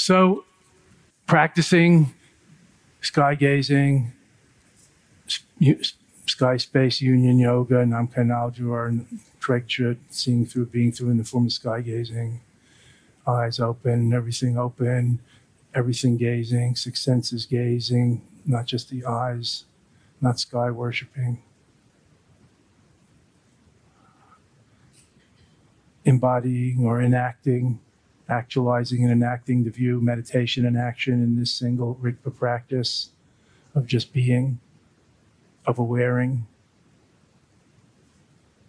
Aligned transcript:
So, 0.00 0.46
practicing 1.26 2.14
sky 3.02 3.34
gazing, 3.34 4.12
sky 6.24 6.56
space 6.56 7.02
union 7.02 7.38
yoga, 7.38 7.84
Namkha 7.84 8.24
Naljor, 8.24 9.04
Trekchut, 9.40 9.98
seeing 10.08 10.46
through, 10.46 10.66
being 10.66 10.90
through 10.90 11.10
in 11.10 11.18
the 11.18 11.24
form 11.24 11.44
of 11.44 11.52
sky 11.52 11.82
gazing, 11.82 12.40
eyes 13.26 13.60
open, 13.60 14.14
everything 14.14 14.56
open, 14.56 15.20
everything 15.74 16.16
gazing, 16.16 16.76
six 16.76 17.02
senses 17.02 17.44
gazing, 17.44 18.22
not 18.46 18.64
just 18.64 18.88
the 18.88 19.04
eyes, 19.04 19.66
not 20.18 20.40
sky 20.40 20.70
worshiping. 20.70 21.42
Embodying 26.06 26.86
or 26.86 27.02
enacting 27.02 27.80
actualizing 28.30 29.02
and 29.02 29.12
enacting 29.12 29.64
the 29.64 29.70
view, 29.70 30.00
meditation 30.00 30.64
and 30.64 30.78
action 30.78 31.14
in 31.14 31.38
this 31.38 31.52
single 31.52 31.98
Rigpa 32.00 32.34
practice 32.36 33.10
of 33.74 33.86
just 33.86 34.12
being, 34.12 34.60
of 35.66 35.76
awareing, 35.76 36.42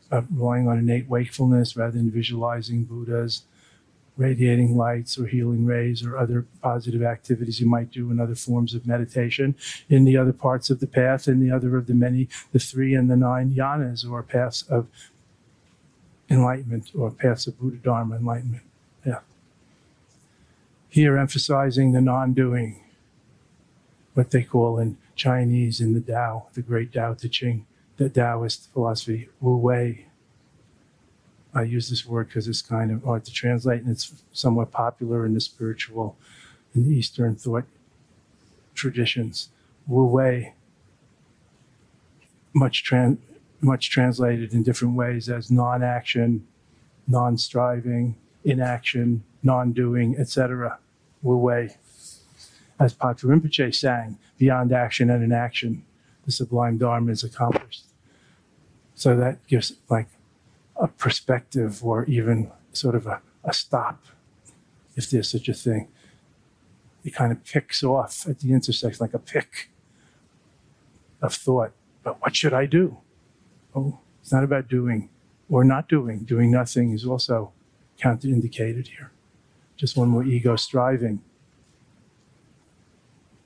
of 0.10 0.28
relying 0.34 0.68
on 0.68 0.78
innate 0.78 1.08
wakefulness 1.08 1.78
rather 1.78 1.98
than 1.98 2.12
visualizing 2.12 2.84
Buddhas, 2.84 3.44
radiating 4.18 4.76
lights 4.76 5.18
or 5.18 5.26
healing 5.26 5.66
rays 5.66 6.06
or 6.06 6.18
other 6.18 6.46
positive 6.62 7.02
activities 7.02 7.60
you 7.60 7.68
might 7.68 7.92
do 7.92 8.12
in 8.12 8.20
other 8.20 8.36
forms 8.36 8.74
of 8.74 8.86
meditation 8.86 9.56
in 9.90 10.04
the 10.04 10.18
other 10.18 10.34
parts 10.34 10.70
of 10.70 10.80
the 10.80 10.88
path 10.88 11.28
in 11.28 11.40
the 11.40 11.50
other 11.50 11.78
of 11.78 11.88
the 11.88 11.94
many, 11.94 12.28
the 12.52 12.60
three 12.60 12.94
and 12.94 13.10
the 13.10 13.16
nine 13.16 13.52
yanas 13.52 14.10
or 14.10 14.22
paths 14.22 14.64
of 14.64 14.88
enlightenment 16.30 16.92
or 16.96 17.10
paths 17.10 17.48
of 17.48 17.58
Buddha 17.60 17.78
Dharma 17.78 18.16
enlightenment. 18.18 18.64
Here 20.92 21.18
emphasizing 21.18 21.94
the 21.94 22.02
non 22.02 22.34
doing, 22.34 22.84
what 24.14 24.32
they 24.32 24.44
call 24.44 24.78
in 24.78 24.98
Chinese 25.16 25.80
in 25.80 25.94
the 25.94 26.02
Tao, 26.02 26.48
the 26.54 26.62
great 26.62 26.92
Tao 26.92 27.14
Te 27.14 27.30
Ching, 27.30 27.66
the 27.96 28.10
Taoist 28.10 28.74
philosophy, 28.74 29.30
Wu 29.40 29.56
Wei. 29.56 30.08
I 31.54 31.64
use 31.64 31.90
this 31.90 32.06
word 32.06 32.28
because 32.28 32.50
it's 32.50 32.62
kind 32.62 32.92
of 32.92 33.06
hard 33.06 33.24
to 33.24 33.32
translate 33.32 33.84
and 33.84 33.90
it's 33.90 34.22
somewhat 34.34 34.74
popular 34.74 35.26
in 35.26 35.34
the 35.34 35.40
spiritual, 35.40 36.18
and 36.74 36.86
Eastern 36.92 37.38
thought 37.38 37.64
traditions. 38.76 39.48
Wu 39.88 40.04
Wei, 40.04 40.56
much, 42.54 42.84
tran- 42.84 43.20
much 43.62 43.90
translated 43.90 44.54
in 44.54 44.62
different 44.62 44.96
ways 44.98 45.30
as 45.30 45.50
non 45.50 45.84
action, 45.84 46.46
non 47.08 47.38
striving, 47.38 48.18
inaction, 48.44 49.24
non 49.42 49.72
doing, 49.72 50.18
etc. 50.20 50.80
Wu 51.22 51.38
Wei. 51.38 51.76
As 52.80 52.94
Patrul 52.94 53.38
Rinpoche 53.38 53.74
sang, 53.76 54.18
beyond 54.38 54.72
action 54.74 55.10
and 55.10 55.24
inaction, 55.24 55.84
the 56.26 56.32
sublime 56.32 56.78
Dharma 56.78 57.12
is 57.12 57.24
accomplished. 57.24 57.84
So 58.96 59.16
that 59.16 59.46
gives 59.48 59.74
like 59.90 60.08
a 60.76 60.88
perspective 60.88 61.84
or 61.86 62.06
even 62.06 62.52
sort 62.74 62.96
of 62.96 63.06
a, 63.06 63.22
a 63.44 63.54
stop, 63.54 64.04
if 64.96 65.10
there's 65.10 65.30
such 65.30 65.48
a 65.48 65.54
thing. 65.54 65.90
It 67.04 67.14
kind 67.14 67.32
of 67.32 67.44
picks 67.44 67.84
off 67.84 68.28
at 68.28 68.40
the 68.40 68.52
intersection 68.52 69.04
like 69.04 69.14
a 69.14 69.20
pick 69.20 69.70
of 71.22 71.34
thought. 71.34 71.72
But 72.04 72.22
what 72.22 72.36
should 72.36 72.54
I 72.54 72.66
do? 72.66 72.98
Oh, 73.76 74.00
it's 74.22 74.32
not 74.32 74.44
about 74.44 74.68
doing 74.68 75.10
or 75.50 75.64
not 75.64 75.88
doing. 75.88 76.20
Doing 76.20 76.52
nothing 76.52 76.92
is 76.92 77.06
also 77.06 77.52
counterindicated 78.00 78.88
here 78.88 79.12
just 79.82 79.98
one 79.98 80.10
more 80.10 80.24
ego 80.24 80.56
striving. 80.56 81.24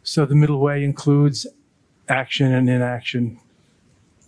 So 0.04 0.26
the 0.26 0.36
middle 0.36 0.60
way 0.60 0.84
includes 0.84 1.48
action 2.10 2.52
and 2.54 2.70
inaction. 2.70 3.40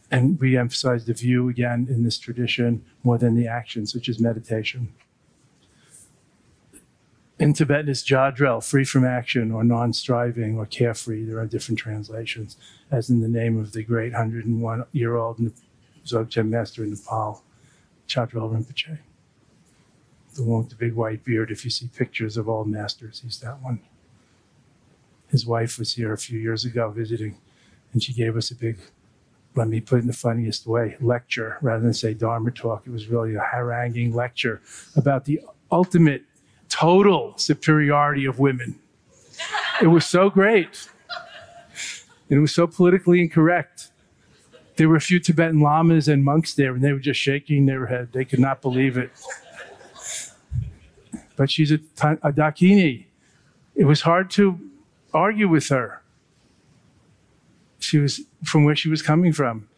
And 0.09 0.39
we 0.39 0.57
emphasize 0.57 1.03
the 1.03 1.13
view 1.13 1.49
again 1.49 1.85
in 1.89 2.05
this 2.05 2.17
tradition 2.17 2.85
more 3.03 3.17
than 3.17 3.35
the 3.35 3.45
actions, 3.45 3.93
which 3.93 4.07
is 4.07 4.21
meditation. 4.21 4.93
In 7.39 7.51
Tibetan, 7.51 7.89
it's 7.89 8.03
jadrel, 8.03 8.63
free 8.63 8.85
from 8.85 9.03
action 9.03 9.51
or 9.51 9.65
non 9.65 9.91
striving 9.91 10.57
or 10.57 10.65
carefree. 10.65 11.25
There 11.25 11.39
are 11.39 11.45
different 11.45 11.77
translations, 11.77 12.55
as 12.89 13.09
in 13.09 13.19
the 13.19 13.27
name 13.27 13.59
of 13.59 13.73
the 13.73 13.83
great 13.83 14.13
101 14.13 14.85
year 14.93 15.17
old 15.17 15.39
Dzogchen 16.05 16.47
master 16.47 16.85
in 16.85 16.91
Nepal, 16.91 17.43
Chatral 18.07 18.49
Rinpoche 18.49 18.97
the 20.37 20.43
one 20.43 20.59
with 20.59 20.69
the 20.69 20.75
big 20.75 20.93
white 20.93 21.25
beard. 21.25 21.51
If 21.51 21.65
you 21.65 21.71
see 21.71 21.87
pictures 21.87 22.37
of 22.37 22.47
old 22.47 22.67
masters, 22.67 23.21
he's 23.23 23.39
that 23.39 23.61
one. 23.61 23.81
His 25.29 25.45
wife 25.45 25.77
was 25.77 25.93
here 25.95 26.13
a 26.13 26.17
few 26.17 26.39
years 26.39 26.63
ago 26.63 26.89
visiting, 26.89 27.37
and 27.91 28.01
she 28.01 28.13
gave 28.13 28.37
us 28.37 28.49
a 28.51 28.55
big, 28.55 28.77
let 29.55 29.67
me 29.67 29.81
put 29.81 29.97
it 29.97 30.01
in 30.01 30.07
the 30.07 30.13
funniest 30.13 30.65
way, 30.65 30.95
lecture 31.01 31.57
rather 31.61 31.83
than 31.83 31.93
say 31.93 32.13
Dharma 32.13 32.51
talk. 32.51 32.83
It 32.85 32.91
was 32.91 33.07
really 33.07 33.35
a 33.35 33.41
haranguing 33.41 34.13
lecture 34.13 34.61
about 34.95 35.25
the 35.25 35.41
ultimate 35.71 36.23
total 36.69 37.33
superiority 37.37 38.25
of 38.25 38.39
women. 38.39 38.79
It 39.81 39.87
was 39.87 40.05
so 40.05 40.29
great. 40.29 40.87
And 42.29 42.37
it 42.37 42.41
was 42.41 42.53
so 42.53 42.67
politically 42.67 43.21
incorrect. 43.21 43.91
There 44.75 44.87
were 44.87 44.95
a 44.95 45.01
few 45.01 45.19
Tibetan 45.19 45.59
lamas 45.59 46.07
and 46.07 46.23
monks 46.23 46.53
there, 46.53 46.73
and 46.73 46.83
they 46.83 46.93
were 46.93 46.99
just 46.99 47.19
shaking 47.19 47.65
their 47.65 47.87
head. 47.87 48.09
They 48.11 48.25
could 48.25 48.39
not 48.39 48.61
believe 48.61 48.97
it 48.97 49.11
but 51.37 51.49
she's 51.49 51.71
a, 51.71 51.79
a 52.01 52.33
Dakini 52.33 53.07
it 53.77 53.85
was 53.85 54.01
hard 54.01 54.31
to 54.31 54.59
argue 55.13 55.47
with 55.47 55.69
her. 55.69 56.01
She 57.79 57.99
was 57.99 58.21
from 58.43 58.65
where 58.65 58.75
she 58.75 58.89
was 58.89 59.03
coming 59.03 59.31
from. 59.31 59.69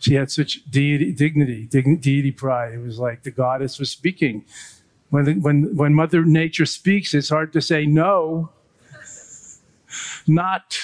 She 0.00 0.14
had 0.14 0.30
such 0.30 0.68
deity, 0.68 1.12
dignity, 1.12 1.66
deity 1.66 2.32
pride. 2.32 2.74
It 2.74 2.78
was 2.78 2.98
like 2.98 3.22
the 3.22 3.30
goddess 3.30 3.78
was 3.78 3.90
speaking. 3.90 4.44
When, 5.10 5.24
the, 5.24 5.34
when, 5.34 5.76
when 5.76 5.94
Mother 5.94 6.24
Nature 6.24 6.66
speaks, 6.66 7.14
it's 7.14 7.28
hard 7.28 7.52
to 7.52 7.60
say 7.62 7.86
no. 7.86 8.50
Not. 10.26 10.78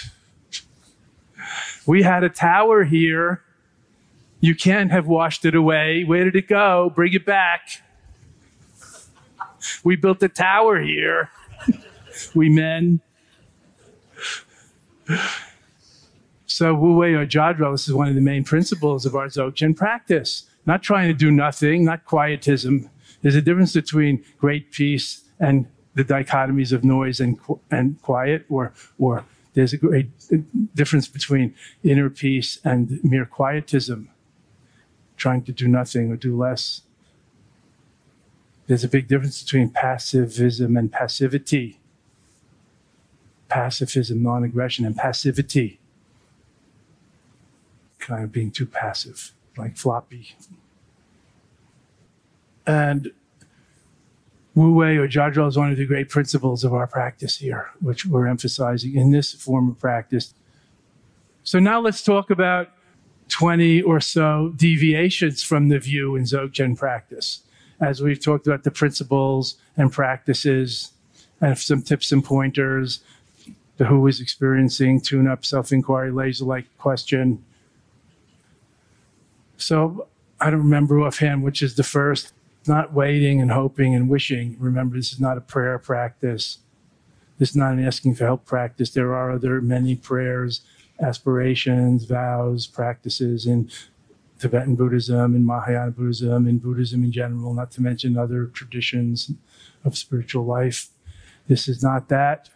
We 1.86 2.02
had 2.02 2.22
a 2.22 2.28
tower 2.28 2.84
here. 2.84 3.42
You 4.40 4.54
can't 4.54 4.90
have 4.92 5.06
washed 5.06 5.44
it 5.44 5.54
away. 5.54 6.04
Where 6.04 6.24
did 6.24 6.36
it 6.36 6.48
go? 6.48 6.90
Bring 6.94 7.12
it 7.12 7.26
back. 7.26 7.82
We 9.82 9.96
built 9.96 10.22
a 10.22 10.28
tower 10.28 10.80
here. 10.80 11.30
we 12.34 12.48
men. 12.48 13.00
So 16.46 16.74
Wu 16.74 16.96
Wei 16.96 17.14
or 17.14 17.26
Jadrel, 17.26 17.72
this 17.72 17.88
is 17.88 17.94
one 17.94 18.08
of 18.08 18.14
the 18.14 18.20
main 18.20 18.44
principles 18.44 19.04
of 19.04 19.16
our 19.16 19.26
Dzogchen 19.26 19.76
practice. 19.76 20.44
Not 20.66 20.82
trying 20.82 21.08
to 21.08 21.14
do 21.14 21.30
nothing, 21.30 21.84
not 21.84 22.04
quietism. 22.04 22.88
There's 23.22 23.34
a 23.34 23.42
difference 23.42 23.72
between 23.72 24.24
great 24.38 24.70
peace 24.70 25.24
and 25.40 25.66
the 25.94 26.04
dichotomies 26.04 26.72
of 26.72 26.84
noise 26.84 27.20
and, 27.20 27.38
and 27.70 28.00
quiet, 28.02 28.44
or, 28.48 28.72
or 28.98 29.24
there's 29.54 29.72
a 29.72 29.76
great 29.76 30.10
difference 30.74 31.08
between 31.08 31.54
inner 31.82 32.10
peace 32.10 32.58
and 32.64 33.02
mere 33.02 33.24
quietism, 33.24 34.10
trying 35.16 35.42
to 35.44 35.52
do 35.52 35.68
nothing 35.68 36.10
or 36.10 36.16
do 36.16 36.36
less. 36.36 36.82
There's 38.66 38.84
a 38.84 38.88
big 38.88 39.08
difference 39.08 39.42
between 39.42 39.70
passivism 39.70 40.78
and 40.78 40.90
passivity. 40.90 41.80
Pacifism, 43.48 44.22
non 44.22 44.42
aggression, 44.42 44.86
and 44.86 44.96
passivity. 44.96 45.78
Kind 47.98 48.24
of 48.24 48.32
being 48.32 48.50
too 48.50 48.66
passive, 48.66 49.32
like 49.56 49.76
floppy. 49.76 50.34
And 52.66 53.12
Wu 54.54 54.72
Wei 54.72 54.96
or 54.96 55.06
Jadrel 55.06 55.48
is 55.48 55.58
one 55.58 55.70
of 55.70 55.76
the 55.76 55.84
great 55.84 56.08
principles 56.08 56.64
of 56.64 56.72
our 56.72 56.86
practice 56.86 57.36
here, 57.38 57.70
which 57.80 58.06
we're 58.06 58.26
emphasizing 58.26 58.96
in 58.96 59.10
this 59.10 59.32
form 59.32 59.68
of 59.68 59.78
practice. 59.78 60.32
So 61.42 61.58
now 61.58 61.80
let's 61.80 62.02
talk 62.02 62.30
about 62.30 62.70
20 63.28 63.82
or 63.82 64.00
so 64.00 64.52
deviations 64.56 65.42
from 65.42 65.68
the 65.68 65.78
view 65.78 66.16
in 66.16 66.24
Dzogchen 66.24 66.78
practice 66.78 67.40
as 67.84 68.02
we've 68.02 68.22
talked 68.22 68.46
about 68.46 68.64
the 68.64 68.70
principles 68.70 69.56
and 69.76 69.92
practices 69.92 70.92
and 71.40 71.58
some 71.58 71.82
tips 71.82 72.12
and 72.12 72.24
pointers, 72.24 73.00
the 73.76 73.84
who 73.86 74.06
is 74.06 74.20
experiencing, 74.20 75.00
tune 75.00 75.26
up, 75.26 75.44
self 75.44 75.72
inquiry, 75.72 76.10
laser 76.10 76.44
like 76.44 76.66
question. 76.78 77.44
So 79.56 80.08
I 80.40 80.50
don't 80.50 80.60
remember 80.60 81.00
offhand 81.00 81.42
which 81.42 81.62
is 81.62 81.76
the 81.76 81.82
first. 81.82 82.32
Not 82.66 82.94
waiting 82.94 83.42
and 83.42 83.50
hoping 83.50 83.94
and 83.94 84.08
wishing. 84.08 84.56
Remember, 84.58 84.96
this 84.96 85.12
is 85.12 85.20
not 85.20 85.36
a 85.36 85.42
prayer 85.42 85.78
practice. 85.78 86.58
This 87.38 87.50
is 87.50 87.56
not 87.56 87.74
an 87.74 87.84
asking 87.84 88.14
for 88.14 88.24
help 88.24 88.46
practice. 88.46 88.88
There 88.90 89.14
are 89.14 89.32
other 89.32 89.60
many 89.60 89.96
prayers, 89.96 90.62
aspirations, 90.98 92.04
vows, 92.04 92.66
practices 92.66 93.44
in 93.44 93.70
Tibetan 94.38 94.74
Buddhism 94.74 95.34
and 95.34 95.46
Mahayana 95.46 95.92
Buddhism 95.92 96.46
and 96.46 96.60
Buddhism 96.60 97.04
in 97.04 97.12
general, 97.12 97.54
not 97.54 97.70
to 97.72 97.82
mention 97.82 98.18
other 98.18 98.46
traditions 98.46 99.30
of 99.84 99.96
spiritual 99.96 100.44
life. 100.44 100.88
This 101.46 101.68
is 101.68 101.82
not 101.82 102.08
that. 102.08 102.50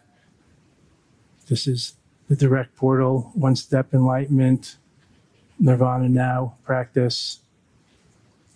This 1.47 1.67
is 1.67 1.95
the 2.27 2.35
direct 2.35 2.75
portal, 2.75 3.31
one 3.33 3.55
step 3.55 3.93
enlightenment, 3.93 4.77
nirvana 5.59 6.07
now 6.07 6.55
practice, 6.63 7.39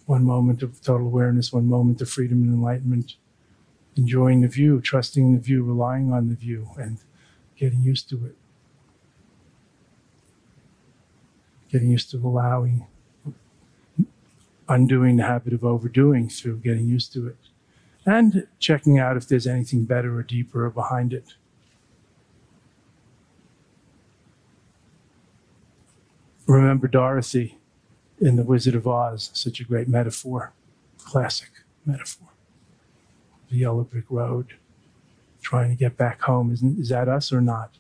one 0.06 0.24
moment 0.24 0.62
of 0.62 0.82
total 0.82 1.08
awareness, 1.08 1.52
one 1.52 1.68
moment 1.68 2.02
of 2.02 2.10
freedom 2.10 2.44
and 2.44 2.54
enlightenment, 2.54 3.16
enjoying 3.96 4.42
the 4.42 4.48
view, 4.48 4.80
trusting 4.80 5.34
the 5.34 5.40
view, 5.40 5.64
relying 5.64 6.12
on 6.12 6.30
the 6.30 6.36
view, 6.36 6.70
and 6.78 7.00
getting 7.58 7.82
used 7.82 8.10
to 8.10 8.26
it. 8.26 8.36
Getting 11.72 11.90
used 11.90 12.12
to 12.12 12.18
allowing 12.18 12.86
undoing 14.68 15.18
the 15.18 15.24
habit 15.24 15.54
of 15.54 15.64
overdoing 15.64 16.30
through 16.30 16.58
getting 16.58 16.88
used 16.88 17.14
to 17.14 17.28
it 17.28 17.38
and 18.06 18.48
checking 18.60 19.00
out 19.00 19.18
if 19.18 19.28
there's 19.28 19.48
anything 19.48 19.86
better 19.86 20.18
or 20.18 20.24
deeper 20.24 20.70
behind 20.70 21.14
it. 21.14 21.36
Remember 26.46 26.88
Dorothy 26.88 27.58
in 28.20 28.36
The 28.36 28.44
Wizard 28.44 28.76
of 28.76 28.88
Oz, 28.88 29.32
such 29.34 29.60
a 29.60 29.64
great 29.64 29.88
metaphor, 29.88 30.54
classic 30.98 31.50
metaphor. 31.86 32.28
The 33.50 33.58
yellow 33.58 33.84
brick 33.84 34.06
road, 34.10 34.56
trying 35.42 35.70
to 35.70 35.76
get 35.76 35.96
back 35.96 36.22
home. 36.22 36.52
Isn't, 36.52 36.80
is 36.80 36.90
that 36.90 37.08
us 37.08 37.32
or 37.32 37.40
not? 37.40 37.78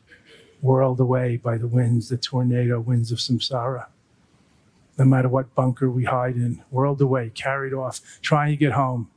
Whirled 0.61 0.99
away 0.99 1.35
by 1.35 1.57
the 1.57 1.67
winds, 1.67 2.07
the 2.07 2.17
tornado 2.17 2.79
winds 2.79 3.11
of 3.11 3.17
samsara 3.17 3.87
no 4.97 5.05
matter 5.05 5.27
what 5.27 5.55
bunker 5.55 5.89
we 5.89 6.05
hide 6.05 6.35
in, 6.35 6.63
whirled 6.69 7.01
away, 7.01 7.31
carried 7.33 7.73
off, 7.73 7.99
trying 8.21 8.51
to 8.51 8.57
get 8.57 8.73
home, 8.73 9.09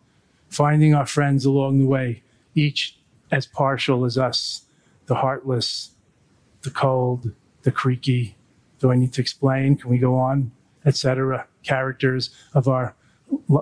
finding 0.49 0.95
our 0.95 1.07
friends 1.07 1.45
along 1.45 1.79
the 1.79 1.87
way, 1.87 2.23
each 2.55 2.99
as 3.31 3.47
partial 3.47 4.05
as 4.05 4.17
us 4.17 4.63
the 5.07 5.17
heartless, 5.17 5.91
the 6.63 6.71
cold, 6.71 7.31
the 7.63 7.71
creaky. 7.71 8.37
Do 8.81 8.91
I 8.91 8.97
need 8.97 9.13
to 9.15 9.21
explain? 9.21 9.77
Can 9.77 9.91
we 9.91 9.99
go 9.99 10.17
on? 10.17 10.51
Etc. 10.85 11.47
Characters 11.63 12.31
of 12.55 12.69
our 12.69 12.95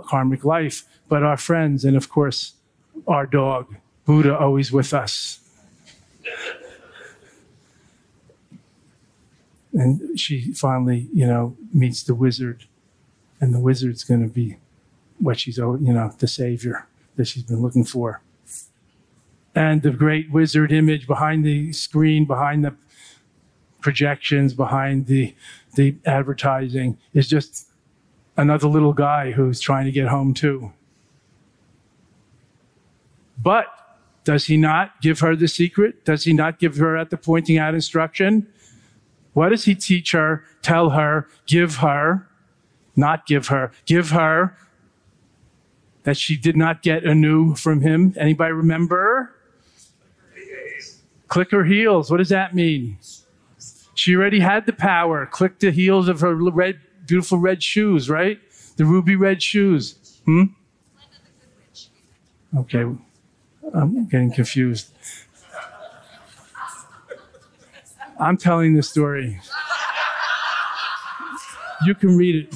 karmic 0.07 0.45
life, 0.45 0.85
but 1.09 1.23
our 1.23 1.37
friends, 1.37 1.85
and 1.85 1.97
of 1.97 2.09
course, 2.09 2.55
our 3.07 3.27
dog, 3.27 3.77
Buddha, 4.05 4.37
always 4.37 4.73
with 4.73 4.93
us. 4.93 5.41
And 9.75 10.19
she 10.19 10.53
finally, 10.53 11.09
you 11.13 11.27
know, 11.27 11.57
meets 11.73 12.03
the 12.03 12.15
wizard, 12.15 12.65
and 13.41 13.53
the 13.53 13.61
wizard's 13.61 14.05
going 14.05 14.23
to 14.23 14.33
be 14.33 14.57
what 15.19 15.39
she's, 15.39 15.59
you 15.59 15.79
know, 15.81 16.13
the 16.19 16.29
savior 16.29 16.87
that 17.17 17.27
she's 17.27 17.43
been 17.43 17.61
looking 17.61 17.85
for. 17.85 18.23
And 19.55 19.83
the 19.83 19.91
great 19.91 20.31
wizard 20.33 20.73
image 20.73 21.07
behind 21.07 21.45
the 21.45 21.73
screen, 21.73 22.25
behind 22.25 22.65
the 22.65 22.75
projections, 23.81 24.55
behind 24.55 25.07
the 25.07 25.35
the 25.75 25.97
advertising 26.07 26.97
is 27.13 27.29
just 27.29 27.69
another 28.37 28.69
little 28.69 28.93
guy 28.93 29.33
who's 29.33 29.61
trying 29.61 29.85
to 29.85 29.93
get 29.93 30.09
home 30.09 30.35
too. 30.35 30.73
But 33.43 33.67
does 34.25 34.47
he 34.47 34.57
not 34.57 35.01
give 35.03 35.21
her 35.21 35.37
the 35.37 35.49
secret? 35.49 36.05
Does 36.05 36.25
he 36.25 36.33
not 36.33 36.59
give 36.59 36.77
her 36.77 36.97
at 36.97 37.11
the 37.11 37.17
pointing 37.17 37.59
out 37.59 37.75
instruction? 37.75 38.47
What 39.35 39.51
does 39.51 39.65
he 39.65 39.75
teach 39.75 40.13
her, 40.13 40.45
tell 40.63 40.91
her, 40.91 41.29
give 41.47 41.77
her, 41.77 42.27
not 42.97 43.27
give 43.27 43.49
her, 43.49 43.73
give 43.85 44.11
her 44.11 44.57
that 46.05 46.17
she 46.17 46.37
did 46.37 46.57
not 46.57 46.83
get 46.83 47.05
anew 47.05 47.55
from 47.55 47.83
him? 47.83 48.15
Anybody 48.17 48.53
remember? 48.53 49.35
Click 51.29 51.51
her 51.51 51.65
heels. 51.65 52.11
What 52.11 52.19
does 52.19 52.29
that 52.29 52.55
mean? 52.55 52.99
She 53.95 54.15
already 54.15 54.41
had 54.41 54.67
the 54.67 54.73
power. 54.73 55.27
Click 55.27 55.59
the 55.59 55.71
heels 55.71 56.09
of 56.09 56.21
her 56.21 56.35
red, 56.35 56.81
beautiful 57.07 57.39
red 57.39 57.63
shoes, 57.63 58.09
right? 58.09 58.39
The 58.77 58.85
ruby 58.85 59.17
red 59.17 59.43
shoes. 59.43 60.21
Hmm? 60.25 60.45
Okay. 62.57 62.85
I'm 63.73 64.07
getting 64.07 64.33
confused. 64.33 64.93
I'm 68.25 68.39
telling 68.39 68.73
the 68.73 68.83
story. 68.83 69.39
You 71.85 71.95
can 71.95 72.17
read 72.17 72.47
it. 72.47 72.55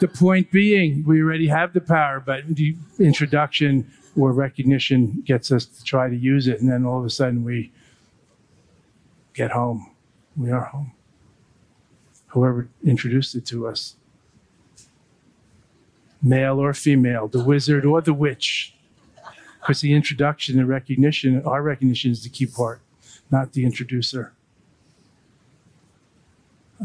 The 0.00 0.08
point 0.08 0.50
being, 0.50 1.04
we 1.06 1.22
already 1.22 1.46
have 1.46 1.72
the 1.72 1.80
power, 1.80 2.18
but 2.18 2.46
the 2.48 2.74
introduction 2.98 3.92
or 4.16 4.32
recognition 4.32 5.22
gets 5.24 5.52
us 5.52 5.66
to 5.66 5.84
try 5.84 6.08
to 6.08 6.16
use 6.16 6.48
it, 6.48 6.60
and 6.60 6.68
then 6.68 6.84
all 6.84 6.98
of 6.98 7.04
a 7.04 7.10
sudden 7.10 7.44
we 7.44 7.70
get 9.34 9.52
home. 9.52 9.94
We 10.36 10.50
are 10.50 10.64
home. 10.64 10.92
Whoever 12.28 12.68
introduced 12.82 13.36
it 13.36 13.46
to 13.46 13.68
us, 13.68 13.94
male 16.20 16.58
or 16.58 16.74
female, 16.74 17.28
the 17.28 17.44
wizard 17.44 17.84
or 17.84 18.00
the 18.00 18.14
witch. 18.14 18.74
Because 19.60 19.80
the 19.82 19.92
introduction 19.92 20.58
and 20.58 20.68
recognition, 20.68 21.40
our 21.44 21.62
recognition 21.62 22.10
is 22.10 22.24
the 22.24 22.30
key 22.30 22.46
part 22.46 22.80
not 23.30 23.52
the 23.52 23.64
introducer. 23.64 24.32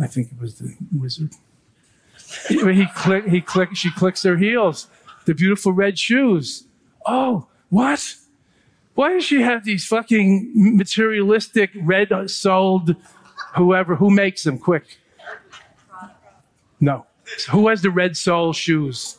I 0.02 0.08
think 0.08 0.32
it 0.32 0.40
was 0.40 0.56
the 0.56 0.76
wizard. 0.98 1.32
He, 2.48 2.88
click, 2.96 3.26
he 3.28 3.42
click, 3.42 3.76
she 3.76 3.92
clicks 3.92 4.24
her 4.24 4.38
heels. 4.38 4.88
The 5.26 5.34
beautiful 5.34 5.72
red 5.72 5.98
shoes. 5.98 6.66
Oh, 7.06 7.48
what? 7.70 8.16
Why 8.94 9.14
does 9.14 9.26
she 9.26 9.42
have 9.42 9.66
these 9.66 9.86
fucking 9.86 10.52
materialistic, 10.54 11.72
red 11.76 12.12
uh, 12.12 12.28
soled 12.28 12.96
whoever, 13.56 13.96
who 13.96 14.10
makes 14.10 14.44
them? 14.44 14.58
Quick. 14.58 14.98
No. 16.80 17.06
So 17.38 17.52
who 17.54 17.68
has 17.68 17.82
the 17.82 17.90
red 17.90 18.16
sole 18.16 18.54
shoes? 18.54 19.18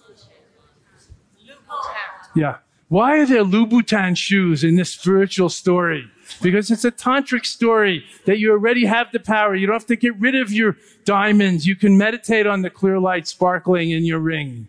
Yeah. 2.34 2.58
Why 2.88 3.18
are 3.18 3.26
there 3.26 3.44
Louboutin 3.44 4.16
shoes 4.16 4.62
in 4.62 4.76
this 4.76 4.90
spiritual 4.90 5.48
story? 5.48 6.10
Because 6.42 6.70
it's 6.70 6.84
a 6.84 6.90
tantric 6.90 7.46
story 7.46 8.04
that 8.24 8.38
you 8.38 8.52
already 8.52 8.84
have 8.84 9.12
the 9.12 9.20
power. 9.20 9.54
You 9.54 9.66
don't 9.66 9.74
have 9.74 9.86
to 9.86 9.96
get 9.96 10.18
rid 10.18 10.34
of 10.34 10.52
your 10.52 10.76
diamonds. 11.04 11.66
You 11.66 11.76
can 11.76 11.96
meditate 11.96 12.46
on 12.46 12.62
the 12.62 12.70
clear 12.70 12.98
light 12.98 13.26
sparkling 13.26 13.90
in 13.90 14.04
your 14.04 14.18
ring. 14.18 14.68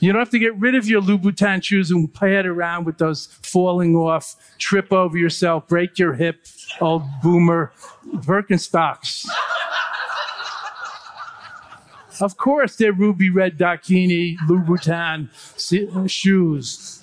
You 0.00 0.12
don't 0.12 0.20
have 0.20 0.30
to 0.30 0.38
get 0.38 0.54
rid 0.56 0.74
of 0.74 0.86
your 0.86 1.00
Louboutin 1.00 1.62
shoes 1.62 1.90
and 1.90 2.12
play 2.12 2.36
it 2.36 2.46
around 2.46 2.84
with 2.84 2.98
those 2.98 3.26
falling 3.42 3.96
off, 3.96 4.36
trip 4.58 4.92
over 4.92 5.16
yourself, 5.16 5.66
break 5.68 5.98
your 5.98 6.12
hip, 6.14 6.46
old 6.80 7.02
boomer 7.22 7.72
Birkenstocks. 8.06 9.26
of 12.20 12.36
course, 12.36 12.76
they're 12.76 12.92
ruby 12.92 13.30
red 13.30 13.58
Dakini 13.58 14.36
Louboutin 14.46 15.30
shoes. 16.10 17.02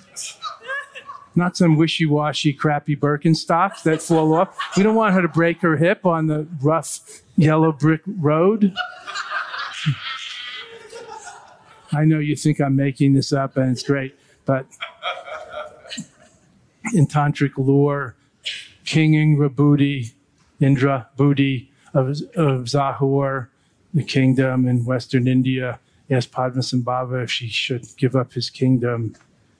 Not 1.35 1.57
some 1.57 1.75
wishy 1.77 2.05
washy, 2.05 2.53
crappy 2.53 2.95
Birkenstocks 2.95 3.83
that 3.83 4.01
fall 4.01 4.33
off. 4.33 4.55
We 4.77 4.83
don't 4.83 4.95
want 4.95 5.15
her 5.15 5.21
to 5.21 5.27
break 5.27 5.61
her 5.61 5.77
hip 5.77 6.05
on 6.05 6.27
the 6.27 6.47
rough 6.61 6.99
yellow 7.35 7.71
brick 7.71 8.01
road. 8.05 8.73
I 11.91 12.05
know 12.05 12.19
you 12.19 12.35
think 12.35 12.59
I'm 12.59 12.75
making 12.75 13.13
this 13.13 13.31
up 13.31 13.57
and 13.57 13.71
it's 13.71 13.83
great, 13.83 14.17
but 14.45 14.65
in 16.93 17.07
tantric 17.07 17.51
lore, 17.57 18.15
King 18.85 19.13
Indrabhuti, 19.13 20.13
Indra 20.59 21.09
Budi 21.17 21.69
of, 21.93 22.21
of 22.35 22.67
Zahor, 22.69 23.49
the 23.93 24.03
kingdom 24.03 24.67
in 24.67 24.85
Western 24.85 25.27
India, 25.27 25.79
asked 26.09 26.31
Padmasambhava 26.31 27.23
if 27.23 27.31
she 27.31 27.47
should 27.47 27.85
give 27.97 28.15
up 28.15 28.33
his 28.33 28.49
kingdom. 28.49 29.15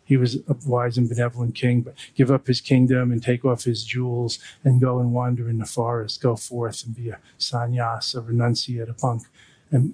He 0.06 0.18
was 0.18 0.36
a 0.36 0.56
wise 0.66 0.98
and 0.98 1.08
benevolent 1.08 1.56
king, 1.56 1.82
but 1.82 1.96
give 2.16 2.30
up 2.30 2.48
his 2.48 2.60
kingdom 2.60 3.12
and 3.12 3.24
take 3.24 3.46
off 3.46 3.64
his 3.64 3.84
jewels 3.84 4.38
and 4.64 4.82
go 4.82 5.00
and 5.00 5.14
wander 5.14 5.50
in 5.50 5.60
the 5.60 5.66
forest, 5.66 6.22
go 6.22 6.36
forth 6.36 6.86
and 6.86 6.96
be 6.96 7.10
a 7.10 7.20
sannyas, 7.40 8.16
a 8.16 8.22
renunciate, 8.22 8.90
a 8.90 8.96
monk. 9.06 9.24
And 9.72 9.94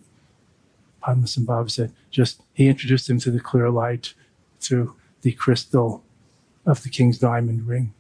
Padmasambhava 1.04 1.70
said, 1.70 1.94
just 2.10 2.42
he 2.54 2.68
introduced 2.68 3.10
him 3.10 3.20
to 3.20 3.32
the 3.32 3.40
clear 3.40 3.70
light 3.70 4.14
through 4.60 4.96
the 5.22 5.32
crystal 5.32 6.04
of 6.66 6.84
the 6.84 6.90
king's 6.90 7.20
diamond 7.20 7.68
ring, 7.68 7.94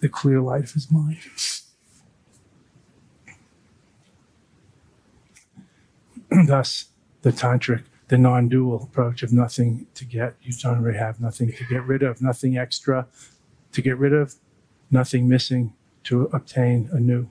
the 0.00 0.08
clear 0.08 0.40
light 0.40 0.64
of 0.64 0.72
his 0.72 0.90
mind. 0.90 1.18
Thus, 6.46 6.86
the 7.22 7.30
tantric, 7.32 7.84
the 8.10 8.18
non-dual 8.18 8.82
approach 8.82 9.22
of 9.22 9.32
nothing 9.32 9.86
to 9.94 10.04
get, 10.04 10.34
you 10.42 10.52
don't 10.52 10.82
really 10.82 10.98
have 10.98 11.20
nothing 11.20 11.52
to 11.52 11.64
get 11.66 11.84
rid 11.84 12.02
of, 12.02 12.20
nothing 12.20 12.58
extra 12.58 13.06
to 13.70 13.80
get 13.80 13.96
rid 13.96 14.12
of, 14.12 14.34
nothing 14.90 15.28
missing 15.28 15.72
to 16.02 16.22
obtain 16.32 16.88
anew. 16.92 17.30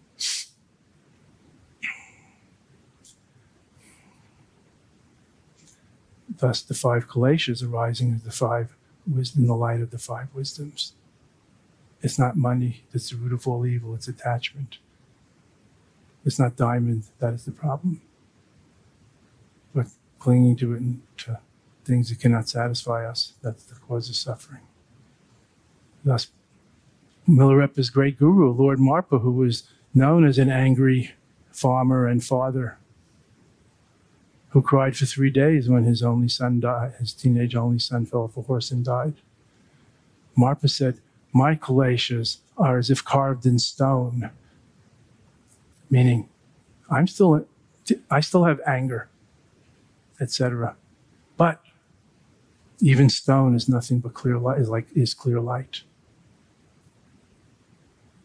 Thus, 6.38 6.62
the 6.62 6.74
five 6.74 7.09
kleshas 7.09 7.62
arising 7.62 8.13
of 8.13 8.24
the 8.24 8.31
five 8.31 8.74
wisdom, 9.05 9.48
the 9.48 9.55
light 9.55 9.81
of 9.81 9.91
the 9.91 10.00
five 10.00 10.29
wisdoms. 10.33 10.93
It's 12.01 12.17
not 12.17 12.38
money 12.38 12.83
that's 12.93 13.09
the 13.09 13.17
root 13.17 13.33
of 13.33 13.45
all 13.45 13.65
evil, 13.65 13.95
it's 13.95 14.07
attachment. 14.07 14.77
It's 16.24 16.39
not 16.39 16.55
diamond 16.55 17.03
that 17.19 17.33
is 17.33 17.43
the 17.43 17.51
problem, 17.51 18.01
clinging 20.19 20.55
to 20.57 20.73
it 20.73 20.81
and 20.81 21.01
to 21.17 21.39
things 21.85 22.09
that 22.09 22.19
cannot 22.19 22.47
satisfy 22.47 23.07
us, 23.07 23.33
that's 23.41 23.63
the 23.63 23.75
cause 23.75 24.09
of 24.09 24.15
suffering. 24.15 24.61
Thus, 26.03 26.27
Milarepa's 27.27 27.89
great 27.89 28.17
guru, 28.17 28.51
Lord 28.51 28.79
Marpa, 28.79 29.21
who 29.21 29.31
was 29.31 29.63
known 29.93 30.25
as 30.25 30.38
an 30.38 30.49
angry 30.49 31.11
farmer 31.51 32.07
and 32.07 32.23
father, 32.23 32.77
who 34.49 34.61
cried 34.61 34.97
for 34.97 35.05
three 35.05 35.29
days 35.29 35.69
when 35.69 35.83
his 35.83 36.01
only 36.01 36.27
son 36.27 36.59
died, 36.59 36.93
his 36.99 37.13
teenage 37.13 37.55
only 37.55 37.79
son 37.79 38.05
fell 38.05 38.21
off 38.21 38.38
a 38.38 38.41
horse 38.41 38.71
and 38.71 38.85
died. 38.85 39.13
Marpa 40.38 40.69
said, 40.69 40.99
My 41.33 41.55
kleshas 41.55 42.38
are 42.57 42.77
as 42.77 42.89
if 42.89 43.03
carved 43.03 43.45
in 43.45 43.59
stone, 43.59 44.31
meaning 45.89 46.29
I'm 46.89 47.07
still, 47.07 47.45
I 48.09 48.21
still 48.21 48.45
have 48.45 48.61
anger, 48.65 49.09
etc. 50.19 50.75
But 51.38 51.61
even 52.81 53.09
stone 53.09 53.55
is 53.55 53.67
nothing 53.67 53.99
but 53.99 54.13
clear 54.13 54.38
light, 54.38 54.59
is 54.59 54.69
like 54.69 54.88
is 54.95 55.13
clear 55.13 55.39
light. 55.39 55.83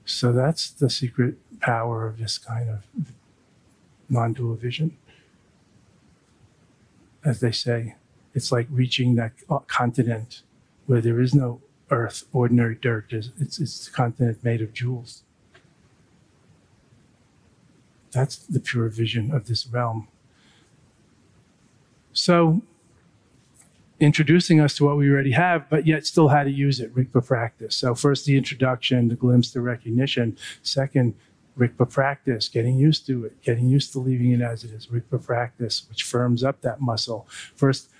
So 0.04 0.32
that's 0.32 0.70
the 0.70 0.90
secret 0.90 1.36
power 1.60 2.06
of 2.06 2.18
this 2.18 2.36
kind 2.38 2.68
of 2.68 2.84
non-dual 4.08 4.56
vision 4.56 4.96
as 7.24 7.40
they 7.40 7.52
say, 7.52 7.94
it's 8.34 8.52
like 8.52 8.66
reaching 8.70 9.14
that 9.14 9.32
continent 9.66 10.42
where 10.86 11.00
there 11.00 11.20
is 11.20 11.34
no 11.34 11.60
earth, 11.90 12.24
ordinary 12.32 12.74
dirt. 12.74 13.12
It's, 13.12 13.30
it's, 13.40 13.58
it's 13.58 13.88
a 13.88 13.90
continent 13.90 14.44
made 14.44 14.60
of 14.60 14.72
jewels. 14.74 15.22
That's 18.12 18.36
the 18.36 18.60
pure 18.60 18.88
vision 18.88 19.32
of 19.32 19.46
this 19.46 19.66
realm. 19.66 20.08
So, 22.14 22.62
introducing 24.00 24.60
us 24.60 24.74
to 24.76 24.84
what 24.84 24.96
we 24.96 25.10
already 25.10 25.32
have, 25.32 25.68
but 25.68 25.86
yet 25.86 26.06
still 26.06 26.28
how 26.28 26.44
to 26.44 26.50
use 26.50 26.80
it, 26.80 26.94
Rigpa 26.94 27.24
practice. 27.24 27.76
So, 27.76 27.94
first 27.94 28.24
the 28.24 28.36
introduction, 28.36 29.08
the 29.08 29.16
glimpse, 29.16 29.50
the 29.50 29.60
recognition. 29.60 30.38
Second, 30.62 31.14
Rigpa 31.58 31.90
practice, 31.90 32.48
getting 32.48 32.78
used 32.78 33.06
to 33.06 33.24
it, 33.26 33.42
getting 33.42 33.68
used 33.68 33.92
to 33.92 33.98
leaving 33.98 34.30
it 34.32 34.40
as 34.40 34.64
it 34.64 34.70
is. 34.70 34.86
Rigpa 34.86 35.24
practice, 35.24 35.86
which 35.88 36.02
firms 36.02 36.42
up 36.42 36.62
that 36.62 36.80
muscle. 36.80 37.28
First, 37.54 37.90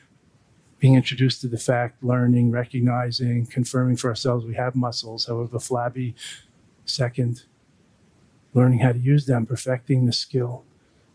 being 0.79 0.95
introduced 0.95 1.41
to 1.41 1.49
the 1.49 1.59
fact, 1.59 2.03
learning, 2.03 2.51
recognizing, 2.51 3.47
confirming 3.47 3.97
for 3.97 4.09
ourselves 4.09 4.45
we 4.45 4.55
have 4.55 4.75
muscles, 4.75 5.27
however 5.27 5.59
flabby. 5.59 6.15
Second, 6.85 7.45
learning 8.53 8.81
how 8.81 8.93
to 8.93 8.99
use 8.99 9.27
them, 9.27 9.47
perfecting 9.47 10.07
the 10.07 10.13
skill. 10.13 10.65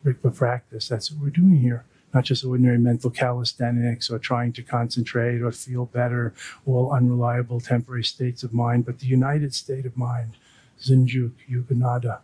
Rigpa 0.03 0.33
practice, 0.33 0.87
that's 0.87 1.11
what 1.11 1.21
we're 1.21 1.29
doing 1.29 1.59
here. 1.59 1.85
Not 2.13 2.25
just 2.25 2.43
ordinary 2.43 2.79
mental 2.79 3.11
calisthenics 3.11 4.09
or 4.09 4.17
trying 4.17 4.53
to 4.53 4.63
concentrate 4.63 5.41
or 5.41 5.51
feel 5.51 5.85
better, 5.85 6.33
all 6.65 6.91
unreliable 6.91 7.59
temporary 7.59 8.03
states 8.03 8.41
of 8.41 8.53
mind, 8.53 8.85
but 8.85 8.99
the 8.99 9.05
united 9.05 9.53
state 9.53 9.85
of 9.85 9.95
mind, 9.95 10.37
Zinjuk, 10.81 11.33
Yuganaddha 11.49 12.19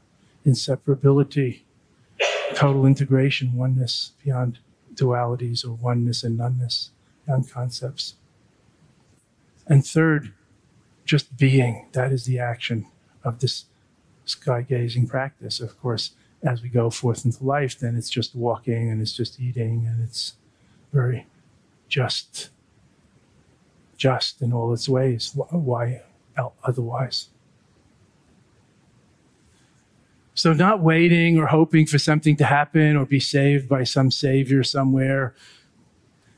inseparability, 0.46 1.62
total 2.54 2.86
integration, 2.86 3.56
oneness 3.56 4.12
beyond 4.24 4.60
dualities 4.94 5.66
or 5.66 5.72
oneness 5.72 6.24
and 6.24 6.38
noneness, 6.38 6.92
beyond 7.26 7.50
concepts. 7.50 8.16
And 9.68 9.86
third, 9.86 10.34
just 11.04 11.36
being. 11.38 11.88
That 11.94 12.12
is 12.12 12.26
the 12.26 12.40
action 12.40 12.88
of 13.24 13.40
this 13.40 13.66
sky 14.26 14.62
gazing 14.62 15.08
practice. 15.08 15.60
Of 15.60 15.80
course, 15.82 16.12
as 16.46 16.62
we 16.62 16.70
go 16.70 16.90
forth 16.90 17.26
into 17.26 17.44
life, 17.44 17.80
then 17.80 17.96
it's 17.96 18.10
just 18.10 18.36
walking 18.36 18.90
and 18.90 19.02
it's 19.02 19.14
just 19.14 19.40
eating 19.40 19.86
and 19.88 20.04
it's 20.04 20.34
very 20.94 21.26
just, 21.90 22.50
just 23.98 24.42
in 24.42 24.54
all 24.54 24.72
its 24.72 24.88
ways. 24.88 25.32
Why 25.34 26.02
otherwise? 26.64 27.30
So, 30.36 30.52
not 30.52 30.82
waiting 30.82 31.38
or 31.38 31.48
hoping 31.48 31.86
for 31.86 31.98
something 31.98 32.36
to 32.38 32.46
happen 32.46 32.98
or 32.98 33.06
be 33.06 33.22
saved 33.22 33.70
by 33.70 33.86
some 33.86 34.12
savior 34.12 34.64
somewhere, 34.64 35.34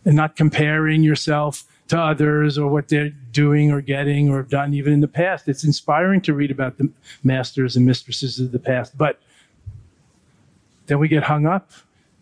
and 0.05 0.15
not 0.15 0.35
comparing 0.35 1.03
yourself 1.03 1.65
to 1.87 1.99
others 1.99 2.57
or 2.57 2.69
what 2.69 2.87
they're 2.89 3.09
doing 3.31 3.71
or 3.71 3.81
getting 3.81 4.29
or 4.29 4.37
have 4.37 4.49
done 4.49 4.73
even 4.73 4.93
in 4.93 5.01
the 5.01 5.07
past. 5.07 5.47
It's 5.47 5.63
inspiring 5.63 6.21
to 6.21 6.33
read 6.33 6.51
about 6.51 6.77
the 6.77 6.89
masters 7.23 7.75
and 7.75 7.85
mistresses 7.85 8.39
of 8.39 8.51
the 8.51 8.59
past, 8.59 8.97
but 8.97 9.19
then 10.87 10.99
we 10.99 11.07
get 11.07 11.23
hung 11.23 11.45
up. 11.45 11.71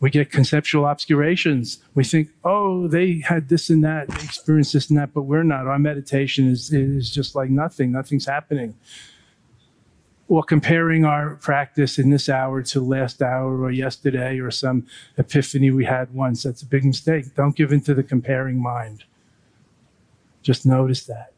We 0.01 0.09
get 0.09 0.29
conceptual 0.29 0.85
obscurations. 0.85 1.79
We 1.95 2.03
think, 2.03 2.29
oh, 2.43 2.87
they 2.87 3.19
had 3.19 3.47
this 3.47 3.69
and 3.69 3.83
that, 3.85 4.09
they 4.09 4.23
experienced 4.23 4.73
this 4.73 4.89
and 4.89 4.99
that, 4.99 5.13
but 5.13 5.23
we're 5.23 5.43
not. 5.43 5.67
Our 5.67 5.79
meditation 5.79 6.49
is, 6.49 6.71
is 6.73 7.09
just 7.09 7.33
like 7.33 7.49
nothing, 7.49 7.93
nothing's 7.93 8.25
happening 8.25 8.75
or 10.27 10.43
comparing 10.43 11.05
our 11.05 11.35
practice 11.35 11.99
in 11.99 12.09
this 12.09 12.29
hour 12.29 12.61
to 12.63 12.81
last 12.81 13.21
hour 13.21 13.61
or 13.61 13.71
yesterday 13.71 14.39
or 14.39 14.49
some 14.49 14.85
epiphany 15.17 15.69
we 15.69 15.85
had 15.85 16.13
once. 16.13 16.43
That's 16.43 16.63
a 16.63 16.65
big 16.65 16.83
mistake. 16.83 17.35
Don't 17.35 17.55
give 17.55 17.71
in 17.71 17.81
to 17.81 17.93
the 17.93 18.03
comparing 18.03 18.61
mind. 18.61 19.03
Just 20.41 20.65
notice 20.65 21.05
that 21.05 21.33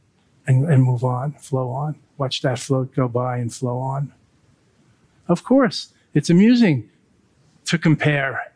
and, 0.46 0.66
and 0.66 0.84
move 0.84 1.04
on, 1.04 1.34
flow 1.34 1.70
on. 1.70 1.96
Watch 2.18 2.42
that 2.42 2.60
float 2.60 2.96
go 2.96 3.08
by 3.08 3.38
and 3.38 3.54
flow 3.54 3.78
on. 3.78 4.14
Of 5.28 5.44
course, 5.44 5.94
it's 6.14 6.30
amusing 6.30 6.90
to 7.68 7.78
compare 7.78 8.52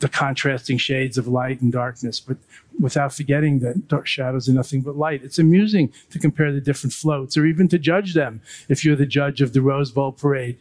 the 0.00 0.08
contrasting 0.08 0.76
shades 0.76 1.16
of 1.16 1.26
light 1.26 1.60
and 1.62 1.72
darkness, 1.72 2.20
but 2.20 2.36
without 2.78 3.14
forgetting 3.14 3.60
that 3.60 3.88
dark 3.88 4.06
shadows 4.06 4.48
are 4.48 4.52
nothing 4.52 4.82
but 4.82 4.96
light. 4.96 5.22
It's 5.24 5.38
amusing 5.38 5.92
to 6.10 6.18
compare 6.18 6.52
the 6.52 6.60
different 6.60 6.92
floats 6.92 7.36
or 7.36 7.46
even 7.46 7.68
to 7.68 7.78
judge 7.78 8.12
them 8.12 8.42
if 8.68 8.84
you're 8.84 8.96
the 8.96 9.06
judge 9.06 9.40
of 9.40 9.54
the 9.54 9.62
Rose 9.62 9.90
Bowl 9.90 10.12
parade. 10.12 10.58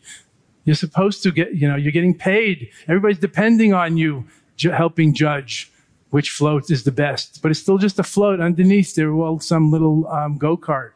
You're 0.64 0.76
supposed 0.76 1.22
to 1.24 1.32
get, 1.32 1.54
you 1.54 1.68
know, 1.68 1.76
you're 1.76 1.92
getting 1.92 2.18
paid. 2.18 2.70
Everybody's 2.88 3.20
depending 3.20 3.74
on 3.74 3.98
you 3.98 4.26
ju- 4.56 4.72
helping 4.72 5.14
judge 5.14 5.72
which 6.12 6.30
float 6.30 6.72
is 6.72 6.84
the 6.84 6.92
best, 6.92 7.42
but 7.42 7.52
it's 7.52 7.60
still 7.60 7.78
just 7.78 8.00
a 8.00 8.04
float. 8.04 8.40
Underneath, 8.40 8.96
there 8.96 9.14
was 9.14 9.46
some 9.46 9.70
little 9.70 10.08
um, 10.08 10.38
go 10.38 10.56
kart 10.56 10.92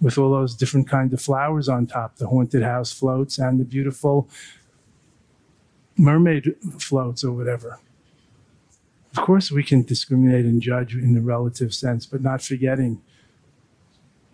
with 0.00 0.18
all 0.18 0.30
those 0.30 0.54
different 0.54 0.88
kinds 0.88 1.12
of 1.12 1.22
flowers 1.22 1.68
on 1.68 1.86
top 1.86 2.16
the 2.16 2.26
haunted 2.26 2.62
house 2.62 2.92
floats 2.92 3.38
and 3.38 3.58
the 3.60 3.64
beautiful 3.64 4.28
mermaid 5.96 6.54
floats 6.78 7.24
or 7.24 7.32
whatever. 7.32 7.80
Of 9.16 9.24
course, 9.24 9.50
we 9.50 9.62
can 9.62 9.82
discriminate 9.82 10.44
and 10.44 10.60
judge 10.60 10.94
in 10.94 11.14
the 11.14 11.22
relative 11.22 11.72
sense, 11.74 12.04
but 12.04 12.22
not 12.22 12.42
forgetting, 12.42 13.00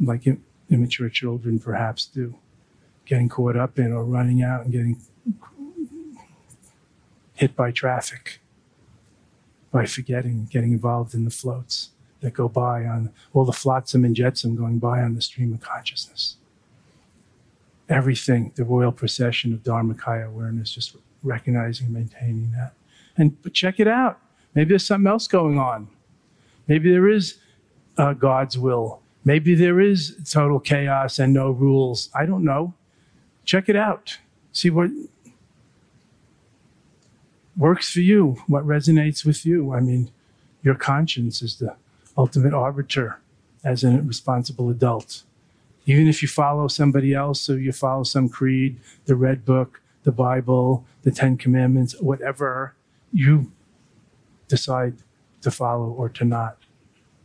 like 0.01 0.27
immature 0.69 1.09
children 1.09 1.61
perhaps 1.61 2.05
do, 2.07 2.35
getting 3.05 3.29
caught 3.29 3.57
up 3.57 3.79
in 3.79 3.93
or 3.93 4.05
running 4.05 4.43
out 4.43 4.65
and 4.65 4.73
getting 4.73 5.01
hit 7.35 7.55
by 7.55 7.71
traffic 7.71 8.41
by 9.73 9.87
forgetting, 9.87 10.47
getting 10.51 10.73
involved 10.73 11.15
in 11.15 11.25
the 11.25 11.31
floats 11.31 11.91
that 12.21 12.35
go 12.35 12.49
by 12.49 12.85
on 12.85 13.11
all 13.33 13.45
the 13.45 13.53
flotsam 13.53 14.05
and 14.05 14.15
jetsam 14.15 14.55
going 14.55 14.79
by 14.79 15.01
on 15.01 15.15
the 15.15 15.23
stream 15.23 15.53
of 15.53 15.61
consciousness. 15.61 16.37
Everything, 17.89 18.53
the 18.55 18.65
royal 18.65 18.93
procession 18.93 19.53
of 19.53 19.63
Dharmakaya 19.63 20.27
awareness, 20.27 20.73
just 20.73 20.95
recognizing, 21.23 21.93
maintaining 21.93 22.53
that. 22.53 22.73
And 23.17 23.41
but 23.43 23.53
check 23.53 23.81
it 23.81 23.89
out. 23.89 24.19
Maybe 24.55 24.71
there's 24.71 24.85
something 24.85 25.07
else 25.07 25.27
going 25.27 25.59
on. 25.59 25.89
Maybe 26.69 26.91
there 26.91 27.09
is 27.09 27.39
uh, 27.97 28.13
God's 28.13 28.59
will. 28.59 29.01
Maybe 29.25 29.55
there 29.55 29.81
is 29.81 30.17
total 30.31 30.59
chaos 30.61 31.19
and 31.19 31.33
no 31.33 31.51
rules. 31.51 32.11
I 32.15 32.27
don't 32.27 32.45
know. 32.45 32.75
Check 33.45 33.69
it 33.69 33.77
out. 33.77 34.19
See 34.53 34.71
what 34.71 34.91
works 37.57 37.93
for 37.93 38.01
you, 38.01 38.37
what 38.47 38.67
resonates 38.67 39.25
with 39.25 39.45
you. 39.47 39.73
I 39.73 39.81
mean, 39.81 40.11
your 40.63 40.75
conscience 40.75 41.43
is 41.43 41.57
the 41.57 41.77
ultimate 42.17 42.55
arbiter 42.55 43.19
as 43.65 43.85
a 43.85 44.01
responsible 44.03 44.71
adult. 44.71 45.23
Even 45.87 46.09
if 46.09 46.23
you 46.23 46.29
follow 46.29 46.69
somebody 46.69 47.13
else 47.13 47.51
or 47.51 47.59
you 47.59 47.73
follow 47.73 48.05
some 48.05 48.29
creed, 48.29 48.79
the 49.07 49.17
Red 49.17 49.45
Book, 49.45 49.82
the 50.05 50.13
Bible, 50.13 50.85
the 51.03 51.11
Ten 51.11 51.37
Commandments, 51.37 51.95
whatever, 52.01 52.75
you 53.13 53.53
decide 54.49 54.95
to 55.43 55.51
follow 55.51 55.89
or 55.91 56.09
to 56.09 56.25
not. 56.25 56.59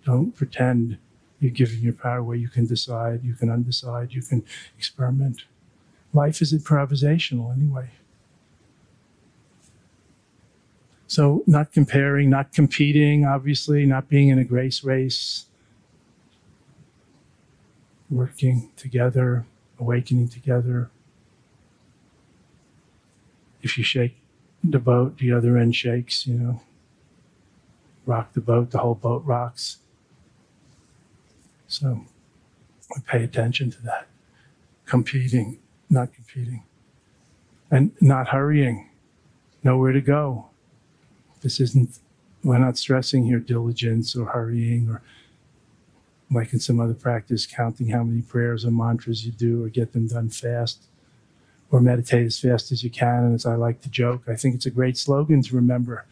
Don't 0.05 0.36
pretend 0.36 0.98
you're 1.39 1.51
giving 1.51 1.79
your 1.79 1.93
power 1.93 2.17
away. 2.17 2.38
You 2.38 2.50
can 2.50 2.65
decide, 2.65 3.24
you 3.24 3.34
can 3.34 3.50
undecide, 3.50 4.13
you 4.13 4.22
can 4.22 4.43
experiment. 4.77 5.43
Life 6.13 6.41
is 6.41 6.53
improvisational 6.53 7.53
anyway. 7.55 7.91
So, 11.07 11.43
not 11.48 11.72
comparing, 11.72 12.29
not 12.29 12.51
competing, 12.51 13.25
obviously, 13.25 13.86
not 13.86 14.10
being 14.10 14.27
in 14.27 14.39
a 14.39 14.43
grace 14.43 14.84
race, 14.84 15.46
working 18.10 18.72
together, 18.75 19.46
awakening 19.79 20.27
together. 20.27 20.89
If 23.61 23.77
you 23.77 23.83
shake 23.83 24.17
the 24.63 24.79
boat, 24.79 25.17
the 25.17 25.31
other 25.31 25.57
end 25.57 25.75
shakes, 25.75 26.27
you 26.27 26.35
know. 26.35 26.61
Rock 28.05 28.33
the 28.33 28.41
boat, 28.41 28.72
the 28.72 28.77
whole 28.77 28.96
boat 28.96 29.24
rocks. 29.25 29.77
So, 31.67 32.05
pay 33.05 33.24
attention 33.24 33.72
to 33.72 33.81
that. 33.83 34.07
Competing, 34.85 35.59
not 35.89 36.13
competing. 36.13 36.63
And 37.70 37.91
not 38.00 38.29
hurrying, 38.29 38.89
nowhere 39.63 39.91
to 39.91 40.00
go 40.00 40.48
this 41.41 41.59
isn't, 41.59 42.00
we're 42.43 42.57
not 42.57 42.77
stressing 42.77 43.25
here 43.25 43.39
diligence 43.39 44.15
or 44.15 44.25
hurrying 44.25 44.89
or 44.89 45.01
like 46.29 46.51
in 46.51 46.59
some 46.59 46.79
other 46.79 46.93
practice, 46.93 47.46
counting 47.46 47.87
how 47.87 48.03
many 48.03 48.22
prayers 48.22 48.65
or 48.65 48.72
mantras 48.72 49.25
you 49.25 49.31
do 49.31 49.63
or 49.63 49.70
get 49.70 49.93
them 49.93 50.07
done 50.07 50.29
fast 50.29 50.83
or 51.72 51.82
meditate 51.82 52.25
as 52.25 52.40
fast 52.40 52.72
as 52.72 52.84
you 52.84 52.90
can. 52.90 53.24
And 53.24 53.36
as 53.36 53.46
I 53.46 53.56
like 53.56 53.82
to 53.82 53.90
joke, 53.90 54.24
I 54.27 54.36
think 54.36 54.56
it's 54.56 54.66
a 54.66 54.72
great 54.72 54.98
slogan 54.98 55.42
to 55.44 55.56
remember 55.56 56.06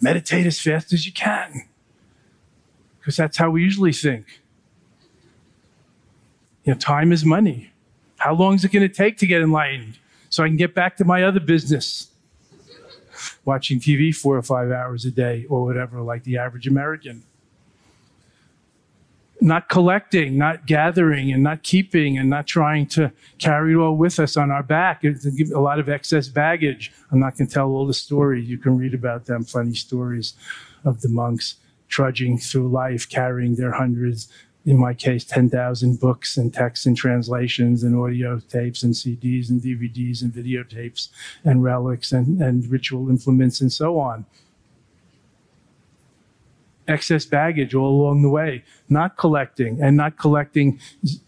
meditate 0.00 0.46
as 0.46 0.60
fast 0.60 0.92
as 0.92 1.06
you 1.06 1.12
can. 1.12 1.68
Because 2.98 3.16
that's 3.16 3.36
how 3.36 3.50
we 3.50 3.62
usually 3.62 3.92
think. 3.92 4.40
You 6.64 6.74
know, 6.74 6.78
time 6.78 7.12
is 7.12 7.24
money. 7.24 7.72
How 8.18 8.34
long 8.34 8.54
is 8.54 8.64
it 8.64 8.72
going 8.72 8.86
to 8.86 8.94
take 8.94 9.16
to 9.18 9.26
get 9.26 9.42
enlightened 9.42 9.98
so 10.28 10.44
I 10.44 10.48
can 10.48 10.56
get 10.56 10.74
back 10.74 10.96
to 10.98 11.04
my 11.04 11.22
other 11.22 11.40
business? 11.40 12.08
watching 13.44 13.80
TV 13.80 14.14
four 14.14 14.36
or 14.36 14.42
five 14.42 14.70
hours 14.70 15.04
a 15.04 15.10
day 15.10 15.46
or 15.48 15.64
whatever, 15.64 16.00
like 16.00 16.24
the 16.24 16.38
average 16.38 16.66
American. 16.66 17.24
Not 19.40 19.68
collecting, 19.68 20.36
not 20.36 20.66
gathering, 20.66 21.32
and 21.32 21.42
not 21.42 21.62
keeping, 21.62 22.18
and 22.18 22.28
not 22.28 22.46
trying 22.46 22.86
to 22.88 23.12
carry 23.38 23.72
it 23.72 23.76
all 23.76 23.96
with 23.96 24.18
us 24.18 24.36
on 24.36 24.50
our 24.50 24.64
back. 24.64 25.04
It's 25.04 25.24
a 25.52 25.60
lot 25.60 25.78
of 25.78 25.88
excess 25.88 26.28
baggage. 26.28 26.92
I'm 27.12 27.20
not 27.20 27.36
going 27.36 27.46
to 27.46 27.54
tell 27.54 27.68
all 27.68 27.86
the 27.86 27.94
stories. 27.94 28.48
You 28.48 28.58
can 28.58 28.76
read 28.76 28.94
about 28.94 29.26
them, 29.26 29.44
funny 29.44 29.74
stories 29.74 30.34
of 30.84 31.02
the 31.02 31.08
monks 31.08 31.56
trudging 31.88 32.38
through 32.38 32.68
life, 32.68 33.08
carrying 33.08 33.54
their 33.54 33.72
hundreds 33.72 34.28
in 34.68 34.76
my 34.76 34.92
case, 34.92 35.24
10,000 35.24 35.98
books 35.98 36.36
and 36.36 36.52
texts 36.52 36.84
and 36.84 36.94
translations 36.94 37.82
and 37.82 37.96
audio 37.96 38.38
tapes 38.38 38.82
and 38.82 38.92
CDs 38.92 39.48
and 39.48 39.62
DVDs 39.62 40.20
and 40.20 40.30
videotapes 40.30 41.08
and 41.42 41.62
relics 41.62 42.12
and, 42.12 42.42
and 42.42 42.70
ritual 42.70 43.08
implements 43.08 43.62
and 43.62 43.72
so 43.72 43.98
on. 43.98 44.26
Excess 46.88 47.26
baggage 47.26 47.74
all 47.74 48.02
along 48.02 48.22
the 48.22 48.30
way, 48.30 48.64
not 48.88 49.16
collecting 49.16 49.80
and 49.80 49.96
not 49.96 50.16
collecting 50.16 50.80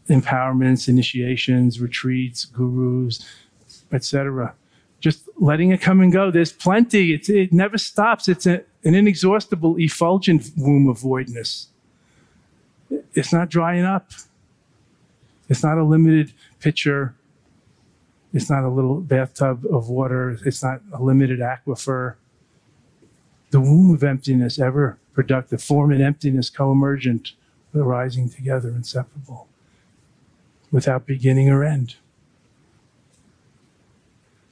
empowerments, 0.08 0.88
initiations, 0.88 1.80
retreats, 1.80 2.46
gurus, 2.46 3.24
etc. 3.92 4.54
Just 5.00 5.28
letting 5.38 5.70
it 5.70 5.80
come 5.80 6.00
and 6.00 6.12
go. 6.12 6.30
There's 6.30 6.52
plenty. 6.52 7.12
It's, 7.12 7.28
it 7.28 7.52
never 7.52 7.78
stops. 7.78 8.28
It's 8.28 8.46
a, 8.46 8.64
an 8.84 8.94
inexhaustible, 8.94 9.76
effulgent 9.78 10.50
womb 10.56 10.88
of 10.88 10.98
voidness 10.98 11.68
it's 13.14 13.32
not 13.32 13.48
drying 13.48 13.84
up. 13.84 14.10
It's 15.48 15.62
not 15.62 15.78
a 15.78 15.84
limited 15.84 16.32
pitcher. 16.60 17.14
It's 18.32 18.48
not 18.48 18.64
a 18.64 18.68
little 18.68 19.00
bathtub 19.00 19.64
of 19.70 19.88
water. 19.88 20.38
It's 20.44 20.62
not 20.62 20.80
a 20.92 21.02
limited 21.02 21.40
aquifer. 21.40 22.14
The 23.50 23.60
womb 23.60 23.92
of 23.92 24.04
emptiness, 24.04 24.58
ever 24.58 24.98
productive, 25.12 25.62
form 25.62 25.92
and 25.92 26.02
emptiness 26.02 26.50
co 26.50 26.72
emergent, 26.72 27.32
arising 27.74 28.28
together, 28.28 28.70
inseparable, 28.70 29.48
without 30.70 31.06
beginning 31.06 31.48
or 31.48 31.64
end. 31.64 31.96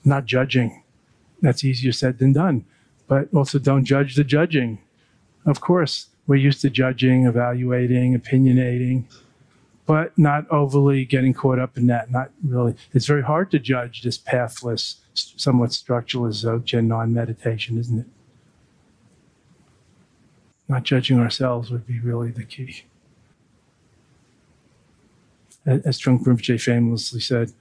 Not 0.04 0.24
judging. 0.24 0.82
That's 1.40 1.64
easier 1.64 1.92
said 1.92 2.18
than 2.18 2.32
done. 2.32 2.64
But 3.06 3.28
also 3.34 3.58
don't 3.58 3.84
judge 3.84 4.16
the 4.16 4.24
judging. 4.24 4.78
Of 5.46 5.60
course, 5.60 6.08
we're 6.26 6.36
used 6.36 6.60
to 6.62 6.70
judging, 6.70 7.24
evaluating, 7.24 8.18
opinionating, 8.18 9.04
but 9.86 10.16
not 10.18 10.48
overly 10.50 11.06
getting 11.06 11.32
caught 11.32 11.58
up 11.58 11.78
in 11.78 11.86
that. 11.86 12.10
Not 12.10 12.30
really. 12.44 12.74
It's 12.92 13.06
very 13.06 13.22
hard 13.22 13.50
to 13.52 13.58
judge 13.58 14.02
this 14.02 14.18
pathless, 14.18 14.96
somewhat 15.14 15.70
structuralist 15.70 16.44
Dzogchen 16.44 16.86
non 16.86 17.14
meditation, 17.14 17.78
isn't 17.78 18.00
it? 18.00 18.06
Not 20.68 20.82
judging 20.82 21.18
ourselves 21.18 21.70
would 21.70 21.86
be 21.86 21.98
really 22.00 22.30
the 22.30 22.44
key. 22.44 22.82
As 25.66 25.98
Trungpa 25.98 26.24
Rinpoche 26.24 26.60
famously 26.60 27.20
said, 27.20 27.52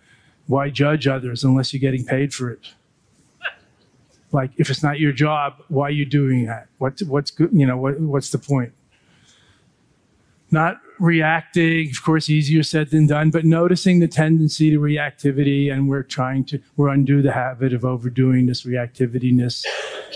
why 0.45 0.69
judge 0.69 1.07
others 1.07 1.43
unless 1.43 1.73
you're 1.73 1.79
getting 1.79 2.05
paid 2.05 2.33
for 2.33 2.49
it? 2.49 2.73
like 4.31 4.51
if 4.57 4.69
it's 4.69 4.83
not 4.83 4.99
your 4.99 5.11
job 5.11 5.55
why 5.69 5.87
are 5.87 5.91
you 5.91 6.05
doing 6.05 6.45
that 6.45 6.67
what's 6.77 7.03
what's 7.03 7.31
good 7.31 7.49
you 7.53 7.65
know 7.65 7.77
what, 7.77 7.99
what's 7.99 8.31
the 8.31 8.37
point 8.37 8.73
not 10.51 10.79
reacting 10.99 11.89
of 11.89 12.03
course 12.03 12.29
easier 12.29 12.63
said 12.63 12.89
than 12.89 13.07
done 13.07 13.29
but 13.29 13.45
noticing 13.45 13.99
the 13.99 14.07
tendency 14.07 14.69
to 14.69 14.79
reactivity 14.79 15.71
and 15.71 15.87
we're 15.87 16.03
trying 16.03 16.43
to 16.43 16.59
we're 16.75 16.89
undo 16.89 17.21
the 17.21 17.33
habit 17.33 17.73
of 17.73 17.85
overdoing 17.85 18.45
this 18.47 18.63
reactivityness 18.63 19.65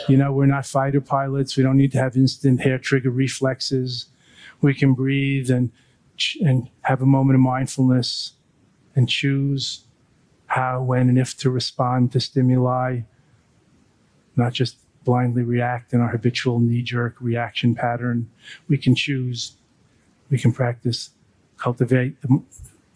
you 0.08 0.18
know 0.18 0.32
we're 0.32 0.46
not 0.46 0.66
fighter 0.66 1.02
pilots 1.02 1.58
we 1.58 1.64
don't 1.64 1.78
need 1.78 1.92
to 1.92 1.98
have 1.98 2.16
instant 2.16 2.62
hair 2.62 2.78
trigger 2.78 3.10
reflexes 3.10 4.08
we 4.62 4.74
can 4.74 4.94
breathe 4.94 5.50
and 5.50 5.72
and 6.42 6.70
have 6.82 7.02
a 7.02 7.06
moment 7.06 7.36
of 7.36 7.42
mindfulness 7.42 8.34
and 8.96 9.10
choose 9.10 9.86
how, 10.48 10.82
when, 10.82 11.08
and 11.08 11.18
if 11.18 11.38
to 11.38 11.50
respond 11.50 12.12
to 12.12 12.20
stimuli, 12.20 13.02
not 14.36 14.54
just 14.54 14.78
blindly 15.04 15.44
react 15.44 15.94
in 15.94 16.02
our 16.02 16.10
habitual 16.10 16.60
knee 16.60 16.82
jerk 16.82 17.16
reaction 17.20 17.74
pattern. 17.74 18.30
We 18.68 18.78
can 18.78 18.94
choose, 18.94 19.54
we 20.30 20.38
can 20.38 20.52
practice, 20.52 21.12
cultivate 21.58 22.22
the 22.22 22.42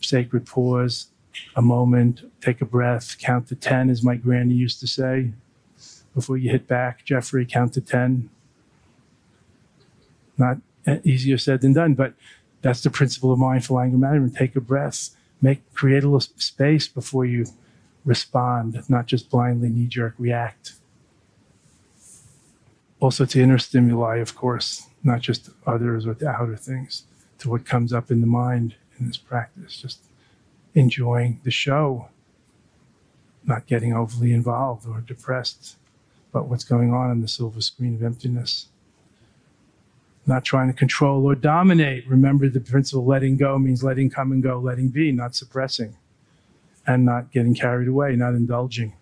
sacred 0.01 0.45
pause, 0.45 1.07
a 1.55 1.61
moment, 1.61 2.29
take 2.41 2.61
a 2.61 2.65
breath, 2.65 3.17
count 3.19 3.47
to 3.47 3.55
10, 3.55 3.89
as 3.89 4.03
my 4.03 4.15
granny 4.15 4.53
used 4.53 4.79
to 4.81 4.87
say. 4.87 5.31
Before 6.15 6.37
you 6.37 6.49
hit 6.49 6.65
back, 6.65 7.03
Jeffrey, 7.03 7.45
count 7.45 7.73
to 7.73 7.81
10. 7.81 8.29
Not 10.37 10.57
easier 11.03 11.37
said 11.37 11.61
than 11.61 11.73
done, 11.73 11.93
but 11.93 12.13
that's 12.61 12.81
the 12.81 12.89
principle 12.89 13.31
of 13.31 13.39
mindful 13.39 13.79
anger 13.79 13.97
management. 13.97 14.35
Take 14.35 14.55
a 14.55 14.61
breath, 14.61 15.09
make 15.41 15.61
create 15.73 16.03
a 16.03 16.07
little 16.07 16.21
space 16.37 16.87
before 16.87 17.25
you 17.25 17.45
respond, 18.05 18.81
not 18.89 19.07
just 19.07 19.29
blindly 19.29 19.69
knee 19.69 19.87
jerk 19.87 20.15
react. 20.17 20.73
Also 23.01 23.25
to 23.25 23.41
inner 23.41 23.57
stimuli, 23.57 24.17
of 24.17 24.35
course, 24.35 24.87
not 25.03 25.19
just 25.19 25.49
others 25.67 26.07
or 26.07 26.13
the 26.13 26.27
outer 26.27 26.55
things, 26.55 27.03
to 27.39 27.49
what 27.49 27.65
comes 27.65 27.91
up 27.91 28.09
in 28.09 28.21
the 28.21 28.27
mind 28.27 28.75
in 28.99 29.07
this 29.07 29.17
practice. 29.17 29.81
Just 29.81 29.99
enjoying 30.73 31.41
the 31.43 31.51
show, 31.51 32.07
not 33.43 33.67
getting 33.67 33.93
overly 33.93 34.31
involved 34.31 34.87
or 34.87 35.01
depressed 35.01 35.75
about 36.35 36.49
what's 36.49 36.65
going 36.65 36.93
on 36.93 37.11
in 37.11 37.21
the 37.21 37.27
silver 37.27 37.61
screen 37.61 37.95
of 37.95 38.03
emptiness. 38.03 38.67
Not 40.27 40.43
trying 40.43 40.67
to 40.67 40.73
control 40.73 41.25
or 41.25 41.35
dominate. 41.35 42.05
Remember 42.07 42.49
the 42.49 42.59
principle 42.59 43.05
letting 43.05 43.37
go 43.37 43.57
means 43.57 43.83
letting 43.83 44.09
come 44.09 44.31
and 44.33 44.43
go, 44.43 44.59
letting 44.59 44.89
be, 44.89 45.11
not 45.11 45.33
suppressing, 45.35 45.95
and 46.85 47.05
not 47.05 47.31
getting 47.31 47.55
carried 47.55 47.87
away, 47.87 48.15
not 48.15 48.33
indulging 48.33 48.93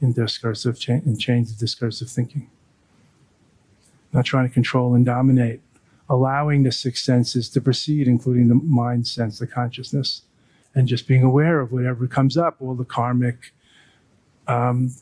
in 0.00 0.12
discursive 0.12 0.78
cha- 0.78 0.92
in 1.04 1.18
chains 1.18 1.50
of 1.50 1.58
discursive 1.58 2.08
thinking. 2.08 2.48
Not 4.12 4.24
trying 4.24 4.46
to 4.46 4.54
control 4.54 4.94
and 4.94 5.04
dominate, 5.04 5.60
allowing 6.08 6.62
the 6.62 6.70
six 6.70 7.02
senses 7.02 7.48
to 7.50 7.60
proceed, 7.60 8.06
including 8.06 8.48
the 8.48 8.54
mind 8.54 9.06
sense, 9.06 9.40
the 9.40 9.46
consciousness, 9.46 10.22
and 10.74 10.86
just 10.86 11.08
being 11.08 11.24
aware 11.24 11.60
of 11.60 11.72
whatever 11.72 12.06
comes 12.06 12.36
up, 12.36 12.56
all 12.60 12.74
the 12.74 12.84
karmic 12.84 13.52
um, 14.46 14.94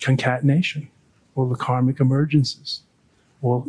concatenation, 0.00 0.90
all 1.38 1.46
the 1.46 1.54
karmic 1.54 1.98
emergences, 1.98 2.80
all 3.40 3.68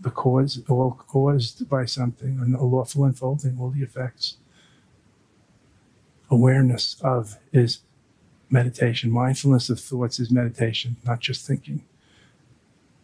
the 0.00 0.10
cause, 0.10 0.62
all 0.70 0.92
caused 1.06 1.68
by 1.68 1.84
something, 1.84 2.38
and 2.40 2.54
a 2.54 2.64
lawful 2.64 3.04
unfolding, 3.04 3.58
all 3.60 3.68
the 3.68 3.82
effects. 3.82 4.38
Awareness 6.30 6.96
of 7.02 7.36
is 7.52 7.80
meditation. 8.48 9.10
Mindfulness 9.10 9.68
of 9.68 9.78
thoughts 9.78 10.18
is 10.18 10.30
meditation, 10.30 10.96
not 11.04 11.20
just 11.20 11.46
thinking. 11.46 11.84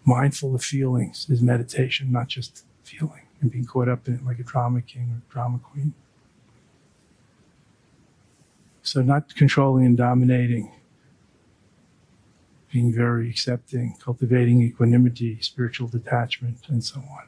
Mindful 0.06 0.54
of 0.54 0.62
feelings 0.62 1.26
is 1.28 1.42
meditation, 1.42 2.10
not 2.10 2.28
just 2.28 2.64
feeling 2.84 3.22
and 3.42 3.50
being 3.50 3.66
caught 3.66 3.88
up 3.88 4.08
in 4.08 4.14
it 4.14 4.24
like 4.24 4.38
a 4.38 4.44
drama 4.44 4.80
king 4.80 5.10
or 5.12 5.20
drama 5.30 5.58
queen. 5.58 5.92
So, 8.82 9.02
not 9.02 9.34
controlling 9.34 9.84
and 9.84 9.96
dominating, 9.96 10.72
being 12.76 12.92
very 12.92 13.30
accepting, 13.30 13.96
cultivating 14.04 14.60
equanimity, 14.60 15.38
spiritual 15.40 15.88
detachment, 15.88 16.58
and 16.68 16.84
so 16.84 16.98
on. 16.98 17.24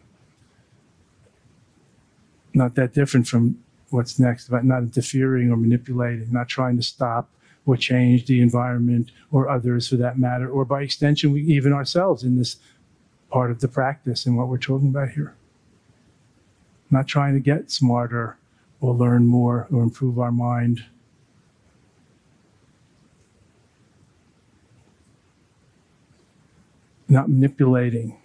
Not 2.52 2.74
that 2.74 2.92
different 2.92 3.26
from 3.26 3.58
what's 3.88 4.18
next, 4.18 4.48
about 4.48 4.66
not 4.66 4.82
interfering 4.82 5.50
or 5.50 5.56
manipulating, 5.56 6.30
not 6.30 6.48
trying 6.48 6.76
to 6.76 6.82
stop 6.82 7.30
or 7.64 7.78
change 7.78 8.26
the 8.26 8.42
environment 8.42 9.10
or 9.32 9.48
others 9.48 9.88
for 9.88 9.96
that 9.96 10.18
matter, 10.18 10.50
or 10.50 10.66
by 10.66 10.82
extension, 10.82 11.32
we, 11.32 11.40
even 11.44 11.72
ourselves 11.72 12.24
in 12.24 12.36
this 12.36 12.56
part 13.30 13.50
of 13.50 13.60
the 13.60 13.68
practice 13.68 14.26
and 14.26 14.36
what 14.36 14.48
we're 14.48 14.58
talking 14.58 14.88
about 14.88 15.12
here. 15.12 15.34
Not 16.90 17.06
trying 17.06 17.32
to 17.32 17.40
get 17.40 17.70
smarter 17.70 18.36
or 18.82 18.92
learn 18.92 19.26
more 19.26 19.66
or 19.72 19.82
improve 19.82 20.18
our 20.18 20.32
mind 20.32 20.84
not 27.08 27.28
manipulating, 27.28 28.16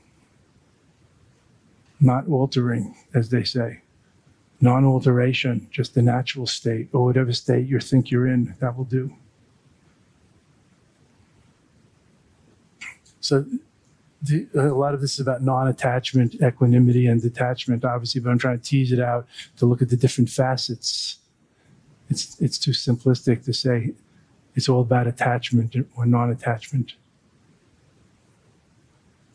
not 2.00 2.28
altering, 2.28 2.96
as 3.13 3.30
they 3.30 3.43
say. 3.43 3.82
Non 4.60 4.86
alteration, 4.86 5.67
just 5.72 5.93
the 5.93 6.02
natural 6.02 6.46
state, 6.46 6.89
or 6.93 7.06
whatever 7.06 7.34
state 7.34 7.67
you 7.67 7.80
think 7.80 8.12
you're 8.12 8.28
in, 8.28 8.56
that 8.60 8.78
will 8.78 8.86
do. 8.86 9.13
So, 13.19 13.46
the, 14.22 14.48
a 14.54 14.74
lot 14.74 14.93
of 14.93 15.02
this 15.02 15.13
is 15.13 15.19
about 15.19 15.43
non 15.43 15.67
attachment, 15.67 16.36
equanimity, 16.41 17.08
and 17.08 17.22
detachment, 17.22 17.84
obviously, 17.84 18.22
but 18.22 18.30
I'm 18.30 18.38
trying 18.38 18.60
to 18.60 18.63
tease 18.63 18.91
it 18.91 19.00
out 19.00 19.28
to 19.58 19.65
look 19.65 19.82
at 19.82 19.89
the 19.89 19.98
different 19.98 20.30
facets. 20.30 21.17
It's, 22.10 22.39
it's 22.39 22.58
too 22.58 22.72
simplistic 22.72 23.43
to 23.46 23.54
say 23.54 23.91
it's 24.56 24.69
all 24.69 24.82
about 24.82 25.08
attachment 25.08 25.76
or 25.98 26.06
non 26.06 26.30
attachment 26.30 26.93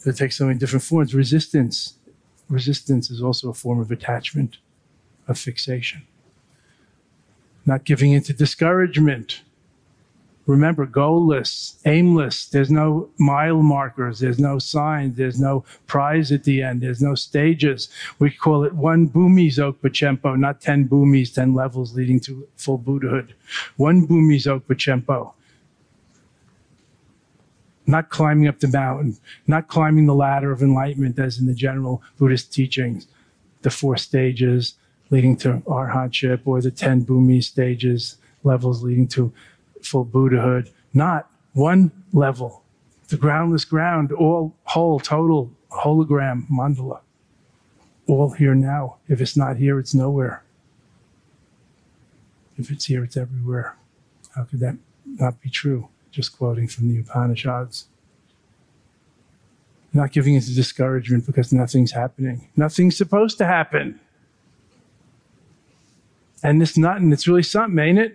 that 0.05 0.17
takes 0.17 0.37
so 0.37 0.47
many 0.47 0.59
different 0.59 0.83
forms. 0.83 1.15
Resistance. 1.15 1.95
Resistance 2.49 3.11
is 3.11 3.23
also 3.23 3.51
a 3.51 3.55
form 3.55 3.81
of 3.81 3.91
attachment, 3.91 4.59
of 5.27 5.39
fixation. 5.39 6.03
Not 7.67 7.85
giving 7.85 8.13
into 8.13 8.33
discouragement. 8.33 9.43
Remember, 10.47 10.87
goalless, 10.87 11.77
aimless. 11.85 12.47
There's 12.47 12.71
no 12.71 13.11
mile 13.19 13.63
markers. 13.63 14.19
There's 14.19 14.39
no 14.39 14.59
signs. 14.59 15.19
There's 15.19 15.39
no 15.39 15.63
prize 15.87 16.33
at 16.33 16.45
the 16.45 16.63
end. 16.63 16.81
There's 16.81 17.03
no 17.03 17.15
stages. 17.15 17.91
We 18.19 18.31
call 18.31 18.65
it 18.65 18.73
one 18.73 19.11
bhumi 19.11 19.49
Dzogpa 19.49 19.91
Chenpo, 19.91 20.39
not 20.39 20.63
10 20.63 20.89
bhumis, 20.89 21.35
10 21.35 21.53
levels 21.53 21.95
leading 21.95 22.19
to 22.21 22.49
full 22.57 22.79
Buddhahood. 22.79 23.35
One 23.77 24.07
bhumi 24.07 24.37
Dzogpa 24.37 24.75
Chenpo 24.75 25.35
not 27.89 28.11
climbing 28.11 28.47
up 28.47 28.61
the 28.61 28.69
mountain, 28.69 29.17
not 29.47 29.67
climbing 29.67 30.07
the 30.07 30.15
ladder 30.15 30.53
of 30.53 30.63
enlightenment 30.63 31.19
as 31.19 31.39
in 31.39 31.47
the 31.47 31.55
general 31.55 32.03
Buddhist 32.19 32.53
teachings, 32.53 33.07
the 33.63 33.71
four 33.71 33.97
stages 33.97 34.75
leading 35.11 35.37
to 35.39 35.63
arhatship 35.67 36.43
or 36.45 36.61
the 36.61 36.71
10 36.71 37.07
bhumi 37.07 37.43
stages, 37.43 38.19
levels 38.45 38.83
leading 38.83 39.09
to 39.09 39.33
full 39.83 40.05
Buddhahood. 40.05 40.71
Not 40.93 41.31
one 41.55 41.91
level, 42.13 42.63
the 43.09 43.17
groundless 43.17 43.65
ground, 43.65 44.13
all 44.13 44.55
whole, 44.65 45.01
total, 45.01 45.51
hologram, 45.71 46.47
mandala. 46.51 47.01
All 48.07 48.31
here 48.31 48.55
now. 48.55 48.97
If 49.09 49.21
it's 49.23 49.37
not 49.37 49.57
here, 49.57 49.79
it's 49.79 49.95
nowhere. 49.95 50.43
If 52.59 52.71
it's 52.71 52.85
here, 52.85 53.05
it's 53.05 53.17
everywhere. 53.17 53.77
How 54.35 54.45
could 54.45 54.61
that 54.61 54.77
not 55.05 55.41
be 55.41 55.49
true? 55.49 55.89
Just 56.11 56.37
quoting 56.37 56.69
from 56.69 56.89
the 56.89 57.01
Upanishads. 57.01 57.87
Not 59.93 60.13
giving 60.13 60.35
into 60.35 60.55
discouragement 60.55 61.27
because 61.27 61.53
nothing's 61.53 61.93
happening. 61.93 62.49
Nothing's 62.57 62.97
supposed 62.97 63.39
to 63.39 63.47
happen. 63.47 64.01
And 66.43 66.61
this 66.61 66.77
nothing, 66.77 67.13
it's 67.13 67.27
really 67.27 67.43
something, 67.43 67.79
ain't 67.79 67.99
it? 67.99 68.15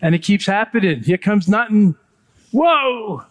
And 0.00 0.14
it 0.14 0.22
keeps 0.22 0.46
happening. 0.46 1.02
Here 1.02 1.18
comes 1.18 1.48
nothing. 1.48 1.94
Whoa! 2.52 3.24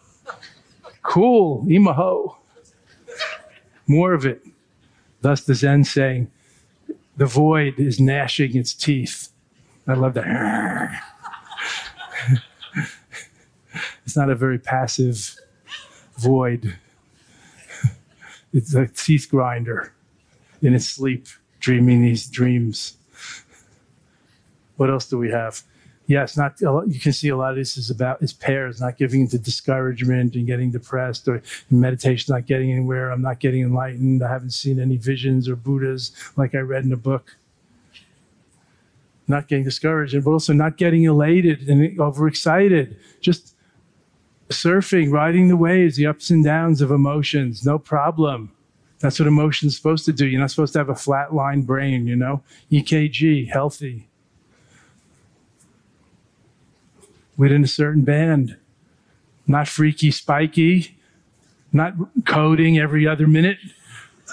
Cool, 1.02 1.64
emaho. 1.66 2.36
More 3.88 4.14
of 4.14 4.26
it. 4.26 4.42
Thus 5.22 5.42
the 5.42 5.56
Zen 5.56 5.84
saying, 5.84 6.32
the 7.18 7.26
void 7.26 7.80
is 7.80 8.00
gnashing 8.00 8.56
its 8.56 8.74
teeth. 8.74 9.30
I 9.88 9.94
love 9.94 10.16
that. 10.16 11.02
It's 14.06 14.16
not 14.16 14.30
a 14.30 14.36
very 14.36 14.60
passive 14.60 15.36
void. 16.18 16.78
It's 18.54 18.74
a 18.74 18.88
teeth 18.88 19.28
grinder 19.30 19.94
in 20.62 20.74
its 20.74 20.88
sleep, 20.88 21.28
dreaming 21.60 22.02
these 22.02 22.28
dreams. 22.28 22.98
What 24.78 24.90
else 24.90 25.08
do 25.08 25.18
we 25.18 25.32
have? 25.32 25.62
Yes, 26.08 26.38
not 26.38 26.62
you 26.62 27.00
can 27.02 27.14
see 27.14 27.30
a 27.30 27.36
lot 27.36 27.52
of 27.52 27.56
this 27.58 27.78
is 27.78 27.90
about 27.90 28.22
is 28.22 28.32
pairs, 28.32 28.80
not 28.80 28.98
giving 28.98 29.22
into 29.22 29.40
discouragement 29.40 30.36
and 30.36 30.46
getting 30.46 30.72
depressed, 30.72 31.28
or 31.28 31.42
meditation 31.72 32.34
not 32.34 32.46
getting 32.46 32.72
anywhere. 32.72 33.12
I'm 33.12 33.24
not 33.24 33.40
getting 33.40 33.64
enlightened. 33.64 34.24
I 34.24 34.30
haven't 34.30 34.52
seen 34.52 34.80
any 34.80 34.98
visions 34.98 35.50
or 35.50 35.56
Buddhas 35.56 36.12
like 36.38 36.54
I 36.54 36.60
read 36.60 36.86
in 36.86 36.94
a 36.94 36.98
book 36.98 37.36
not 39.28 39.48
getting 39.48 39.64
discouraged, 39.64 40.24
but 40.24 40.32
also 40.32 40.54
not 40.54 40.78
getting 40.78 41.04
elated 41.04 41.68
and 41.68 42.00
overexcited. 42.00 42.98
Just 43.22 43.55
surfing, 44.50 45.12
riding 45.12 45.48
the 45.48 45.58
waves, 45.58 45.96
the 45.96 46.06
ups 46.06 46.30
and 46.30 46.44
downs 46.44 46.82
of 46.82 46.92
emotions, 46.92 47.66
no 47.66 47.80
problem. 47.80 48.52
That's 49.00 49.20
what 49.20 49.28
emotion's 49.28 49.76
supposed 49.76 50.06
to 50.06 50.14
do. 50.14 50.26
You're 50.26 50.40
not 50.40 50.52
supposed 50.52 50.74
to 50.74 50.80
have 50.80 50.90
a 50.90 50.96
flat 50.96 51.34
line 51.34 51.64
brain, 51.64 52.08
you 52.08 52.16
know? 52.16 52.42
EKG, 52.72 53.50
healthy. 53.50 54.08
Within 57.38 57.64
a 57.64 57.68
certain 57.68 58.04
band. 58.04 58.58
Not 59.48 59.68
freaky, 59.68 60.12
spiky, 60.12 60.98
not 61.72 61.94
coding 62.26 62.80
every 62.80 63.08
other 63.08 63.28
minute, 63.28 63.58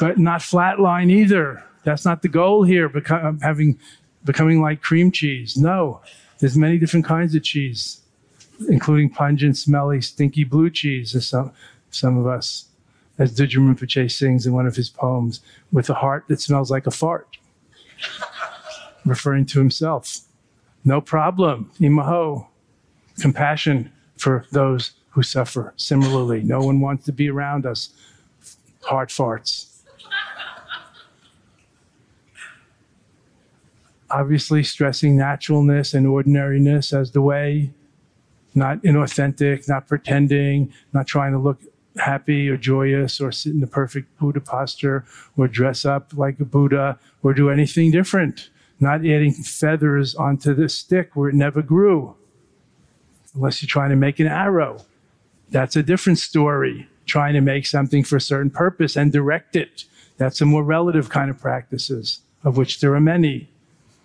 but 0.00 0.18
not 0.18 0.40
flatline 0.40 1.10
either. 1.10 1.62
That's 1.84 2.04
not 2.04 2.22
the 2.22 2.28
goal 2.28 2.62
here, 2.62 2.88
become, 2.88 3.40
having, 3.40 3.78
becoming 4.24 4.62
like 4.62 4.80
cream 4.80 5.10
cheese. 5.10 5.56
No, 5.56 6.00
there's 6.38 6.56
many 6.56 6.78
different 6.78 7.04
kinds 7.04 7.34
of 7.34 7.42
cheese, 7.42 8.00
including 8.68 9.10
pungent, 9.10 9.56
smelly, 9.56 10.00
stinky 10.00 10.44
blue 10.44 10.70
cheese, 10.70 11.14
as 11.14 11.28
some, 11.28 11.52
some 11.90 12.18
of 12.18 12.26
us, 12.26 12.66
as 13.18 13.38
Dudjom 13.38 13.74
Rinpoche 13.74 14.10
sings 14.10 14.46
in 14.46 14.52
one 14.52 14.66
of 14.66 14.76
his 14.76 14.88
poems, 14.88 15.40
with 15.70 15.88
a 15.90 15.94
heart 15.94 16.24
that 16.28 16.40
smells 16.40 16.70
like 16.70 16.86
a 16.86 16.90
fart, 16.90 17.36
referring 19.04 19.46
to 19.46 19.58
himself. 19.58 20.20
No 20.84 21.00
problem, 21.00 21.70
emaho, 21.80 22.46
compassion 23.20 23.92
for 24.16 24.46
those 24.50 24.92
who 25.10 25.22
suffer 25.22 25.74
similarly. 25.76 26.42
No 26.42 26.60
one 26.60 26.80
wants 26.80 27.04
to 27.04 27.12
be 27.12 27.28
around 27.28 27.66
us. 27.66 27.90
Heart 28.82 29.10
farts. 29.10 29.68
Obviously, 34.10 34.62
stressing 34.62 35.16
naturalness 35.16 35.94
and 35.94 36.06
ordinariness 36.06 36.92
as 36.92 37.12
the 37.12 37.22
way, 37.22 37.70
not 38.54 38.82
inauthentic, 38.82 39.68
not 39.68 39.88
pretending, 39.88 40.72
not 40.92 41.06
trying 41.06 41.32
to 41.32 41.38
look 41.38 41.60
happy 41.96 42.48
or 42.48 42.56
joyous 42.56 43.20
or 43.20 43.32
sit 43.32 43.52
in 43.52 43.60
the 43.60 43.66
perfect 43.66 44.18
Buddha 44.18 44.40
posture 44.40 45.04
or 45.36 45.48
dress 45.48 45.84
up 45.84 46.12
like 46.16 46.40
a 46.40 46.44
Buddha 46.44 46.98
or 47.22 47.34
do 47.34 47.50
anything 47.50 47.90
different. 47.90 48.50
Not 48.80 49.00
adding 49.00 49.32
feathers 49.32 50.14
onto 50.14 50.54
the 50.54 50.68
stick 50.68 51.14
where 51.14 51.28
it 51.28 51.34
never 51.34 51.62
grew, 51.62 52.16
unless 53.34 53.62
you're 53.62 53.68
trying 53.68 53.90
to 53.90 53.96
make 53.96 54.18
an 54.18 54.26
arrow. 54.26 54.84
That's 55.50 55.76
a 55.76 55.82
different 55.82 56.18
story. 56.18 56.88
Trying 57.04 57.34
to 57.34 57.40
make 57.40 57.66
something 57.66 58.04
for 58.04 58.16
a 58.16 58.20
certain 58.20 58.50
purpose 58.50 58.96
and 58.96 59.12
direct 59.12 59.56
it. 59.56 59.84
That's 60.18 60.40
a 60.40 60.46
more 60.46 60.62
relative 60.62 61.10
kind 61.10 61.30
of 61.30 61.38
practices, 61.38 62.20
of 62.44 62.56
which 62.56 62.80
there 62.80 62.94
are 62.94 63.00
many. 63.00 63.50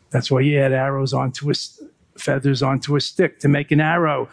That's 0.09 0.31
why 0.31 0.41
you 0.41 0.59
add 0.59 0.73
arrows 0.73 1.13
onto 1.13 1.49
a 1.49 1.53
feathers 2.19 2.63
onto 2.63 2.95
a 2.95 3.01
stick 3.01 3.39
to 3.39 3.47
make 3.47 3.71
an 3.71 3.81
arrow, 3.81 4.29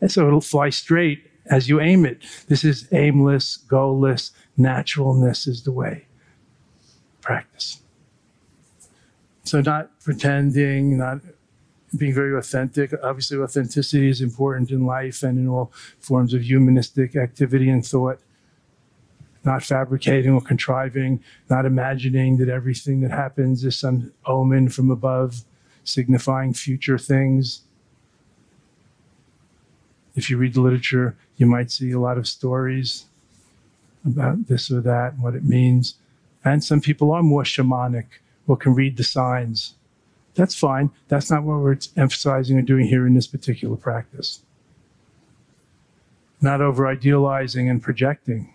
and 0.00 0.10
so 0.10 0.26
it'll 0.26 0.40
fly 0.40 0.70
straight 0.70 1.30
as 1.46 1.68
you 1.68 1.80
aim 1.80 2.06
it. 2.06 2.22
This 2.48 2.64
is 2.64 2.88
aimless, 2.92 3.58
goalless. 3.68 4.30
Naturalness 4.56 5.46
is 5.46 5.62
the 5.62 5.72
way. 5.72 6.06
Practice. 7.20 7.80
So 9.44 9.60
not 9.60 9.98
pretending, 10.00 10.98
not 10.98 11.20
being 11.96 12.14
very 12.14 12.36
authentic. 12.36 12.92
Obviously, 13.02 13.38
authenticity 13.38 14.08
is 14.08 14.20
important 14.20 14.70
in 14.70 14.86
life 14.86 15.22
and 15.22 15.38
in 15.38 15.48
all 15.48 15.72
forms 16.00 16.32
of 16.32 16.42
humanistic 16.42 17.16
activity 17.16 17.68
and 17.68 17.84
thought. 17.84 18.20
Not 19.44 19.64
fabricating 19.64 20.32
or 20.32 20.40
contriving, 20.40 21.22
not 21.50 21.66
imagining 21.66 22.36
that 22.36 22.48
everything 22.48 23.00
that 23.00 23.10
happens 23.10 23.64
is 23.64 23.76
some 23.76 24.12
omen 24.24 24.68
from 24.68 24.90
above, 24.90 25.42
signifying 25.84 26.54
future 26.54 26.98
things. 26.98 27.62
If 30.14 30.28
you 30.28 30.36
read 30.36 30.54
the 30.54 30.60
literature, 30.60 31.16
you 31.36 31.46
might 31.46 31.70
see 31.70 31.90
a 31.90 32.00
lot 32.00 32.18
of 32.18 32.28
stories 32.28 33.06
about 34.04 34.46
this 34.46 34.70
or 34.70 34.80
that, 34.80 35.14
and 35.14 35.22
what 35.22 35.34
it 35.34 35.44
means. 35.44 35.94
And 36.44 36.62
some 36.62 36.80
people 36.80 37.12
are 37.12 37.22
more 37.22 37.44
shamanic 37.44 38.06
or 38.46 38.56
can 38.56 38.74
read 38.74 38.96
the 38.96 39.04
signs 39.04 39.74
that's 40.34 40.54
fine. 40.54 40.90
That's 41.08 41.30
not 41.30 41.42
what 41.42 41.60
we're 41.60 41.78
emphasizing 41.96 42.58
or 42.58 42.62
doing 42.62 42.86
here 42.86 43.06
in 43.06 43.14
this 43.14 43.26
particular 43.26 43.76
practice. 43.76 44.40
Not 46.40 46.60
over 46.60 46.86
idealizing 46.86 47.68
and 47.68 47.82
projecting. 47.82 48.54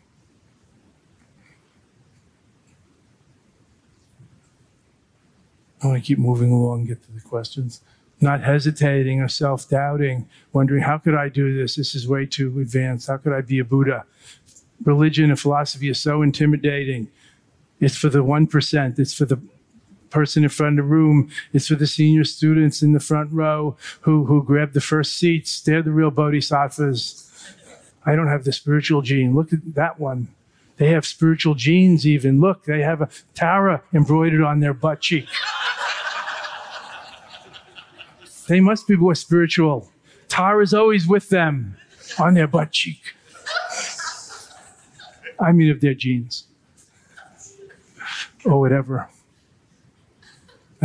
I 5.81 5.87
want 5.87 6.01
to 6.01 6.05
keep 6.05 6.19
moving 6.19 6.51
along 6.51 6.79
and 6.79 6.87
get 6.87 7.03
to 7.03 7.11
the 7.11 7.21
questions. 7.21 7.81
Not 8.19 8.41
hesitating 8.41 9.21
or 9.21 9.27
self 9.27 9.69
doubting, 9.69 10.27
wondering, 10.51 10.81
how 10.83 10.97
could 10.97 11.13
I 11.13 11.29
do 11.29 11.55
this? 11.55 11.75
This 11.75 11.93
is 11.93 12.07
way 12.07 12.25
too 12.25 12.59
advanced. 12.59 13.07
How 13.07 13.17
could 13.17 13.33
I 13.33 13.41
be 13.41 13.59
a 13.59 13.63
Buddha? 13.63 14.05
Religion 14.83 15.29
and 15.29 15.39
philosophy 15.39 15.89
is 15.89 16.01
so 16.01 16.21
intimidating. 16.23 17.09
It's 17.79 17.95
for 17.95 18.09
the 18.09 18.23
1%, 18.23 18.97
it's 18.97 19.13
for 19.13 19.25
the 19.25 19.39
person 20.09 20.43
in 20.43 20.49
front 20.49 20.79
of 20.79 20.85
the 20.85 20.89
room. 20.89 21.29
It's 21.53 21.67
for 21.67 21.75
the 21.75 21.85
senior 21.85 22.23
students 22.23 22.81
in 22.81 22.93
the 22.93 22.99
front 22.99 23.31
row 23.31 23.75
who, 24.01 24.25
who 24.25 24.43
grab 24.43 24.73
the 24.73 24.81
first 24.81 25.15
seats. 25.15 25.61
They're 25.61 25.83
the 25.83 25.91
real 25.91 26.11
bodhisattvas. 26.11 27.53
I 28.05 28.15
don't 28.15 28.27
have 28.27 28.45
the 28.45 28.53
spiritual 28.53 29.01
gene. 29.01 29.35
Look 29.35 29.53
at 29.53 29.75
that 29.75 29.99
one. 29.99 30.29
They 30.77 30.89
have 30.89 31.05
spiritual 31.05 31.55
genes, 31.55 32.07
even. 32.07 32.39
Look, 32.39 32.65
they 32.65 32.81
have 32.81 33.01
a 33.01 33.09
Tara 33.33 33.81
embroidered 33.93 34.43
on 34.43 34.59
their 34.59 34.73
butt 34.73 35.01
cheek. 35.01 35.27
they 38.47 38.59
must 38.59 38.87
be 38.87 38.95
more 38.95 39.15
spiritual. 39.15 39.89
Tara 40.27 40.63
is 40.63 40.73
always 40.73 41.07
with 41.07 41.29
them 41.29 41.77
on 42.19 42.33
their 42.33 42.47
butt 42.47 42.71
cheek. 42.71 43.13
I 45.39 45.51
mean, 45.51 45.69
of 45.69 45.81
their 45.81 45.93
genes 45.93 46.45
or 48.43 48.59
whatever 48.59 49.09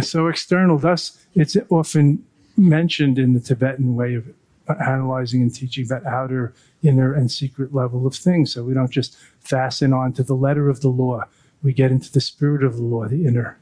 so 0.01 0.29
external. 0.29 0.79
Thus, 0.79 1.19
it's 1.35 1.57
often 1.69 2.25
mentioned 2.57 3.19
in 3.19 3.35
the 3.35 3.41
Tibetan 3.41 3.95
way 3.95 4.15
of 4.15 4.33
analyzing 4.81 5.43
and 5.43 5.55
teaching 5.55 5.85
about 5.85 6.07
outer, 6.07 6.55
inner, 6.83 7.13
and 7.13 7.31
secret 7.31 7.75
level 7.75 8.07
of 8.07 8.15
things. 8.15 8.55
So 8.55 8.63
we 8.63 8.75
don't 8.75 8.91
just 8.91 9.17
fasten 9.41 9.93
on 9.93 10.13
to 10.15 10.23
the 10.23 10.35
letter 10.35 10.69
of 10.69 10.81
the 10.81 10.89
law. 10.89 11.25
We 11.63 11.73
get 11.73 11.91
into 11.91 12.11
the 12.11 12.21
spirit 12.21 12.65
of 12.65 12.77
the 12.77 12.83
law, 12.83 13.07
the 13.07 13.27
inner. 13.27 13.59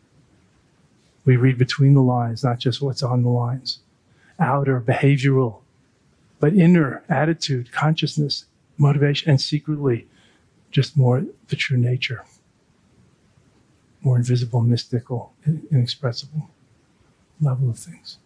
We 1.25 1.37
read 1.37 1.59
between 1.59 1.95
the 1.95 2.03
lines, 2.03 2.45
not 2.45 2.59
just 2.59 2.81
what's 2.81 3.03
on 3.03 3.23
the 3.23 3.29
lines. 3.29 3.81
Outer, 4.41 4.81
behavioral, 4.81 5.59
but 6.41 6.55
inner, 6.55 7.05
attitude, 7.09 7.71
consciousness, 7.71 8.47
motivation, 8.79 9.31
and 9.31 9.41
secretly, 9.41 10.07
just 10.71 10.97
more 10.97 11.25
the 11.49 11.57
true 11.57 11.77
nature 11.77 12.25
more 14.03 14.17
invisible, 14.17 14.61
mystical, 14.61 15.33
inexpressible 15.71 16.49
level 17.41 17.71
of 17.71 17.79
things. 17.79 18.19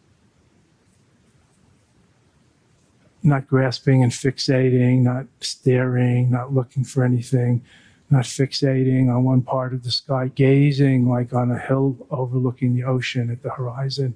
Not 3.23 3.49
grasping 3.49 4.03
and 4.03 4.13
fixating, 4.13 5.01
not 5.01 5.27
staring, 5.41 6.31
not 6.31 6.53
looking 6.53 6.85
for 6.85 7.05
anything, 7.05 7.63
not 8.11 8.25
fixating 8.25 9.09
on 9.09 9.25
one 9.25 9.43
part 9.43 9.73
of 9.73 9.83
the 9.83 9.91
sky, 9.91 10.31
gazing 10.35 11.09
like 11.09 11.33
on 11.33 11.51
a 11.51 11.59
hill 11.59 11.97
overlooking 12.11 12.75
the 12.75 12.85
ocean 12.85 13.31
at 13.31 13.43
the 13.43 13.51
horizon, 13.51 14.15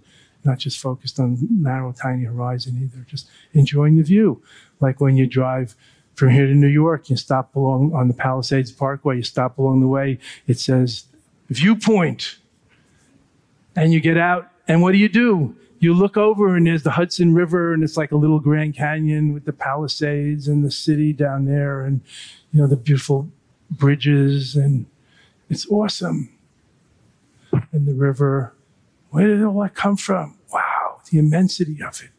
not 0.49 0.59
just 0.59 0.81
focused 0.81 1.21
on 1.21 1.37
narrow, 1.51 1.93
tiny 1.93 2.25
horizon 2.25 2.81
either, 2.83 3.05
just 3.07 3.29
enjoying 3.53 3.97
the 3.97 4.03
view. 4.03 4.43
Like 4.81 5.01
when 5.01 5.17
you 5.17 5.27
drive 5.27 5.77
from 6.15 6.31
here 6.31 6.47
to 6.47 6.55
New 6.55 6.69
York, 6.69 7.11
you 7.11 7.17
stop 7.17 7.55
along 7.55 7.93
on 7.95 8.09
the 8.09 8.15
Palisades 8.15 8.73
Parkway, 8.73 9.17
you 9.17 9.23
stop 9.23 9.59
along 9.59 9.81
the 9.81 9.87
way, 9.87 10.19
it 10.47 10.59
says 10.59 11.05
viewpoint. 11.51 12.39
And 13.77 13.93
you 13.93 14.01
get 14.01 14.17
out, 14.17 14.51
and 14.67 14.83
what 14.83 14.93
do 14.93 14.99
you 14.99 15.09
do? 15.09 15.55
You 15.81 15.95
look 15.95 16.17
over, 16.17 16.57
and 16.57 16.67
there's 16.67 16.83
the 16.83 16.93
Hudson 16.93 17.35
River, 17.35 17.73
and 17.73 17.85
it's 17.85 17.97
like 17.97 18.11
a 18.11 18.17
little 18.17 18.41
Grand 18.41 18.75
Canyon 18.75 19.33
with 19.33 19.45
the 19.45 19.53
Palisades 19.53 20.49
and 20.49 20.65
the 20.65 20.71
city 20.71 21.13
down 21.13 21.45
there, 21.45 21.85
and 21.85 22.01
you 22.53 22.61
know 22.61 22.67
the 22.67 22.77
beautiful 22.77 23.29
bridges, 23.71 24.57
and 24.57 24.87
it's 25.49 25.69
awesome. 25.71 26.31
And 27.71 27.87
the 27.87 27.95
river, 27.95 28.55
where 29.11 29.27
did 29.29 29.43
all 29.45 29.63
that 29.63 29.75
come 29.75 29.97
from? 29.97 30.38
The 31.11 31.19
immensity 31.19 31.83
of 31.83 32.03
it. 32.03 32.11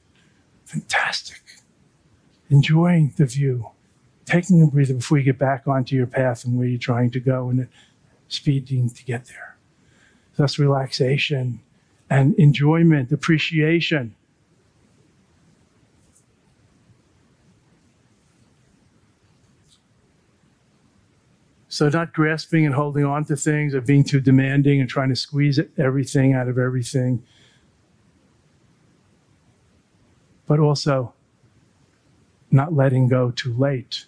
Fantastic. 0.65 1.41
Enjoying 2.49 3.13
the 3.17 3.25
view, 3.25 3.69
taking 4.25 4.62
a 4.62 4.67
breather 4.67 4.95
before 4.95 5.17
you 5.17 5.23
get 5.23 5.38
back 5.38 5.67
onto 5.67 5.95
your 5.95 6.08
path 6.08 6.45
and 6.45 6.58
where 6.58 6.67
you're 6.67 6.80
trying 6.80 7.12
to 7.12 7.19
go, 7.19 7.49
and 7.49 7.67
speeding 8.28 8.89
to 8.89 9.04
get 9.04 9.25
there. 9.25 9.58
Thus, 10.36 10.58
relaxation 10.58 11.62
and 12.10 12.34
enjoyment, 12.36 13.12
appreciation. 13.12 14.15
So, 21.67 21.88
not 21.88 22.13
grasping 22.13 22.65
and 22.65 22.73
holding 22.73 23.06
on 23.06 23.25
to 23.25 23.36
things 23.36 23.75
or 23.75 23.82
being 23.82 24.04
too 24.04 24.19
demanding 24.19 24.82
and 24.82 24.89
trying 24.89 25.10
to 25.10 25.15
squeeze 25.15 25.60
everything 25.78 26.34
out 26.34 26.47
of 26.47 26.58
everything. 26.58 27.23
But 30.50 30.60
also 30.60 31.14
not 32.52 32.74
letting 32.74 33.08
go 33.08 33.32
too 33.32 33.54
late 33.54 34.08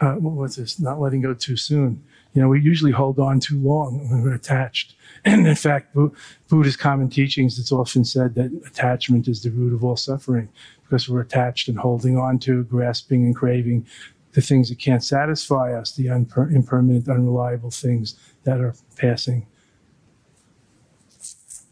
uh, 0.00 0.14
what 0.14 0.34
was 0.34 0.56
this? 0.56 0.80
Not 0.80 1.00
letting 1.00 1.20
go 1.20 1.34
too 1.34 1.56
soon. 1.56 2.02
You 2.34 2.42
know, 2.42 2.48
we 2.48 2.60
usually 2.60 2.92
hold 2.92 3.18
on 3.18 3.40
too 3.40 3.58
long 3.60 4.08
when 4.10 4.22
we're 4.22 4.34
attached. 4.34 4.94
And 5.24 5.46
in 5.46 5.54
fact, 5.56 5.92
Bu- 5.94 6.14
Buddhist 6.48 6.78
common 6.78 7.10
teachings, 7.10 7.58
it's 7.58 7.72
often 7.72 8.06
said 8.06 8.36
that 8.36 8.50
attachment 8.66 9.28
is 9.28 9.42
the 9.42 9.50
root 9.50 9.74
of 9.74 9.84
all 9.84 9.96
suffering 9.96 10.48
because 10.84 11.10
we're 11.10 11.20
attached 11.20 11.68
and 11.68 11.78
holding 11.78 12.16
on 12.16 12.38
to, 12.40 12.64
grasping 12.64 13.26
and 13.26 13.36
craving 13.36 13.86
the 14.32 14.40
things 14.40 14.70
that 14.70 14.78
can't 14.78 15.04
satisfy 15.04 15.74
us, 15.74 15.92
the 15.92 16.06
impermanent, 16.06 17.08
unreliable 17.08 17.70
things 17.70 18.18
that 18.44 18.60
are 18.60 18.74
passing. 18.96 19.46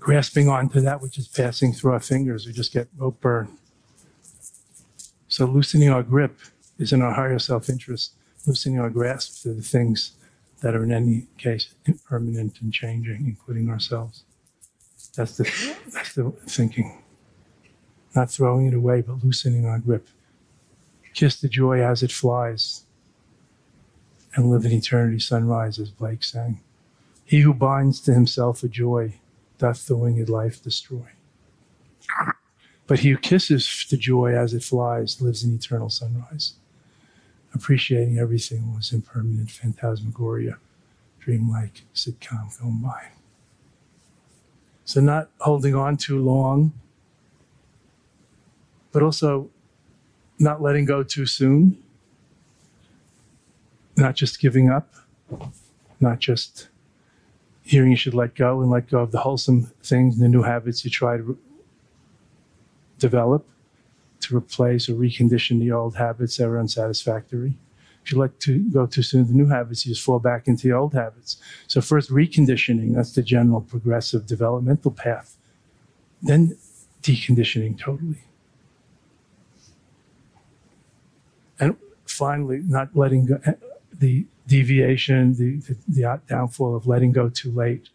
Grasping 0.08 0.48
onto 0.48 0.80
that 0.80 1.02
which 1.02 1.18
is 1.18 1.28
passing 1.28 1.74
through 1.74 1.92
our 1.92 2.00
fingers, 2.00 2.46
we 2.46 2.52
just 2.54 2.72
get 2.72 2.88
rope 2.96 3.20
burn. 3.20 3.58
So 5.28 5.44
loosening 5.44 5.90
our 5.90 6.02
grip 6.02 6.38
is 6.78 6.94
in 6.94 7.02
our 7.02 7.12
higher 7.12 7.38
self-interest, 7.38 8.14
loosening 8.46 8.80
our 8.80 8.88
grasp 8.88 9.42
to 9.42 9.52
the 9.52 9.60
things 9.60 10.12
that 10.62 10.74
are 10.74 10.82
in 10.82 10.92
any 10.92 11.26
case 11.36 11.74
impermanent 11.84 12.62
and 12.62 12.72
changing, 12.72 13.26
including 13.26 13.68
ourselves. 13.68 14.24
That's 15.14 15.36
the 15.36 15.74
that's 15.92 16.14
the 16.14 16.30
thinking. 16.46 17.02
Not 18.16 18.30
throwing 18.30 18.64
it 18.64 18.72
away, 18.72 19.02
but 19.02 19.22
loosening 19.22 19.66
our 19.66 19.78
grip. 19.78 20.08
Kiss 21.12 21.38
the 21.38 21.50
joy 21.50 21.82
as 21.82 22.02
it 22.02 22.12
flies, 22.12 22.84
and 24.34 24.48
live 24.50 24.64
in 24.64 24.72
eternity 24.72 25.18
sunrise, 25.18 25.78
as 25.78 25.90
Blake 25.90 26.24
sang. 26.24 26.60
He 27.26 27.40
who 27.40 27.52
binds 27.52 28.00
to 28.00 28.14
himself 28.14 28.62
a 28.62 28.68
joy 28.68 29.12
doth 29.58 29.86
the 29.86 29.96
winged 29.96 30.28
life 30.28 30.62
destroy. 30.62 31.06
But 32.86 33.00
he 33.00 33.10
who 33.10 33.18
kisses 33.18 33.86
the 33.90 33.96
joy 33.96 34.34
as 34.34 34.54
it 34.54 34.62
flies 34.62 35.20
lives 35.20 35.44
in 35.44 35.54
eternal 35.54 35.90
sunrise 35.90 36.54
appreciating 37.54 38.18
everything 38.18 38.74
was 38.74 38.92
impermanent 38.92 39.50
phantasmagoria, 39.50 40.58
dreamlike 41.20 41.82
sitcom 41.94 42.58
going 42.60 42.78
by. 42.78 43.08
So 44.84 45.00
not 45.00 45.30
holding 45.40 45.74
on 45.74 45.96
too 45.96 46.18
long, 46.18 46.72
but 48.92 49.02
also 49.02 49.50
not 50.38 50.62
letting 50.62 50.84
go 50.84 51.02
too 51.02 51.26
soon, 51.26 51.78
not 53.96 54.14
just 54.14 54.40
giving 54.40 54.70
up, 54.70 54.94
not 56.00 56.20
just 56.20 56.68
hearing 57.68 57.90
you 57.90 57.96
should 57.96 58.14
let 58.14 58.35
go 58.35 58.62
and 58.62 58.70
let 58.70 58.88
go 58.88 59.00
of 59.00 59.12
the 59.12 59.18
wholesome 59.18 59.64
things, 59.83 60.14
and 60.14 60.24
the 60.24 60.28
new 60.28 60.42
habits 60.42 60.85
you 60.85 60.90
try 60.90 61.18
to 61.18 61.38
develop 62.98 63.46
to 64.20 64.37
replace 64.37 64.88
or 64.88 64.94
recondition 64.94 65.61
the 65.61 65.70
old 65.70 65.94
habits 65.96 66.38
that 66.38 66.48
are 66.48 66.59
unsatisfactory. 66.59 67.59
If 68.02 68.12
you 68.12 68.18
let 68.18 68.40
to 68.40 68.59
go 68.70 68.87
too 68.87 69.02
soon, 69.02 69.26
the 69.26 69.35
new 69.35 69.48
habits, 69.48 69.85
you 69.85 69.92
just 69.92 70.02
fall 70.02 70.18
back 70.18 70.48
into 70.48 70.66
the 70.66 70.72
old 70.72 70.94
habits. 70.94 71.37
So 71.66 71.83
first 71.83 72.11
reconditioning, 72.11 72.94
that's 72.94 73.12
the 73.12 73.22
general 73.22 73.61
progressive 73.61 74.26
developmental 74.26 74.90
path. 74.90 75.37
Then 76.22 76.57
deconditioning 77.02 77.78
totally. 77.78 78.24
And 81.61 81.76
finally, 82.07 82.62
not 82.66 82.96
letting 82.96 83.26
go, 83.26 83.40
eh, 83.44 83.52
the 83.92 84.24
deviation, 84.48 85.34
the, 85.34 85.56
the, 85.58 85.76
the 85.88 86.20
downfall 86.26 86.74
of 86.74 86.87
letting 86.87 87.12
go 87.12 87.28
too 87.28 87.52
late, 87.52 87.90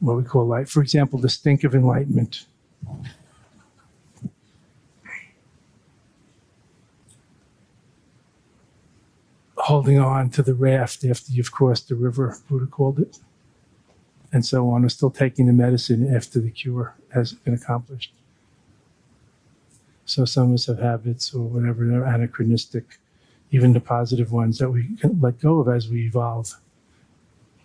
what 0.00 0.16
we 0.16 0.24
call 0.24 0.46
light. 0.46 0.68
For 0.68 0.82
example, 0.82 1.18
the 1.18 1.28
stink 1.28 1.64
of 1.64 1.74
enlightenment. 1.74 2.46
holding 9.70 10.00
on 10.00 10.28
to 10.28 10.42
the 10.42 10.54
raft 10.54 11.04
after 11.04 11.30
you've 11.30 11.52
crossed 11.52 11.88
the 11.88 11.94
river, 11.94 12.36
Buddha 12.48 12.66
called 12.66 12.98
it, 12.98 13.18
and 14.32 14.44
so 14.44 14.68
on, 14.70 14.84
or 14.84 14.88
still 14.88 15.10
taking 15.10 15.46
the 15.46 15.52
medicine 15.52 16.12
after 16.12 16.40
the 16.40 16.50
cure 16.50 16.96
has 17.14 17.34
been 17.34 17.54
accomplished. 17.54 18.12
So 20.06 20.24
some 20.24 20.48
of 20.48 20.54
us 20.54 20.66
have 20.66 20.80
habits 20.80 21.32
or 21.32 21.42
whatever, 21.42 21.86
they're 21.86 22.02
anachronistic, 22.02 22.98
even 23.50 23.72
the 23.72 23.80
positive 23.80 24.32
ones 24.32 24.58
that 24.58 24.70
we 24.70 24.96
can 24.96 25.20
let 25.20 25.40
go 25.40 25.60
of 25.60 25.68
as 25.68 25.88
we 25.88 26.06
evolve, 26.06 26.54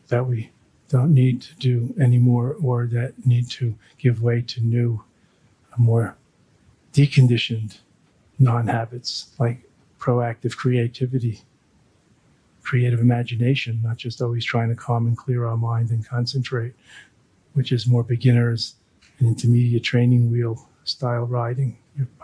that 0.08 0.26
we 0.26 0.52
don't 0.90 1.14
need 1.14 1.42
to 1.42 1.56
do 1.56 1.94
anymore 2.00 2.56
or 2.62 2.88
that 2.88 3.14
need 3.26 3.50
to 3.50 3.76
give 3.98 4.22
way 4.22 4.42
to 4.42 4.62
new, 4.62 5.04
more 5.78 6.16
deconditioned 6.94 7.80
non 8.40 8.68
habits 8.68 9.34
like 9.40 9.70
proactive 10.00 10.56
creativity 10.56 11.42
creative 12.66 13.00
imagination, 13.00 13.80
not 13.84 13.96
just 13.96 14.22
always 14.22 14.44
trying 14.44 14.70
to 14.70 14.76
calm 14.76 15.06
and 15.06 15.16
clear 15.16 15.46
our 15.46 15.56
mind 15.56 15.92
and 15.92 16.06
concentrate, 16.06 16.74
which 17.54 17.72
is 17.72 17.88
more 17.88 18.04
beginners 18.04 18.76
and 19.20 19.30
intermediate 19.30 19.84
training 19.84 20.32
wheel 20.32 20.68
style 20.84 21.26
riding 21.26 21.78
your 21.96 22.08
bike. 22.08 22.15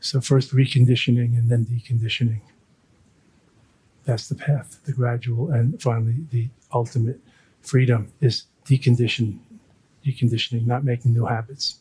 So, 0.00 0.20
first 0.20 0.54
reconditioning 0.54 1.36
and 1.36 1.50
then 1.50 1.66
deconditioning. 1.66 2.40
That's 4.04 4.28
the 4.28 4.34
path, 4.34 4.80
the 4.86 4.92
gradual, 4.92 5.50
and 5.50 5.80
finally 5.80 6.24
the 6.30 6.48
ultimate 6.72 7.20
freedom 7.60 8.10
is 8.20 8.44
decondition, 8.64 9.38
deconditioning, 10.04 10.66
not 10.66 10.84
making 10.84 11.12
new 11.12 11.26
habits. 11.26 11.79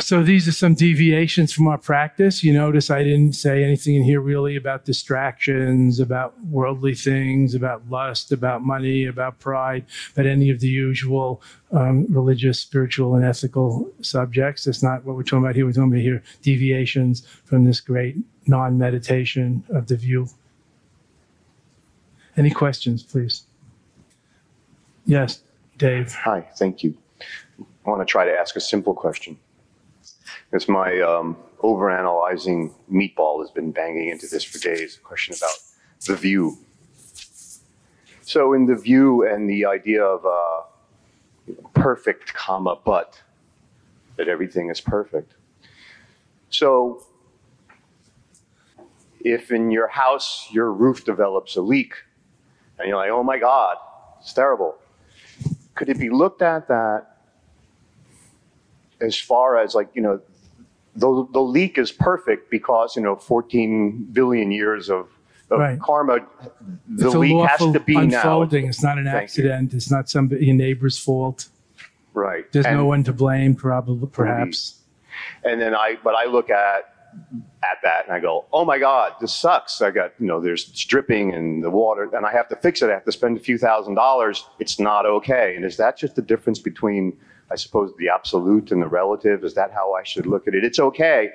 So 0.00 0.22
these 0.22 0.46
are 0.46 0.52
some 0.52 0.74
deviations 0.74 1.52
from 1.52 1.66
our 1.66 1.76
practice. 1.76 2.44
You 2.44 2.52
notice 2.52 2.88
I 2.88 3.02
didn't 3.02 3.32
say 3.32 3.64
anything 3.64 3.96
in 3.96 4.04
here 4.04 4.20
really 4.20 4.54
about 4.54 4.84
distractions, 4.84 5.98
about 5.98 6.34
worldly 6.44 6.94
things, 6.94 7.54
about 7.54 7.82
lust, 7.90 8.30
about 8.30 8.62
money, 8.62 9.06
about 9.06 9.40
pride, 9.40 9.84
but 10.14 10.24
any 10.24 10.50
of 10.50 10.60
the 10.60 10.68
usual 10.68 11.42
um, 11.72 12.06
religious, 12.08 12.60
spiritual, 12.60 13.16
and 13.16 13.24
ethical 13.24 13.90
subjects. 14.00 14.64
That's 14.64 14.82
not 14.82 15.04
what 15.04 15.16
we're 15.16 15.24
talking 15.24 15.44
about 15.44 15.56
here. 15.56 15.66
We're 15.66 15.72
talking 15.72 15.92
about 15.92 16.00
here 16.00 16.22
deviations 16.42 17.26
from 17.44 17.64
this 17.64 17.80
great 17.80 18.16
non-meditation 18.46 19.64
of 19.70 19.88
the 19.88 19.96
view. 19.96 20.28
Any 22.36 22.50
questions, 22.50 23.02
please? 23.02 23.42
Yes, 25.06 25.42
Dave. 25.76 26.12
Hi, 26.12 26.48
thank 26.56 26.84
you. 26.84 26.96
I 27.84 27.90
want 27.90 28.00
to 28.00 28.06
try 28.06 28.24
to 28.24 28.32
ask 28.32 28.54
a 28.54 28.60
simple 28.60 28.94
question. 28.94 29.38
Because 30.50 30.68
my 30.68 31.00
um, 31.00 31.36
overanalyzing 31.62 32.72
meatball 32.90 33.40
has 33.40 33.50
been 33.50 33.72
banging 33.72 34.08
into 34.08 34.26
this 34.26 34.44
for 34.44 34.58
days. 34.58 34.96
A 34.96 35.00
question 35.00 35.34
about 35.34 35.56
the 36.06 36.16
view. 36.16 36.58
So, 38.22 38.52
in 38.52 38.66
the 38.66 38.76
view 38.76 39.26
and 39.26 39.48
the 39.48 39.64
idea 39.64 40.04
of 40.04 40.24
uh, 40.26 40.62
perfect, 41.74 42.34
comma, 42.34 42.78
but, 42.84 43.20
that 44.16 44.28
everything 44.28 44.68
is 44.70 44.80
perfect. 44.80 45.34
So, 46.50 47.04
if 49.20 49.50
in 49.50 49.70
your 49.70 49.88
house 49.88 50.48
your 50.50 50.72
roof 50.72 51.04
develops 51.04 51.56
a 51.56 51.62
leak, 51.62 51.94
and 52.78 52.88
you're 52.88 52.96
like, 52.96 53.10
oh 53.10 53.22
my 53.22 53.38
God, 53.38 53.76
it's 54.20 54.32
terrible, 54.32 54.76
could 55.74 55.88
it 55.88 55.98
be 55.98 56.10
looked 56.10 56.42
at 56.42 56.68
that 56.68 57.18
as 59.00 59.18
far 59.18 59.58
as 59.58 59.74
like, 59.74 59.88
you 59.94 60.02
know, 60.02 60.20
the, 60.96 61.26
the 61.32 61.40
leak 61.40 61.78
is 61.78 61.92
perfect 61.92 62.50
because, 62.50 62.96
you 62.96 63.02
know, 63.02 63.16
14 63.16 64.08
billion 64.12 64.50
years 64.50 64.90
of, 64.90 65.08
of 65.50 65.60
Right. 65.60 65.80
karma, 65.80 66.26
the 66.88 67.06
it's 67.06 67.14
leak 67.14 67.48
has 67.48 67.60
to 67.72 67.80
be 67.80 67.96
unfolding. 67.96 68.64
now. 68.64 68.68
It's 68.68 68.82
not 68.82 68.98
an 68.98 69.04
Thank 69.04 69.14
you. 69.14 69.22
accident. 69.22 69.74
It's 69.74 69.90
not 69.90 70.08
somebody 70.08 70.46
your 70.46 70.56
neighbor's 70.56 70.98
fault. 70.98 71.48
Right. 72.14 72.50
There's 72.52 72.66
and, 72.66 72.76
no 72.76 72.84
one 72.84 73.04
to 73.04 73.12
blame, 73.12 73.54
probably, 73.54 74.08
perhaps. 74.08 74.80
and 75.44 75.60
then 75.60 75.74
I, 75.74 75.98
but 76.02 76.14
I 76.14 76.24
look 76.26 76.50
at, 76.50 76.94
at 77.62 77.78
that 77.82 78.04
and 78.04 78.12
I 78.14 78.20
go, 78.20 78.44
oh 78.52 78.64
my 78.64 78.78
God, 78.78 79.14
this 79.20 79.32
sucks. 79.32 79.80
I 79.80 79.90
got, 79.90 80.12
you 80.18 80.26
know, 80.26 80.40
there's 80.40 80.68
it's 80.68 80.84
dripping 80.84 81.32
and 81.32 81.62
the 81.64 81.70
water, 81.70 82.08
and 82.14 82.26
I 82.26 82.32
have 82.32 82.48
to 82.48 82.56
fix 82.56 82.82
it. 82.82 82.90
I 82.90 82.94
have 82.94 83.04
to 83.04 83.12
spend 83.12 83.36
a 83.36 83.40
few 83.40 83.56
thousand 83.56 83.94
dollars. 83.94 84.44
It's 84.58 84.78
not 84.78 85.06
okay. 85.06 85.54
And 85.56 85.64
is 85.64 85.76
that 85.78 85.96
just 85.96 86.16
the 86.16 86.22
difference 86.22 86.58
between, 86.58 87.16
I 87.50 87.56
suppose, 87.56 87.92
the 87.98 88.08
absolute 88.08 88.70
and 88.72 88.82
the 88.82 88.88
relative? 88.88 89.44
Is 89.44 89.54
that 89.54 89.72
how 89.72 89.94
I 89.94 90.02
should 90.04 90.26
look 90.26 90.46
at 90.48 90.54
it? 90.54 90.64
It's 90.64 90.78
okay, 90.78 91.30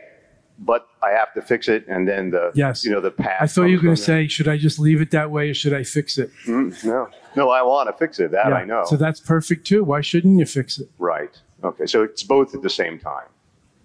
but 0.60 0.88
I 1.02 1.12
have 1.12 1.34
to 1.34 1.42
fix 1.42 1.68
it. 1.68 1.86
And 1.88 2.08
then 2.08 2.30
the, 2.32 2.52
Yes. 2.54 2.86
you 2.86 2.92
know, 2.92 3.02
the 3.02 3.12
path. 3.12 3.38
I 3.42 3.48
thought 3.48 3.66
you 3.66 3.78
were 3.78 3.84
going 3.84 3.96
to 3.96 4.02
say, 4.02 4.28
should 4.28 4.48
I 4.48 4.58
just 4.58 4.78
leave 4.80 5.02
it 5.02 5.12
that 5.12 5.32
way 5.32 5.50
or 5.50 5.54
should 5.54 5.74
I 5.74 5.84
fix 5.84 6.18
it? 6.18 6.30
Mm, 6.46 6.84
no, 6.86 7.08
no, 7.36 7.50
I 7.50 7.62
want 7.64 7.90
to 7.90 7.94
fix 7.94 8.20
it. 8.20 8.32
That 8.32 8.48
Yeah. 8.50 8.56
I 8.56 8.64
know. 8.66 8.84
So 8.86 8.96
that's 8.96 9.20
perfect 9.20 9.66
too. 9.66 9.84
Why 9.84 10.02
shouldn't 10.02 10.38
you 10.40 10.46
fix 10.46 10.78
it? 10.80 10.90
right. 11.00 11.36
Okay. 11.64 11.86
So 11.86 12.04
it's 12.04 12.24
both 12.24 12.54
at 12.54 12.62
the 12.62 12.70
same 12.70 13.00
time. 13.00 13.28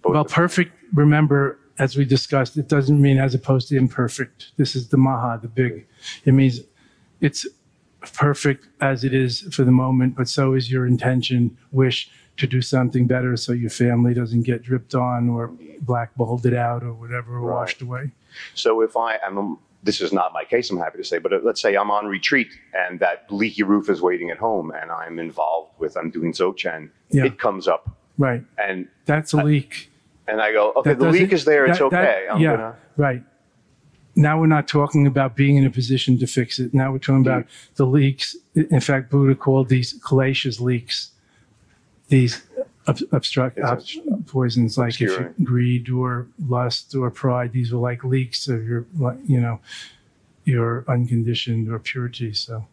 Both 0.03 0.13
Well, 0.13 0.25
perfect, 0.25 0.73
remember, 0.93 1.59
as 1.79 1.97
we 1.97 2.05
discussed, 2.05 2.57
it 2.57 2.69
doesn't 2.69 3.01
mean 3.01 3.19
as 3.19 3.35
opposed 3.35 3.69
to 3.69 3.77
imperfect. 3.77 4.51
This 4.57 4.75
is 4.75 4.89
the 4.89 4.97
maha, 4.97 5.39
the 5.41 5.47
big. 5.49 5.87
It 6.25 6.33
means 6.35 6.61
it's 7.21 7.47
perfect 8.01 8.69
as 8.81 9.05
it 9.05 9.13
is 9.15 9.41
for 9.55 9.65
the 9.65 9.73
moment, 9.73 10.15
but 10.17 10.29
so 10.29 10.55
is 10.55 10.71
your 10.71 10.87
intention, 10.87 11.57
wish 11.73 12.11
to 12.37 12.47
do 12.47 12.63
something 12.63 13.07
better 13.07 13.37
so 13.37 13.53
your 13.53 13.71
family 13.71 14.15
doesn't 14.15 14.43
get 14.43 14.63
dripped 14.63 14.95
on 14.95 15.29
or 15.29 15.51
blackballed 15.81 16.47
out 16.55 16.83
or 16.85 16.93
whatever, 16.93 17.41
Right. 17.41 17.55
washed 17.55 17.83
away. 17.83 18.13
So 18.55 18.81
if 18.83 18.97
I 18.97 19.19
am, 19.27 19.59
this 19.83 20.01
is 20.01 20.13
not 20.13 20.33
my 20.33 20.45
case, 20.45 20.71
I'm 20.71 20.79
happy 20.79 20.99
to 20.99 21.05
say, 21.05 21.19
but 21.19 21.33
uh, 21.33 21.41
let's 21.43 21.61
say 21.61 21.77
I'm 21.77 21.91
on 21.91 22.07
retreat 22.07 22.49
and 22.75 23.01
that 23.01 23.27
leaky 23.31 23.65
roof 23.65 23.89
is 23.91 24.01
waiting 24.01 24.31
at 24.31 24.39
home 24.39 24.71
and 24.71 24.91
I'm 24.93 25.19
involved 25.19 25.73
with, 25.81 25.97
I'm 25.97 26.11
doing 26.11 26.33
Dzogchen, 26.33 26.91
Yeah. 27.11 27.25
it 27.25 27.39
comes 27.41 27.67
up 27.67 27.91
Right. 28.17 28.45
and, 28.57 28.87
That's 29.07 29.33
a 29.33 29.39
leak. 29.39 29.91
and 30.29 30.41
I 30.41 30.53
go, 30.53 30.73
okay, 30.77 30.91
That 30.91 30.99
the 31.01 31.11
leak 31.11 31.33
is 31.33 31.45
there, 31.45 31.67
it's 31.67 31.79
that- 31.81 31.91
that- 31.91 32.09
okay. 32.09 32.29
I'm 32.31 32.41
yeah, 32.41 32.51
gonna, 32.57 32.77
right. 32.97 33.23
Now 34.19 34.41
we're 34.41 34.47
not 34.47 34.67
talking 34.67 35.07
about 35.07 35.37
being 35.37 35.57
in 35.57 35.65
a 35.65 35.71
position 35.71 36.19
to 36.19 36.27
fix 36.27 36.59
it. 36.59 36.75
Now 36.75 36.91
we're 36.91 36.99
talking 36.99 37.25
about 37.25 37.47
the 37.77 37.87
leaks. 37.87 38.35
In 38.57 38.81
fact, 38.81 39.11
Buddha 39.11 39.37
called 39.37 39.69
these 39.69 39.97
kleshas 40.01 40.61
leaks, 40.61 41.13
these 42.09 42.43
ob- 42.89 42.99
obstruct 43.13 43.61
ob- 43.61 43.81
poisons 44.27 44.77
like 44.77 45.01
if 45.01 45.01
you, 45.01 45.35
greed 45.45 45.89
or 45.89 46.27
lust 46.49 46.97
or 46.97 47.13
pride. 47.13 47.53
These 47.53 47.73
are 47.73 47.77
like 47.77 48.03
leaks 48.03 48.49
of 48.49 48.67
your, 48.67 48.87
you 49.25 49.41
know, 49.41 49.61
your 50.45 50.85
unconditioned 50.89 51.71
or 51.71 51.79
purity. 51.79 52.35
So, 52.35 52.67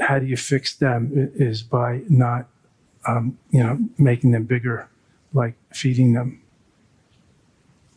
how 0.00 0.18
do 0.18 0.24
you 0.24 0.38
fix 0.38 0.74
them? 0.74 1.30
Is 1.34 1.62
by 1.62 2.04
not, 2.08 2.48
um, 3.06 3.36
you 3.50 3.62
know, 3.62 3.78
making 3.98 4.30
them 4.30 4.44
bigger, 4.44 4.88
like 5.34 5.56
feeding 5.74 6.14
them 6.14 6.40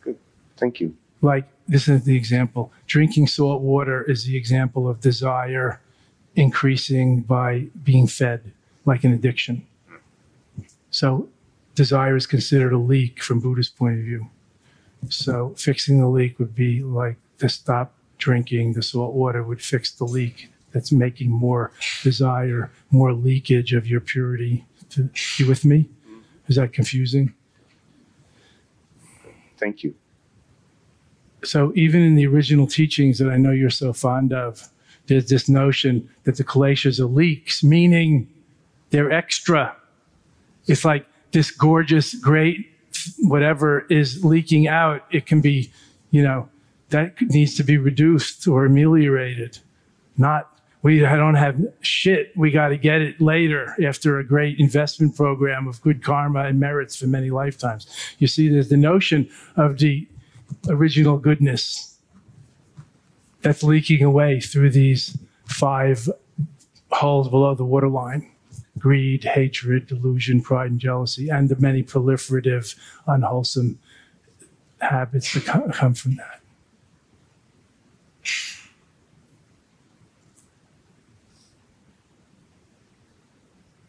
Good. 0.02 0.18
thank 0.58 0.80
you. 0.80 0.94
Like 1.22 1.48
this 1.68 1.88
is 1.88 2.04
the 2.04 2.16
example. 2.16 2.72
Drinking 2.86 3.26
salt 3.26 3.62
water 3.62 4.02
is 4.02 4.24
the 4.24 4.36
example 4.36 4.88
of 4.88 5.00
desire 5.00 5.80
increasing 6.34 7.22
by 7.22 7.66
being 7.82 8.06
fed 8.06 8.52
like 8.84 9.04
an 9.04 9.12
addiction. 9.12 9.66
So 10.90 11.28
desire 11.74 12.16
is 12.16 12.26
considered 12.26 12.72
a 12.72 12.78
leak 12.78 13.22
from 13.22 13.40
buddha's 13.40 13.68
point 13.68 13.98
of 13.98 14.04
view. 14.04 14.28
So 15.08 15.54
fixing 15.56 15.98
the 15.98 16.08
leak 16.08 16.38
would 16.38 16.54
be 16.54 16.82
like 16.82 17.16
to 17.38 17.48
stop 17.48 17.92
drinking 18.18 18.72
the 18.72 18.82
salt 18.82 19.12
water 19.12 19.42
would 19.42 19.62
fix 19.62 19.92
the 19.92 20.04
leak. 20.04 20.50
That's 20.72 20.92
making 20.92 21.30
more 21.30 21.72
desire 22.02 22.70
more 22.90 23.12
leakage 23.12 23.72
of 23.72 23.86
your 23.86 24.00
purity. 24.00 24.64
To, 24.90 25.08
you 25.38 25.48
with 25.48 25.64
me? 25.64 25.88
Is 26.48 26.56
that 26.56 26.72
confusing? 26.72 27.34
Thank 29.58 29.82
you. 29.82 29.94
So 31.46 31.72
even 31.74 32.02
in 32.02 32.14
the 32.14 32.26
original 32.26 32.66
teachings 32.66 33.18
that 33.18 33.30
I 33.30 33.36
know 33.36 33.52
you're 33.52 33.70
so 33.70 33.92
fond 33.92 34.32
of, 34.32 34.68
there's 35.06 35.28
this 35.28 35.48
notion 35.48 36.08
that 36.24 36.36
the 36.36 36.44
kleshas 36.44 36.98
are 36.98 37.06
leaks, 37.06 37.62
meaning 37.62 38.28
they're 38.90 39.12
extra. 39.12 39.76
It's 40.66 40.84
like 40.84 41.06
this 41.32 41.50
gorgeous, 41.50 42.14
great, 42.14 42.66
whatever 43.20 43.86
is 43.88 44.24
leaking 44.24 44.66
out. 44.66 45.04
It 45.10 45.26
can 45.26 45.40
be, 45.40 45.70
you 46.10 46.22
know, 46.22 46.48
that 46.90 47.20
needs 47.20 47.54
to 47.56 47.62
be 47.62 47.78
reduced 47.78 48.46
or 48.48 48.64
ameliorated. 48.64 49.58
Not 50.16 50.50
we 50.82 51.04
I 51.04 51.16
don't 51.16 51.34
have 51.34 51.60
shit. 51.80 52.32
We 52.36 52.52
got 52.52 52.68
to 52.68 52.76
get 52.76 53.00
it 53.02 53.20
later 53.20 53.74
after 53.84 54.18
a 54.18 54.24
great 54.24 54.60
investment 54.60 55.16
program 55.16 55.66
of 55.66 55.82
good 55.82 56.02
karma 56.02 56.44
and 56.44 56.60
merits 56.60 56.94
for 56.96 57.06
many 57.06 57.30
lifetimes. 57.30 57.88
You 58.18 58.28
see, 58.28 58.48
there's 58.48 58.68
the 58.68 58.76
notion 58.76 59.28
of 59.56 59.78
the 59.78 60.06
original 60.68 61.18
goodness 61.18 61.98
that's 63.42 63.62
leaking 63.62 64.02
away 64.02 64.40
through 64.40 64.70
these 64.70 65.16
five 65.44 66.08
holes 66.90 67.28
below 67.28 67.54
the 67.54 67.64
waterline 67.64 68.30
greed, 68.78 69.24
hatred, 69.24 69.86
delusion, 69.86 70.42
pride, 70.42 70.70
and 70.70 70.80
jealousy, 70.80 71.28
and 71.28 71.48
the 71.48 71.56
many 71.56 71.82
proliferative, 71.82 72.76
unwholesome 73.06 73.78
habits 74.80 75.32
that 75.32 75.72
come 75.72 75.94
from 75.94 76.16
that. 76.16 76.40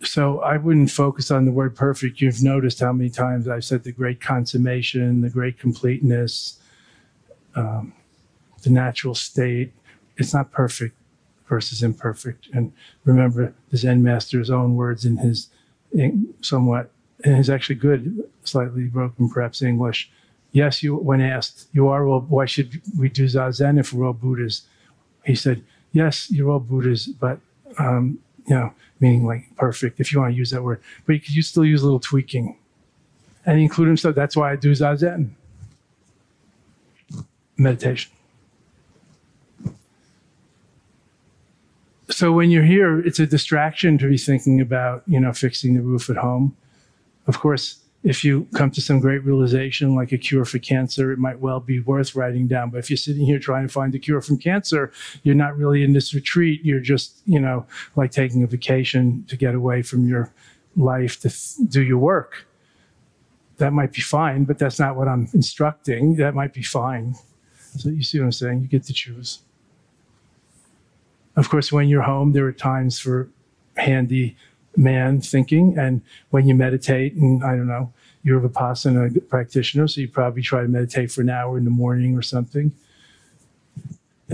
So 0.04 0.40
I 0.40 0.58
wouldn't 0.58 0.90
focus 0.90 1.32
on 1.32 1.46
the 1.46 1.52
word 1.52 1.76
perfect. 1.76 2.22
You've 2.22 2.42
noticed 2.42 2.80
how 2.80 2.94
many 2.94 3.10
times 3.10 3.48
I've 3.48 3.66
said 3.66 3.84
the 3.84 3.92
great 3.92 4.22
consummation, 4.22 5.22
the 5.22 5.30
great 5.30 5.60
completeness, 5.60 6.60
um, 7.58 7.94
the 8.64 8.70
natural 8.70 9.16
state. 9.16 9.74
It's 10.18 10.34
not 10.34 10.52
perfect 10.52 10.96
versus 11.50 11.84
imperfect. 11.84 12.48
And 12.54 12.72
remember 13.04 13.54
the 13.70 13.78
Zen 13.78 14.04
master's 14.04 14.50
own 14.50 14.76
words 14.76 15.06
in 15.06 15.18
his 15.18 15.50
in 15.92 16.34
somewhat, 16.42 16.92
in 17.24 17.36
his 17.36 17.50
actually 17.50 17.76
good, 17.76 18.24
slightly 18.44 18.86
broken 18.86 19.30
perhaps 19.30 19.62
English. 19.62 20.10
Yes, 20.52 20.82
you 20.84 20.96
when 20.96 21.22
asked, 21.22 21.68
you 21.74 21.88
are 21.88 22.08
all. 22.08 22.22
Why 22.22 22.46
should 22.46 22.82
we 22.98 23.10
do 23.10 23.26
zazen 23.26 23.80
if 23.80 23.94
we're 23.94 24.08
all 24.08 24.14
Buddhas? 24.14 24.64
He 25.26 25.36
said, 25.36 25.64
yes, 25.92 26.32
you're 26.32 26.50
all 26.50 26.60
Buddhas, 26.60 27.08
but 27.08 27.40
um, 27.78 28.20
you 28.48 28.56
know, 28.56 28.74
meaning 29.00 29.26
like 29.26 29.44
perfect, 29.58 30.00
if 30.00 30.12
you 30.12 30.20
want 30.20 30.34
to 30.34 30.38
use 30.38 30.52
that 30.52 30.64
word. 30.64 30.82
But 31.06 31.14
you 31.14 31.20
could 31.20 31.46
still 31.46 31.66
use 31.66 31.82
a 31.82 31.86
little 31.86 32.00
tweaking. 32.00 32.58
And 33.46 33.62
include 33.62 33.88
himself. 33.88 34.14
That's 34.14 34.36
why 34.36 34.52
I 34.52 34.56
do 34.58 34.72
Zazen. 34.72 35.30
Meditation. 37.58 38.12
So 42.10 42.32
when 42.32 42.50
you're 42.50 42.64
here, 42.64 43.00
it's 43.00 43.20
a 43.20 43.28
distraction 43.28 43.98
to 43.98 44.10
be 44.10 44.18
thinking 44.18 44.62
about, 44.62 45.04
you 45.08 45.20
know, 45.20 45.34
fixing 45.34 45.74
the 45.74 45.82
roof 45.82 46.10
at 46.10 46.18
home. 46.18 46.56
Of 47.28 47.40
course, 47.40 47.80
if 48.04 48.24
you 48.24 48.48
come 48.56 48.72
to 48.72 48.82
some 48.82 49.00
great 49.00 49.24
realization 49.26 49.94
like 49.94 50.14
a 50.14 50.18
cure 50.18 50.46
for 50.46 50.60
cancer, 50.60 51.12
it 51.12 51.20
might 51.20 51.40
well 51.40 51.60
be 51.60 51.82
worth 51.82 52.16
writing 52.16 52.48
down. 52.48 52.70
But 52.70 52.78
if 52.78 52.90
you're 52.90 52.98
sitting 52.98 53.26
here 53.26 53.40
trying 53.40 53.68
to 53.68 53.74
find 53.74 53.94
a 53.94 54.00
cure 54.00 54.22
from 54.22 54.38
cancer, 54.38 54.94
you're 55.24 55.36
not 55.36 55.58
really 55.58 55.84
in 55.84 55.92
this 55.94 56.14
retreat. 56.14 56.64
You're 56.64 56.80
just, 56.80 57.22
you 57.26 57.40
know, 57.40 57.66
like 57.96 58.12
taking 58.12 58.44
a 58.44 58.48
vacation 58.48 59.26
to 59.28 59.36
get 59.36 59.56
away 59.56 59.82
from 59.82 60.08
your 60.08 60.32
life 60.78 61.20
to 61.22 61.30
th- 61.30 61.70
do 61.70 61.84
your 61.84 61.98
work. 61.98 62.48
That 63.58 63.74
might 63.74 63.92
be 63.92 64.02
fine, 64.02 64.46
but 64.46 64.60
that's 64.60 64.80
not 64.80 64.96
what 64.96 65.08
I'm 65.08 65.28
instructing. 65.34 66.16
That 66.16 66.36
might 66.36 66.54
be 66.54 66.64
fine. 66.64 67.16
So 67.78 67.90
you 67.90 68.04
see 68.04 68.20
what 68.20 68.26
I'm 68.26 68.32
saying? 68.32 68.62
You 68.62 68.68
get 68.68 68.84
to 68.84 68.94
choose. 68.94 69.40
Of 71.36 71.50
course, 71.50 71.72
when 71.72 71.88
you're 71.88 72.02
home, 72.02 72.34
there 72.34 72.46
are 72.46 72.52
times 72.52 73.00
for 73.00 73.30
handy 73.76 74.36
man 74.76 75.22
thinking. 75.22 75.78
And 75.78 76.02
when 76.30 76.48
you 76.48 76.56
meditate, 76.56 77.14
and 77.14 77.44
I 77.44 77.56
don't 77.56 77.68
know, 77.68 77.94
you're 78.24 78.44
a 78.44 78.50
Vipassana 78.50 79.28
practitioner, 79.30 79.88
so 79.88 80.02
you 80.02 80.08
probably 80.08 80.42
try 80.42 80.62
to 80.62 80.68
meditate 80.68 81.12
for 81.12 81.22
an 81.22 81.30
hour 81.30 81.58
in 81.58 81.64
the 81.64 81.72
morning 81.72 82.18
or 82.18 82.22
something. 82.22 82.72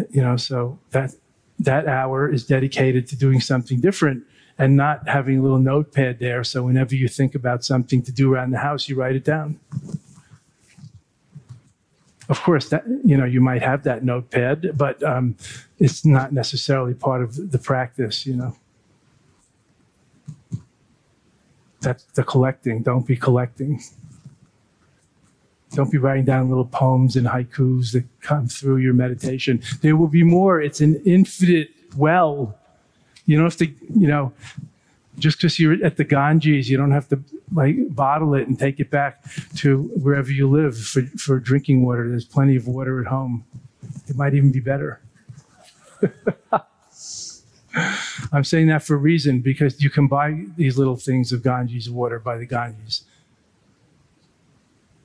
You 0.09 0.21
know, 0.21 0.37
so 0.37 0.79
that 0.91 1.13
that 1.59 1.87
hour 1.87 2.29
is 2.29 2.45
dedicated 2.45 3.07
to 3.07 3.15
doing 3.15 3.39
something 3.39 3.79
different 3.79 4.23
and 4.57 4.75
not 4.75 5.07
having 5.07 5.39
a 5.39 5.41
little 5.41 5.59
notepad 5.59 6.19
there. 6.19 6.43
So 6.43 6.63
whenever 6.63 6.95
you 6.95 7.07
think 7.07 7.35
about 7.35 7.63
something 7.63 8.01
to 8.03 8.11
do 8.11 8.33
around 8.33 8.51
the 8.51 8.59
house, 8.59 8.87
you 8.87 8.95
write 8.95 9.15
it 9.15 9.23
down. 9.23 9.59
Of 12.29 12.41
course, 12.41 12.69
that 12.69 12.83
you 13.03 13.17
know 13.17 13.25
you 13.25 13.41
might 13.41 13.61
have 13.61 13.83
that 13.83 14.03
notepad, 14.03 14.77
but 14.77 15.03
um, 15.03 15.35
it's 15.77 16.05
not 16.05 16.31
necessarily 16.31 16.93
part 16.93 17.21
of 17.21 17.51
the 17.51 17.59
practice. 17.59 18.25
You 18.25 18.35
know. 18.37 18.57
That's 21.81 22.05
the 22.15 22.23
collecting. 22.23 22.81
Don't 22.81 23.05
be 23.05 23.17
collecting. 23.17 23.81
Don't 25.73 25.91
be 25.91 25.97
writing 25.97 26.23
down 26.23 26.49
little 26.49 26.65
poems 26.65 27.15
and 27.15 27.27
haikus 27.27 27.91
that 27.91 28.05
come 28.21 28.47
through 28.47 28.77
your 28.77 28.93
meditation. 28.93 29.61
There 29.81 29.97
will 29.97 30.07
be 30.07 30.23
more. 30.23 30.61
It's 30.61 30.81
an 30.81 31.01
infinite 31.05 31.71
well. 31.97 32.57
You 33.25 33.37
don't 33.37 33.45
have 33.45 33.57
to, 33.57 33.65
you 33.67 34.07
know, 34.07 34.31
just 35.19 35.37
because 35.37 35.59
you're 35.59 35.83
at 35.83 35.97
the 35.97 36.03
Ganges, 36.03 36.69
you 36.69 36.77
don't 36.77 36.91
have 36.91 37.07
to 37.09 37.19
like 37.53 37.75
bottle 37.93 38.33
it 38.33 38.47
and 38.47 38.57
take 38.57 38.79
it 38.79 38.89
back 38.89 39.23
to 39.57 39.83
wherever 39.95 40.31
you 40.31 40.49
live 40.49 40.77
for, 40.77 41.01
for 41.17 41.39
drinking 41.39 41.85
water. 41.85 42.09
There's 42.09 42.25
plenty 42.25 42.55
of 42.55 42.67
water 42.67 42.99
at 42.99 43.07
home. 43.07 43.45
It 44.07 44.15
might 44.15 44.33
even 44.33 44.51
be 44.51 44.59
better. 44.59 45.01
I'm 48.31 48.43
saying 48.43 48.67
that 48.67 48.83
for 48.83 48.95
a 48.95 48.97
reason 48.97 49.41
because 49.41 49.81
you 49.81 49.89
can 49.89 50.07
buy 50.07 50.45
these 50.57 50.77
little 50.77 50.95
things 50.95 51.31
of 51.31 51.43
Ganges 51.43 51.89
water 51.89 52.19
by 52.19 52.37
the 52.37 52.45
Ganges. 52.45 53.03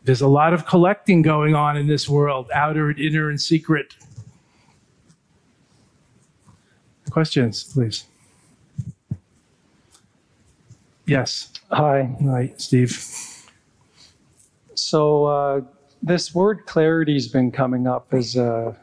There's 0.05 0.21
a 0.21 0.29
lot 0.29 0.55
of 0.55 0.67
collecting 0.67 1.23
going 1.23 1.55
on 1.55 1.77
in 1.77 1.87
this 1.87 2.09
world, 2.09 2.51
outer 2.55 2.89
and 2.89 2.99
inner 2.99 3.29
and 3.29 3.41
secret. 3.41 3.95
Questions, 7.11 7.65
please. 7.65 8.05
Yes. 11.09 11.51
Hi. 11.71 12.15
Hi, 12.25 12.53
Steve. 12.59 13.03
So 14.75 15.25
uh, 15.25 15.61
this 16.03 16.35
word 16.35 16.67
clarity's 16.67 17.29
been 17.29 17.51
coming 17.51 17.87
up 17.87 18.13
as 18.13 18.37
a, 18.37 18.77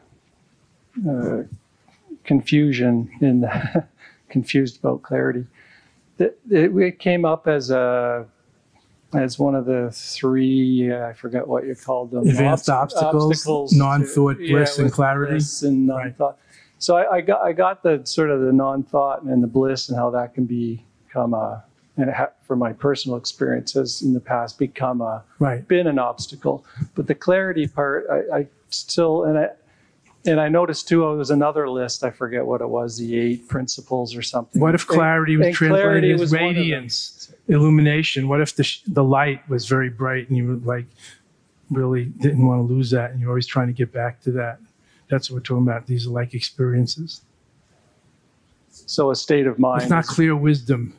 uh 1.08 1.42
confusion 2.24 3.08
in 3.20 3.48
confused 4.28 4.80
about 4.80 5.02
clarity. 5.02 5.46
It, 6.18 6.36
it, 6.50 6.76
it 6.76 6.98
came 6.98 7.24
up 7.24 7.46
as 7.46 7.70
a 7.70 8.26
as 9.14 9.38
one 9.38 9.54
of 9.54 9.66
the 9.66 9.90
three, 9.92 10.90
uh, 10.90 11.06
I 11.06 11.12
forget 11.12 11.46
what 11.46 11.64
you 11.64 11.76
called 11.76 12.10
them. 12.10 12.26
Advanced 12.26 12.66
obst- 12.66 13.00
obstacles, 13.00 13.70
to- 13.70 13.78
non-thought, 13.78 14.38
bliss, 14.38 14.78
and 14.78 14.92
clarity. 14.92 15.38
and 15.62 15.86
non-thought. 15.86 16.38
So 16.78 16.96
I, 16.96 17.16
I 17.16 17.20
got 17.20 17.42
I 17.42 17.52
got 17.52 17.84
the 17.84 18.00
sort 18.04 18.30
of 18.30 18.40
the 18.40 18.52
non-thought 18.52 19.22
and 19.22 19.40
the 19.42 19.46
bliss 19.46 19.88
and 19.88 19.96
how 19.96 20.10
that 20.10 20.34
can 20.34 20.44
become 20.44 21.32
a 21.34 21.62
and 21.96 22.08
it 22.10 22.14
ha- 22.14 22.30
for 22.46 22.56
my 22.56 22.72
personal 22.72 23.16
experiences 23.16 24.02
in 24.02 24.12
the 24.14 24.20
past 24.20 24.58
become 24.58 25.00
a 25.00 25.24
Right. 25.38 25.66
been 25.66 25.86
an 25.86 25.98
obstacle. 25.98 26.64
But 26.94 27.06
the 27.06 27.14
clarity 27.14 27.66
part, 27.66 28.06
I, 28.10 28.38
I 28.38 28.46
still 28.70 29.24
and 29.24 29.38
I 29.38 29.48
and 30.26 30.40
I 30.40 30.48
noticed 30.48 30.88
too. 30.88 31.04
Oh, 31.04 31.10
there 31.10 31.18
was 31.18 31.30
another 31.30 31.70
list. 31.70 32.02
I 32.02 32.10
forget 32.10 32.44
what 32.44 32.60
it 32.60 32.68
was. 32.68 32.98
The 32.98 33.16
eight 33.18 33.48
principles 33.48 34.16
or 34.16 34.22
something. 34.22 34.60
What 34.60 34.74
if 34.74 34.82
And- 34.82 34.88
clarity 34.98 35.36
was 35.36 35.46
and 35.48 35.54
translated 35.56 35.84
clarity 35.84 36.10
as 36.12 36.20
was 36.20 36.32
one 36.32 36.42
of 36.42 36.48
them. 36.48 36.56
radiance, 36.56 37.32
illumination? 37.48 38.26
What 38.28 38.40
if 38.40 38.56
the, 38.56 38.64
sh- 38.64 38.82
the 38.88 39.04
light 39.04 39.48
was 39.48 39.66
very 39.68 39.88
bright 39.88 40.28
and 40.28 40.36
you 40.36 40.46
were 40.48 40.54
like 40.56 40.86
really 41.70 42.06
didn't 42.06 42.44
want 42.46 42.58
to 42.66 42.72
lose 42.74 42.90
that 42.90 43.12
and 43.12 43.20
you're 43.20 43.30
always 43.30 43.46
trying 43.46 43.68
to 43.68 43.72
get 43.72 43.92
back 43.92 44.20
to 44.22 44.32
that? 44.32 44.58
That's 45.08 45.30
what 45.30 45.36
we're 45.36 45.40
talking 45.42 45.62
about. 45.62 45.86
These 45.86 46.08
are 46.08 46.10
like 46.10 46.34
experiences. 46.34 47.22
So 48.70 49.10
a 49.10 49.16
state 49.16 49.46
of 49.46 49.58
mind. 49.60 49.82
It's 49.82 49.90
not 49.90 50.06
clear 50.06 50.34
wisdom. 50.36 50.94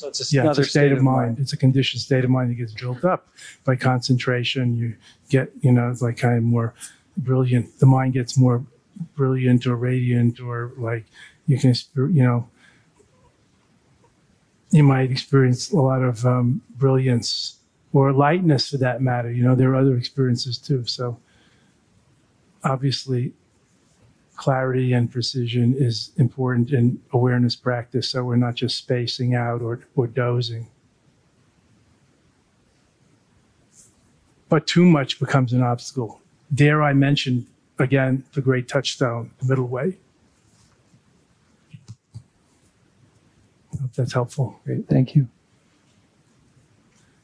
So 0.00 0.08
it's 0.08 0.16
just 0.16 0.32
Yeah, 0.32 0.42
another 0.42 0.62
it's 0.62 0.68
a 0.68 0.70
state, 0.70 0.92
of 0.92 1.02
mind. 1.02 1.38
It's 1.38 1.52
a 1.52 1.58
conditioned 1.58 2.00
state 2.00 2.24
of 2.24 2.30
mind 2.30 2.50
that 2.50 2.54
gets 2.54 2.72
built 2.72 3.04
up 3.04 3.28
by 3.64 3.76
concentration. 3.76 4.74
You 4.74 4.96
get, 5.28 5.52
you 5.60 5.70
know, 5.72 5.90
it's 5.90 6.00
like 6.00 6.16
kind 6.16 6.38
of 6.38 6.42
more 6.42 6.72
brilliant. 7.18 7.78
The 7.80 7.86
mind 7.86 8.14
gets 8.14 8.38
more 8.38 8.64
brilliant 9.14 9.66
or 9.66 9.76
radiant, 9.76 10.40
or 10.40 10.72
like 10.78 11.04
you 11.46 11.58
can, 11.58 11.74
you 11.94 12.22
know, 12.22 12.48
you 14.70 14.82
might 14.84 15.10
experience 15.10 15.70
a 15.70 15.76
lot 15.76 16.00
of 16.00 16.24
um, 16.24 16.62
brilliance 16.78 17.58
or 17.92 18.10
lightness 18.14 18.70
for 18.70 18.78
that 18.78 19.02
matter. 19.02 19.30
You 19.30 19.42
know, 19.42 19.54
there 19.54 19.70
are 19.70 19.76
other 19.76 19.98
experiences 19.98 20.56
too. 20.56 20.86
So 20.86 21.18
obviously, 22.64 23.34
clarity 24.40 24.94
and 24.94 25.12
precision 25.12 25.74
is 25.76 26.12
important 26.16 26.72
in 26.72 26.98
awareness 27.12 27.54
practice 27.54 28.08
so 28.08 28.24
we're 28.24 28.36
not 28.36 28.54
just 28.54 28.78
spacing 28.78 29.34
out 29.34 29.60
or, 29.60 29.80
or 29.96 30.06
dozing. 30.06 30.66
But 34.48 34.66
too 34.66 34.86
much 34.86 35.20
becomes 35.20 35.52
an 35.52 35.62
obstacle. 35.62 36.22
Dare 36.54 36.82
I 36.82 36.94
mention 36.94 37.46
again 37.78 38.24
the 38.32 38.40
great 38.40 38.66
touchstone, 38.66 39.30
the 39.40 39.46
middle 39.46 39.68
way? 39.68 39.98
I 43.74 43.82
Hope 43.82 43.92
that's 43.94 44.14
helpful. 44.14 44.58
Great. 44.64 44.88
Thank 44.88 45.14
you. 45.14 45.28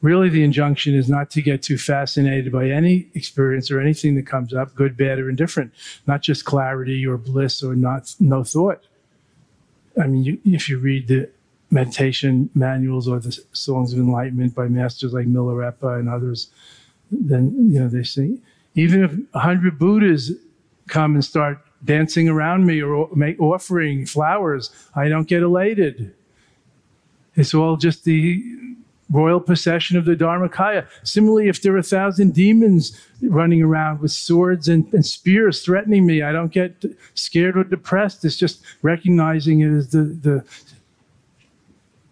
Really 0.06 0.28
the 0.28 0.44
injunction 0.44 0.94
is 0.94 1.08
not 1.08 1.30
to 1.30 1.42
get 1.42 1.62
too 1.62 1.76
fascinated 1.76 2.52
by 2.52 2.70
any 2.70 3.08
experience 3.14 3.70
or 3.72 3.80
anything 3.80 4.14
that 4.14 4.24
comes 4.26 4.54
up 4.54 4.72
good 4.74 4.96
bad 4.96 5.18
or 5.18 5.28
indifferent 5.28 5.72
not 6.06 6.22
just 6.22 6.44
clarity 6.44 7.04
or 7.04 7.16
bliss 7.16 7.62
or 7.62 7.74
not 7.74 8.14
no 8.20 8.44
thought. 8.44 8.82
I 10.00 10.06
mean 10.06 10.22
you, 10.24 10.38
if 10.44 10.68
you 10.68 10.78
read 10.78 11.08
the 11.08 11.28
meditation 11.70 12.48
manuals 12.54 13.08
or 13.08 13.18
the 13.18 13.36
songs 13.52 13.92
of 13.92 13.98
enlightenment 13.98 14.54
by 14.54 14.68
masters 14.68 15.12
like 15.12 15.26
milarepa 15.26 15.98
and 15.98 16.08
others 16.08 16.50
then 17.10 17.44
you 17.72 17.80
know 17.80 17.88
they 17.88 18.04
say 18.04 18.38
even 18.76 19.02
if 19.02 19.10
100 19.32 19.76
buddhas 19.78 20.32
come 20.86 21.14
and 21.14 21.24
start 21.24 21.58
dancing 21.84 22.28
around 22.28 22.64
me 22.64 22.80
or 22.80 23.08
make 23.16 23.40
offering 23.40 24.06
flowers 24.06 24.70
i 24.94 25.08
don't 25.08 25.28
get 25.28 25.42
elated. 25.42 26.14
It's 27.38 27.52
all 27.52 27.76
just 27.76 28.04
the 28.04 28.42
royal 29.10 29.40
procession 29.40 29.96
of 29.96 30.04
the 30.04 30.16
Dharmakaya. 30.16 30.86
Similarly, 31.04 31.48
if 31.48 31.62
there 31.62 31.74
are 31.74 31.78
a 31.78 31.82
thousand 31.82 32.34
demons 32.34 33.00
running 33.22 33.62
around 33.62 34.00
with 34.00 34.10
swords 34.10 34.68
and, 34.68 34.92
and 34.92 35.06
spears 35.06 35.62
threatening 35.62 36.06
me, 36.06 36.22
I 36.22 36.32
don't 36.32 36.52
get 36.52 36.84
scared 37.14 37.56
or 37.56 37.64
depressed. 37.64 38.24
It's 38.24 38.36
just 38.36 38.62
recognizing 38.82 39.60
it 39.60 39.70
as 39.70 39.90
the, 39.90 40.02
the 40.02 40.44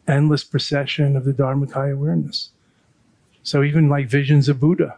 endless 0.06 0.44
procession 0.44 1.16
of 1.16 1.24
the 1.24 1.32
Dharmakaya 1.32 1.94
awareness. 1.94 2.50
So 3.42 3.62
even 3.62 3.88
like 3.88 4.08
visions 4.08 4.48
of 4.48 4.60
Buddha 4.60 4.96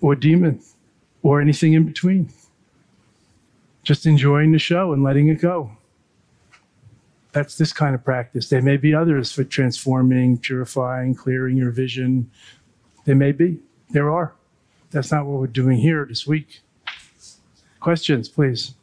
or 0.00 0.14
demon 0.14 0.60
or 1.22 1.40
anything 1.40 1.72
in 1.72 1.84
between. 1.84 2.28
Just 3.82 4.06
enjoying 4.06 4.52
the 4.52 4.58
show 4.58 4.92
and 4.92 5.02
letting 5.02 5.28
it 5.28 5.40
go 5.40 5.76
that's 7.34 7.58
this 7.58 7.72
kind 7.72 7.96
of 7.96 8.04
practice. 8.04 8.48
There 8.48 8.62
may 8.62 8.76
be 8.76 8.94
others 8.94 9.32
for 9.32 9.42
transforming, 9.42 10.38
purifying, 10.38 11.16
clearing 11.16 11.56
your 11.56 11.72
vision. 11.72 12.30
There 13.04 13.16
may 13.16 13.32
be. 13.32 13.58
There 13.90 14.08
are. 14.08 14.34
That's 14.92 15.10
not 15.10 15.26
what 15.26 15.40
we're 15.40 15.48
doing 15.48 15.78
here 15.78 16.06
this 16.08 16.28
week. 16.28 16.60
Questions, 17.80 18.28
please. 18.28 18.74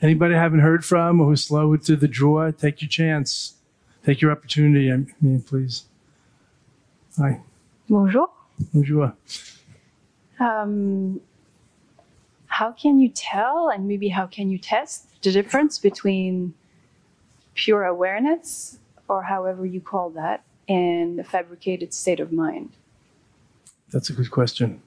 Anybody 0.00 0.36
I 0.36 0.38
haven't 0.40 0.60
heard 0.60 0.84
from 0.84 1.20
or 1.20 1.26
who's 1.26 1.44
slow 1.44 1.76
to 1.76 1.96
the 1.96 2.06
draw, 2.06 2.52
take 2.52 2.80
your 2.80 2.88
chance. 2.88 3.54
Take 4.04 4.20
your 4.20 4.30
opportunity. 4.30 4.92
I 4.92 5.04
mean, 5.20 5.42
please. 5.42 5.86
Hi. 7.18 7.40
Bonjour. 7.88 8.30
Bonjour. 8.72 9.12
Um, 10.38 11.20
how 12.46 12.70
can 12.70 13.00
you 13.00 13.08
tell 13.08 13.70
and 13.70 13.88
maybe 13.88 14.08
how 14.08 14.28
can 14.28 14.48
you 14.48 14.58
test 14.58 15.07
the 15.22 15.32
difference 15.32 15.78
between 15.78 16.54
pure 17.54 17.84
awareness 17.84 18.78
or 19.08 19.22
however 19.22 19.66
you 19.66 19.80
call 19.80 20.10
that 20.10 20.44
and 20.68 21.18
a 21.18 21.24
fabricated 21.24 21.92
state 21.92 22.20
of 22.20 22.32
mind? 22.32 22.70
That's 23.90 24.10
a 24.10 24.12
good 24.12 24.30
question. 24.30 24.82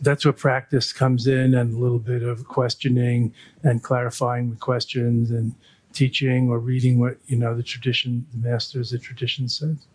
That's 0.00 0.24
where 0.24 0.32
practice 0.32 0.92
comes 0.92 1.26
in 1.26 1.54
and 1.54 1.74
a 1.74 1.78
little 1.78 1.98
bit 1.98 2.22
of 2.22 2.46
questioning 2.46 3.34
and 3.64 3.82
clarifying 3.82 4.50
with 4.50 4.60
questions 4.60 5.30
and 5.32 5.54
teaching 5.92 6.48
or 6.48 6.60
reading 6.60 7.00
what, 7.00 7.16
you 7.26 7.36
know, 7.36 7.56
the 7.56 7.64
tradition, 7.64 8.24
the 8.32 8.48
masters, 8.48 8.90
the 8.90 8.98
tradition 8.98 9.48
says. 9.48 9.86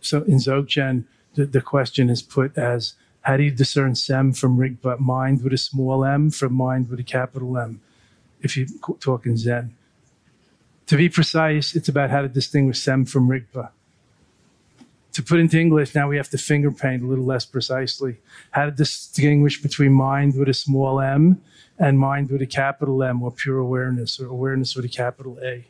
So 0.00 0.22
in 0.22 0.36
Dzogchen, 0.36 1.04
the, 1.34 1.46
the 1.46 1.60
question 1.60 2.08
is 2.08 2.22
put 2.22 2.56
as 2.56 2.94
how 3.24 3.36
do 3.36 3.42
you 3.42 3.50
discern 3.50 3.94
sem 3.94 4.32
from 4.32 4.56
rigpa, 4.56 4.98
mind 4.98 5.42
with 5.42 5.52
a 5.52 5.58
small 5.58 6.04
m 6.04 6.30
from 6.30 6.54
mind 6.54 6.88
with 6.88 7.00
a 7.00 7.04
capital 7.04 7.58
M, 7.58 7.80
if 8.40 8.56
you 8.56 8.66
talk 9.00 9.26
in 9.26 9.36
Zen. 9.36 9.74
To 10.86 10.96
be 10.96 11.08
precise, 11.08 11.74
it's 11.74 11.88
about 11.88 12.10
how 12.10 12.22
to 12.22 12.28
distinguish 12.28 12.80
sem 12.80 13.04
from 13.04 13.28
rigpa 13.28 13.70
to 15.14 15.22
put 15.22 15.38
into 15.38 15.58
English, 15.58 15.94
now 15.94 16.08
we 16.08 16.16
have 16.16 16.28
to 16.30 16.38
finger 16.38 16.72
paint 16.72 17.02
a 17.02 17.06
little 17.06 17.24
less 17.24 17.46
precisely. 17.46 18.16
How 18.50 18.64
to 18.64 18.72
distinguish 18.72 19.62
between 19.62 19.92
mind 19.92 20.36
with 20.36 20.48
a 20.48 20.54
small 20.54 21.00
m 21.00 21.40
and 21.78 21.98
mind 21.98 22.30
with 22.30 22.42
a 22.42 22.46
capital 22.46 23.02
M, 23.02 23.22
or 23.22 23.30
pure 23.30 23.58
awareness, 23.58 24.20
or 24.20 24.26
awareness 24.26 24.76
with 24.76 24.84
a 24.84 24.88
capital 24.88 25.38
A. 25.42 25.64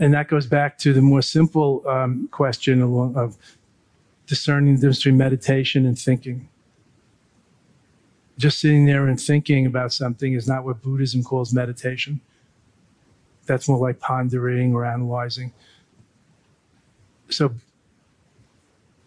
And 0.00 0.12
that 0.14 0.26
goes 0.26 0.46
back 0.46 0.78
to 0.78 0.92
the 0.92 1.02
more 1.02 1.22
simple 1.22 1.86
um, 1.86 2.28
question 2.32 2.82
of 2.82 3.36
discerning 4.26 4.74
the 4.74 4.80
difference 4.80 4.98
between 4.98 5.18
meditation 5.18 5.86
and 5.86 5.96
thinking. 5.96 6.48
Just 8.38 8.58
sitting 8.58 8.86
there 8.86 9.06
and 9.06 9.20
thinking 9.20 9.66
about 9.66 9.92
something 9.92 10.32
is 10.32 10.48
not 10.48 10.64
what 10.64 10.82
Buddhism 10.82 11.22
calls 11.22 11.52
meditation 11.52 12.20
that's 13.50 13.68
more 13.68 13.78
like 13.78 13.98
pondering 13.98 14.74
or 14.74 14.84
analyzing. 14.84 15.52
So 17.30 17.52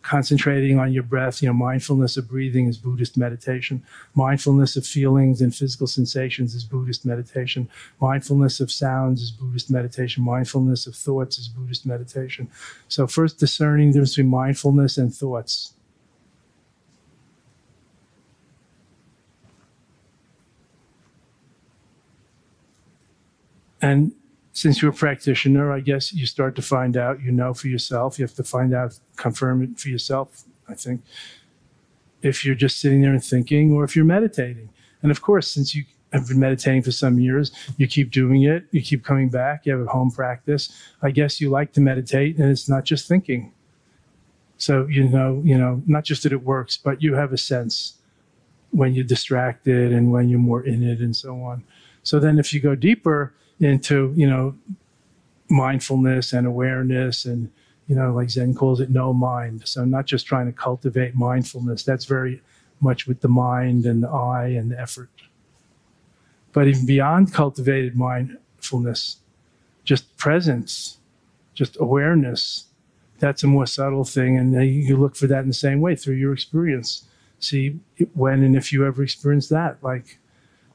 concentrating 0.03 0.77
on 0.77 0.91
your 0.91 1.03
breath, 1.03 1.41
you 1.41 1.47
know, 1.47 1.53
mindfulness 1.53 2.17
of 2.17 2.27
breathing 2.27 2.67
is 2.67 2.77
Buddhist 2.77 3.17
meditation. 3.17 3.81
Mindfulness 4.13 4.75
of 4.75 4.85
feelings 4.85 5.41
and 5.41 5.55
physical 5.55 5.87
sensations 5.87 6.53
is 6.53 6.65
Buddhist 6.65 7.05
meditation. 7.05 7.69
Mindfulness 7.99 8.59
of 8.59 8.71
sounds 8.71 9.21
is 9.21 9.31
Buddhist 9.31 9.71
meditation. 9.71 10.23
Mindfulness 10.23 10.85
of 10.85 10.95
thoughts 10.95 11.39
is 11.39 11.47
Buddhist 11.47 11.85
meditation. 11.85 12.49
So 12.89 13.07
first 13.07 13.39
discerning 13.39 13.87
the 13.87 13.93
difference 13.93 14.11
between 14.11 14.29
mindfulness 14.29 14.97
and 14.97 15.13
thoughts. 15.13 15.73
And 23.81 24.13
since 24.53 24.81
you're 24.81 24.91
a 24.91 24.93
practitioner, 24.93 25.71
I 25.71 25.79
guess 25.79 26.13
you 26.13 26.27
start 26.27 26.55
to 26.55 26.61
find 26.61 26.95
out, 26.95 27.21
you 27.21 27.31
know 27.31 27.55
for 27.55 27.67
yourself. 27.67 28.19
You 28.19 28.23
have 28.23 28.35
to 28.35 28.43
find 28.43 28.73
out, 28.73 28.97
confirm 29.17 29.63
it 29.63 29.79
for 29.79 29.89
yourself, 29.89 30.43
I 30.69 30.75
think, 30.75 31.01
if 32.21 32.45
you're 32.45 32.55
just 32.55 32.79
sitting 32.79 33.01
there 33.01 33.11
and 33.11 33.23
thinking 33.23 33.73
or 33.73 33.83
if 33.83 33.95
you're 33.95 34.05
meditating. 34.05 34.69
And 35.01 35.11
of 35.11 35.23
course, 35.23 35.49
since 35.49 35.73
you 35.73 35.85
have 36.13 36.27
been 36.27 36.39
meditating 36.39 36.83
for 36.83 36.91
some 36.91 37.19
years, 37.19 37.51
you 37.77 37.87
keep 37.87 38.11
doing 38.11 38.43
it, 38.43 38.65
you 38.69 38.83
keep 38.83 39.03
coming 39.03 39.27
back, 39.27 39.65
you 39.65 39.71
have 39.75 39.81
a 39.81 39.89
home 39.89 40.11
practice. 40.11 40.71
I 41.01 41.09
guess 41.09 41.41
you 41.41 41.49
like 41.49 41.73
to 41.73 41.81
meditate 41.81 42.37
and 42.37 42.51
it's 42.51 42.69
not 42.69 42.85
just 42.85 43.07
thinking. 43.07 43.51
So 44.57 44.85
you 44.85 45.09
know, 45.09 45.41
you 45.43 45.57
know, 45.57 45.81
not 45.87 46.03
just 46.03 46.23
that 46.23 46.31
it 46.31 46.43
works, 46.43 46.77
but 46.77 47.01
you 47.01 47.15
have 47.15 47.33
a 47.33 47.37
sense 47.37 47.95
when 48.69 48.93
you're 48.93 49.03
distracted 49.03 49.91
and 49.91 50.11
when 50.11 50.29
you're 50.29 50.39
more 50.39 50.63
in 50.63 50.83
it 50.83 50.99
and 50.99 51.15
so 51.15 51.41
on. 51.41 51.63
So 52.03 52.19
then 52.19 52.37
if 52.37 52.53
you 52.53 52.59
go 52.59 52.75
deeper 52.75 53.33
into, 53.59 54.13
you 54.15 54.27
know, 54.29 54.55
mindfulness 55.49 56.33
and 56.33 56.47
awareness 56.47 57.25
and 57.25 57.51
you 57.87 57.95
know, 57.95 58.13
like 58.13 58.29
Zen 58.29 58.53
calls 58.53 58.79
it 58.79 58.89
no 58.89 59.13
mind. 59.13 59.67
So 59.67 59.83
not 59.85 60.05
just 60.05 60.25
trying 60.25 60.45
to 60.45 60.51
cultivate 60.51 61.15
mindfulness. 61.15 61.83
That's 61.83 62.05
very 62.05 62.41
much 62.79 63.07
with 63.07 63.21
the 63.21 63.27
mind 63.27 63.85
and 63.85 64.03
the 64.03 64.09
eye 64.09 64.47
and 64.47 64.71
the 64.71 64.79
effort. 64.79 65.09
But 66.53 66.67
even 66.67 66.85
beyond 66.85 67.33
cultivated 67.33 67.95
mindfulness, 67.95 69.17
just 69.83 70.15
presence, 70.17 70.97
just 71.53 71.77
awareness, 71.79 72.65
that's 73.19 73.43
a 73.43 73.47
more 73.47 73.65
subtle 73.65 74.05
thing. 74.05 74.37
And 74.37 74.53
you 74.65 74.97
look 74.97 75.15
for 75.15 75.27
that 75.27 75.41
in 75.41 75.47
the 75.47 75.53
same 75.53 75.81
way 75.81 75.95
through 75.95 76.15
your 76.15 76.33
experience. 76.33 77.05
See 77.39 77.79
when 78.13 78.43
and 78.43 78.55
if 78.55 78.71
you 78.71 78.85
ever 78.85 79.03
experience 79.03 79.49
that, 79.49 79.83
like 79.83 80.19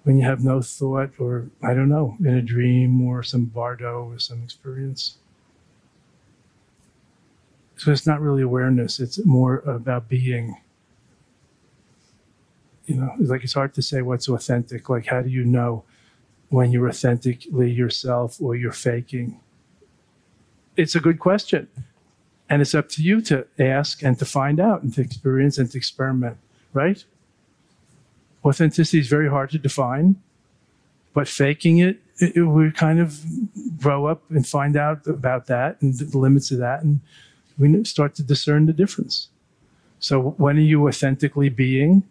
when 0.05 0.19
you 0.19 0.25
have 0.25 0.43
no 0.43 0.63
thought 0.63 1.11
or, 1.19 1.49
I 1.63 1.75
don't 1.75 1.89
know, 1.89 2.17
in 2.21 2.35
a 2.35 2.43
dream 2.43 3.03
or 3.07 3.23
some 3.23 3.45
bardo 3.45 4.05
or 4.05 4.19
some 4.19 4.43
experience. 4.43 5.19
So 7.77 7.93
it's 7.93 8.07
not 8.07 8.21
really 8.21 8.43
awareness, 8.43 8.99
it's 8.99 9.25
more 9.25 9.59
about 9.61 10.09
being. 10.09 10.57
You 12.87 12.97
know, 12.97 13.13
it's 13.21 13.29
like 13.29 13.45
it's 13.45 13.53
hard 13.53 13.75
to 13.75 13.83
say 13.83 14.01
what's 14.01 14.29
authentic. 14.29 14.89
Like, 14.89 15.07
how 15.07 15.21
do 15.21 15.29
you 15.29 15.45
know 15.45 15.85
when 16.49 16.73
you're 16.73 16.89
authentically 16.89 17.71
yourself 17.71 18.41
or 18.41 18.57
you're 18.57 18.73
faking? 18.73 19.41
It's 20.75 20.95
a 20.95 21.01
good 21.01 21.19
question. 21.19 21.69
And 22.49 22.63
it's 22.63 22.75
up 22.75 22.89
to 22.91 23.03
you 23.03 23.21
to 23.23 23.47
ask 23.59 24.03
and 24.03 24.19
to 24.19 24.25
find 24.25 24.59
out 24.59 24.83
and 24.83 24.95
to 24.95 25.03
experience 25.03 25.59
and 25.59 25.71
to 25.71 25.77
experiment, 25.77 26.39
right? 26.73 27.05
Authenticity 28.45 29.01
is 29.01 29.09
very 29.09 29.29
hard 29.29 29.51
to 29.51 29.59
define, 29.59 30.17
but 31.13 31.29
faking 31.29 31.79
it, 31.79 31.99
it, 32.19 32.37
it 32.37 32.45
we 32.45 32.71
kind 32.71 33.01
of 33.01 33.21
grow 33.79 34.07
up 34.07 34.23
and 34.31 34.47
find 34.47 34.77
out 34.77 35.07
about 35.07 35.47
that 35.47 35.81
and 35.83 35.99
the 35.99 36.19
limits 36.19 36.51
of 36.51 36.59
that. 36.59 36.83
And 36.83 37.01
we 37.59 37.85
start 37.85 38.15
to 38.17 38.23
discern 38.23 38.67
the 38.67 38.73
difference. 38.73 39.29
So 39.99 40.31
when 40.39 40.57
are 40.57 40.61
you 40.61 40.87
authentically 40.87 41.49
being 41.49 42.05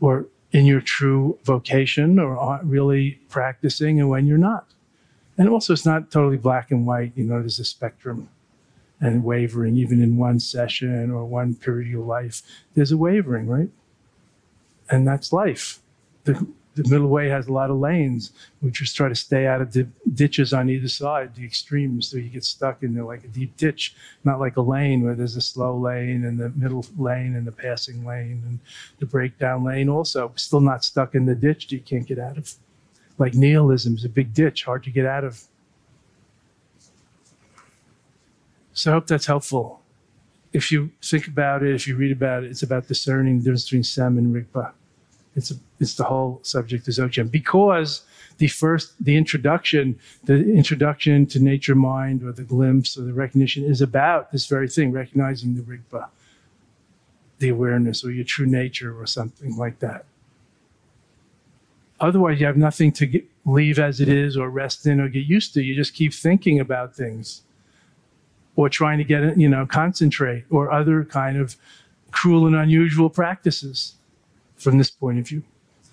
or 0.00 0.26
in 0.52 0.66
your 0.66 0.80
true 0.80 1.38
vocation 1.44 2.18
or 2.18 2.60
really 2.62 3.18
practicing 3.28 3.98
and 3.98 4.08
when 4.08 4.26
you're 4.26 4.38
not? 4.38 4.66
And 5.38 5.48
also, 5.48 5.72
it's 5.72 5.86
not 5.86 6.10
totally 6.10 6.36
black 6.36 6.70
and 6.70 6.86
white. 6.86 7.12
You 7.16 7.24
know, 7.24 7.40
there's 7.40 7.58
a 7.58 7.64
spectrum 7.64 8.28
and 9.00 9.24
wavering, 9.24 9.76
even 9.76 10.02
in 10.02 10.16
one 10.16 10.38
session 10.38 11.10
or 11.10 11.24
one 11.24 11.54
period 11.54 11.86
of 11.88 11.92
your 11.92 12.04
life. 12.04 12.42
There's 12.74 12.92
a 12.92 12.96
wavering, 12.96 13.48
right? 13.48 13.68
And 14.92 15.08
that's 15.08 15.32
life. 15.32 15.80
The, 16.24 16.46
the 16.74 16.88
middle 16.88 17.08
way 17.08 17.28
has 17.28 17.48
a 17.48 17.52
lot 17.52 17.70
of 17.70 17.78
lanes. 17.78 18.32
We 18.60 18.70
just 18.70 18.96
try 18.96 19.08
to 19.08 19.14
stay 19.14 19.46
out 19.46 19.60
of 19.60 19.72
the 19.72 19.88
ditches 20.14 20.52
on 20.52 20.70
either 20.70 20.88
side, 20.88 21.34
the 21.34 21.44
extremes, 21.44 22.08
so 22.08 22.18
you 22.18 22.28
get 22.28 22.44
stuck 22.44 22.82
in 22.82 22.94
like 23.04 23.24
a 23.24 23.28
deep 23.28 23.56
ditch, 23.56 23.94
not 24.24 24.38
like 24.38 24.56
a 24.56 24.60
lane 24.60 25.02
where 25.02 25.14
there's 25.14 25.36
a 25.36 25.40
slow 25.40 25.76
lane 25.76 26.24
and 26.24 26.38
the 26.38 26.50
middle 26.50 26.84
lane 26.96 27.34
and 27.34 27.46
the 27.46 27.52
passing 27.52 28.04
lane 28.04 28.42
and 28.46 28.58
the 29.00 29.06
breakdown 29.06 29.64
lane. 29.64 29.88
Also, 29.88 30.32
still 30.36 30.60
not 30.60 30.84
stuck 30.84 31.14
in 31.14 31.26
the 31.26 31.34
ditch 31.34 31.68
that 31.68 31.72
you 31.74 31.80
can't 31.80 32.06
get 32.06 32.18
out 32.18 32.38
of. 32.38 32.54
Like 33.18 33.34
nihilism 33.34 33.96
is 33.96 34.04
a 34.04 34.08
big 34.08 34.32
ditch, 34.32 34.64
hard 34.64 34.84
to 34.84 34.90
get 34.90 35.06
out 35.06 35.24
of. 35.24 35.42
So 38.72 38.90
I 38.90 38.94
hope 38.94 39.06
that's 39.06 39.26
helpful. 39.26 39.80
If 40.52 40.70
you 40.70 40.90
think 41.02 41.28
about 41.28 41.62
it, 41.62 41.74
if 41.74 41.86
you 41.86 41.96
read 41.96 42.12
about 42.12 42.44
it, 42.44 42.50
it's 42.50 42.62
about 42.62 42.88
discerning 42.88 43.38
the 43.38 43.44
difference 43.44 43.64
between 43.64 43.84
Sem 43.84 44.18
and 44.18 44.34
Rigpa. 44.34 44.72
It's 45.34 45.52
it's 45.80 45.94
the 45.94 46.04
whole 46.04 46.40
subject 46.42 46.86
of 46.88 46.94
Dzogchen. 46.94 47.30
Because 47.30 48.02
the 48.38 48.48
first 48.48 48.92
the 49.00 49.16
introduction 49.16 49.98
the 50.24 50.34
introduction 50.52 51.26
to 51.26 51.40
nature 51.40 51.74
mind 51.74 52.22
or 52.22 52.32
the 52.32 52.42
glimpse 52.42 52.98
or 52.98 53.02
the 53.02 53.12
recognition 53.12 53.64
is 53.64 53.80
about 53.80 54.32
this 54.32 54.46
very 54.46 54.68
thing 54.68 54.92
recognizing 54.92 55.54
the 55.54 55.62
rigpa 55.62 56.08
the 57.38 57.48
awareness 57.48 58.04
or 58.04 58.10
your 58.10 58.24
true 58.24 58.46
nature 58.46 58.98
or 58.98 59.06
something 59.06 59.56
like 59.56 59.80
that. 59.80 60.04
Otherwise 62.00 62.40
you 62.40 62.46
have 62.46 62.56
nothing 62.56 62.92
to 62.92 63.06
get, 63.06 63.24
leave 63.44 63.78
as 63.78 64.00
it 64.00 64.08
is 64.08 64.36
or 64.36 64.48
rest 64.48 64.86
in 64.86 65.00
or 65.00 65.08
get 65.08 65.26
used 65.26 65.52
to. 65.54 65.62
You 65.62 65.74
just 65.74 65.94
keep 65.94 66.12
thinking 66.12 66.60
about 66.60 66.94
things 66.94 67.42
or 68.54 68.68
trying 68.68 68.98
to 68.98 69.04
get 69.04 69.38
you 69.38 69.48
know 69.48 69.66
concentrate 69.66 70.44
or 70.50 70.70
other 70.70 71.04
kind 71.04 71.36
of 71.36 71.56
cruel 72.10 72.46
and 72.46 72.54
unusual 72.54 73.08
practices 73.08 73.94
from 74.62 74.78
this 74.78 74.90
point 74.90 75.18
of 75.18 75.26
view. 75.26 75.42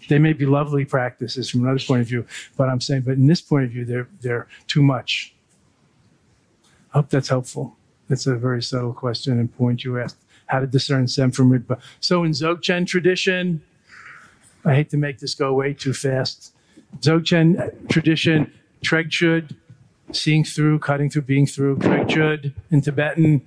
They 0.07 0.19
may 0.19 0.33
be 0.33 0.45
lovely 0.45 0.85
practices 0.85 1.49
from 1.49 1.61
another 1.61 1.79
point 1.79 2.01
of 2.01 2.07
view, 2.07 2.25
but 2.57 2.69
I'm 2.69 2.81
saying, 2.81 3.01
but 3.01 3.13
in 3.13 3.27
this 3.27 3.41
point 3.41 3.65
of 3.65 3.71
view, 3.71 3.85
they're 3.85 4.07
they're 4.21 4.47
too 4.67 4.81
much. 4.81 5.33
I 6.93 6.99
hope 6.99 7.09
that's 7.09 7.29
helpful. 7.29 7.75
That's 8.07 8.25
a 8.25 8.35
very 8.35 8.63
subtle 8.63 8.93
question 8.93 9.39
and 9.39 9.55
point 9.55 9.83
you 9.83 9.99
asked. 9.99 10.17
How 10.47 10.59
to 10.59 10.67
discern 10.67 11.07
Sem 11.07 11.29
from 11.31 11.51
Rigpa. 11.51 11.79
So 11.99 12.23
in 12.23 12.31
Dzogchen 12.31 12.87
tradition, 12.87 13.61
I 14.65 14.73
hate 14.73 14.89
to 14.89 14.97
make 14.97 15.19
this 15.19 15.35
go 15.35 15.53
way 15.53 15.73
too 15.73 15.93
fast. 15.93 16.53
Dzogchen 16.99 17.87
tradition, 17.87 18.51
Tregchud, 18.83 19.55
seeing 20.11 20.43
through, 20.43 20.79
cutting 20.79 21.11
through, 21.11 21.21
being 21.21 21.45
through, 21.45 21.77
Tregchud 21.77 22.51
in 22.71 22.81
Tibetan, 22.81 23.41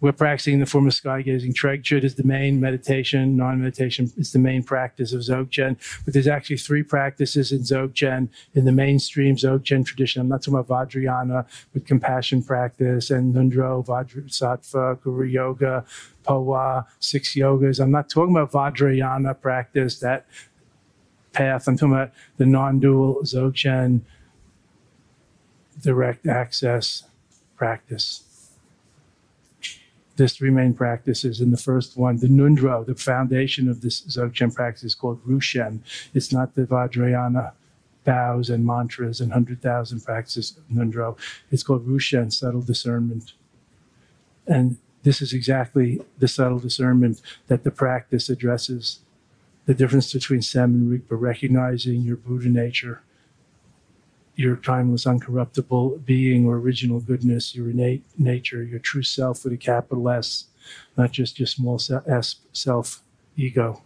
we're 0.00 0.12
practicing 0.12 0.58
the 0.58 0.66
form 0.66 0.86
of 0.86 0.94
sky 0.94 1.22
gazing. 1.22 1.54
Tregchud 1.54 2.04
is 2.04 2.16
the 2.16 2.24
main 2.24 2.60
meditation. 2.60 3.36
Non-meditation 3.36 4.12
is 4.16 4.32
the 4.32 4.38
main 4.38 4.62
practice 4.62 5.12
of 5.12 5.22
Dzogchen. 5.22 5.76
But 6.04 6.12
there's 6.12 6.28
actually 6.28 6.58
three 6.58 6.82
practices 6.82 7.50
in 7.50 7.60
Dzogchen 7.60 8.28
in 8.54 8.64
the 8.66 8.72
mainstream 8.72 9.36
Dzogchen 9.36 9.86
tradition. 9.86 10.20
I'm 10.20 10.28
not 10.28 10.42
talking 10.42 10.58
about 10.58 10.90
Vajrayana, 10.90 11.46
but 11.72 11.86
compassion 11.86 12.42
practice 12.42 13.10
and 13.10 13.34
Ngondro, 13.34 13.86
Vajrasattva, 13.86 15.00
Guru 15.02 15.24
Yoga, 15.24 15.84
Phowa, 16.24 16.84
six 16.98 17.34
yogas. 17.34 17.80
I'm 17.80 17.90
not 17.90 18.10
talking 18.10 18.36
about 18.36 18.52
Vajrayana 18.52 19.40
practice, 19.40 19.98
that 20.00 20.26
path. 21.32 21.68
I'm 21.68 21.76
talking 21.78 21.94
about 21.94 22.10
the 22.36 22.46
non-dual 22.46 23.22
Dzogchen 23.22 24.02
direct 25.80 26.26
access 26.26 27.04
practice 27.56 28.25
there's 30.16 30.34
three 30.34 30.50
main 30.50 30.74
practices. 30.74 31.40
And 31.40 31.52
the 31.52 31.58
first 31.58 31.96
one, 31.96 32.18
the 32.18 32.28
Ngondro, 32.28 32.84
the 32.84 32.94
foundation 32.94 33.68
of 33.68 33.80
this 33.80 34.00
Dzogchen 34.00 34.54
practice 34.54 34.84
is 34.84 34.94
called 34.94 35.24
Rushen. 35.26 35.80
It's 36.14 36.32
not 36.32 36.54
the 36.54 36.62
Vajrayana 36.62 37.52
vows 38.04 38.50
and 38.50 38.64
mantras 38.64 39.20
and 39.20 39.30
100,000 39.30 40.04
practices 40.04 40.56
of 40.56 40.64
Ngondro. 40.74 41.16
It's 41.50 41.62
called 41.62 41.86
Rushen, 41.86 42.32
subtle 42.32 42.62
discernment. 42.62 43.32
And 44.46 44.78
this 45.02 45.20
is 45.20 45.32
exactly 45.32 46.00
the 46.18 46.28
subtle 46.28 46.58
discernment 46.58 47.20
that 47.48 47.64
the 47.64 47.70
practice 47.70 48.28
addresses 48.28 49.00
the 49.66 49.74
difference 49.74 50.12
between 50.12 50.42
Sem 50.42 50.74
and 50.74 50.90
Rigpa, 50.90 51.20
recognizing 51.20 52.02
your 52.02 52.16
Buddha 52.16 52.48
nature 52.48 53.02
your 54.36 54.56
timeless, 54.56 55.06
uncorruptible 55.06 56.04
being 56.04 56.46
or 56.46 56.56
original 56.56 57.00
goodness, 57.00 57.54
your 57.54 57.70
innate 57.70 58.04
nature, 58.18 58.62
your 58.62 58.78
true 58.78 59.02
self 59.02 59.42
with 59.42 59.52
a 59.54 59.56
capital 59.56 60.10
S, 60.10 60.44
not 60.96 61.10
just 61.10 61.40
your 61.40 61.46
small 61.46 61.80
s 62.06 62.36
self 62.52 63.02
ego. 63.36 63.82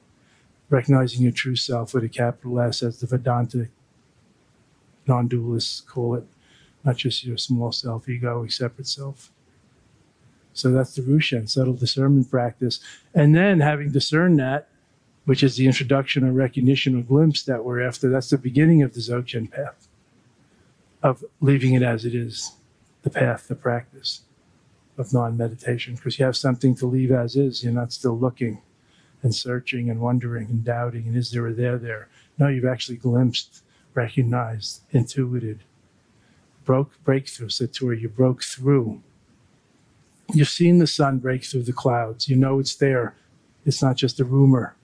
Recognizing 0.69 1.23
your 1.23 1.33
true 1.33 1.57
self 1.57 1.95
with 1.95 2.05
a 2.05 2.09
capital 2.09 2.61
S, 2.61 2.83
as 2.83 2.99
the 2.99 3.07
Vedanta 3.07 3.69
non 5.07 5.29
dualists 5.29 5.85
call 5.87 6.17
it, 6.17 6.25
not 6.85 6.97
just 6.97 7.25
your 7.25 7.39
small 7.39 7.71
self 7.71 8.09
ego, 8.09 8.45
separate 8.49 8.89
self. 8.89 9.31
So 10.53 10.73
that's 10.73 10.97
the 10.97 11.03
Rushen, 11.03 11.49
subtle 11.49 11.75
discernment 11.75 12.29
practice. 12.29 12.81
And 13.15 13.37
then 13.37 13.61
having 13.61 13.93
discerned 13.93 14.41
that, 14.41 14.69
which 15.27 15.45
is 15.45 15.57
the 15.57 15.67
introduction 15.67 16.25
or 16.25 16.33
recognition 16.33 16.99
or 16.99 17.03
glimpse 17.03 17.45
that 17.45 17.65
we're 17.65 17.81
after, 17.81 18.11
that's 18.11 18.31
the 18.31 18.39
beginning 18.39 18.83
of 18.83 18.95
the 18.95 19.01
Dzogchen 19.01 19.49
path 19.51 19.87
of 21.03 21.25
leaving 21.41 21.75
it 21.75 21.83
as 21.83 22.05
it 22.05 22.15
is, 22.15 22.53
the 23.03 23.11
path, 23.11 23.49
the 23.49 23.55
practice 23.55 24.23
of 24.99 25.13
non 25.13 25.37
meditation, 25.37 25.95
because 25.95 26.19
you 26.19 26.25
have 26.25 26.37
something 26.37 26.75
to 26.77 26.87
leave 26.87 27.11
as 27.11 27.37
is. 27.37 27.65
You're 27.65 27.73
not 27.73 27.93
still 27.93 28.19
looking 28.19 28.61
and 29.23 29.35
searching 29.35 29.91
and 29.91 30.01
wondering 30.01 30.49
and 30.49 30.65
doubting, 30.65 31.07
and 31.07 31.17
is 31.17 31.31
there 31.31 31.47
a 31.47 31.53
there 31.53 31.79
there? 31.79 32.09
No, 32.39 32.49
you've 32.49 32.65
actually 32.65 32.97
glimpsed, 32.97 33.63
recognized, 33.95 34.83
intuited, 34.93 35.61
broke 36.65 37.03
breakthrough, 37.05 37.49
Satori, 37.49 38.01
you 38.01 38.09
broke 38.09 38.43
through. 38.43 39.03
You've 40.33 40.49
seen 40.49 40.79
the 40.79 40.87
sun 40.87 41.19
break 41.19 41.45
through 41.45 41.65
the 41.65 41.73
clouds. 41.73 42.29
You 42.29 42.37
know 42.37 42.59
it's 42.61 42.77
there. 42.77 43.17
It's 43.67 43.83
not 43.83 43.97
just 43.97 44.21
a 44.21 44.25
rumor, 44.25 44.77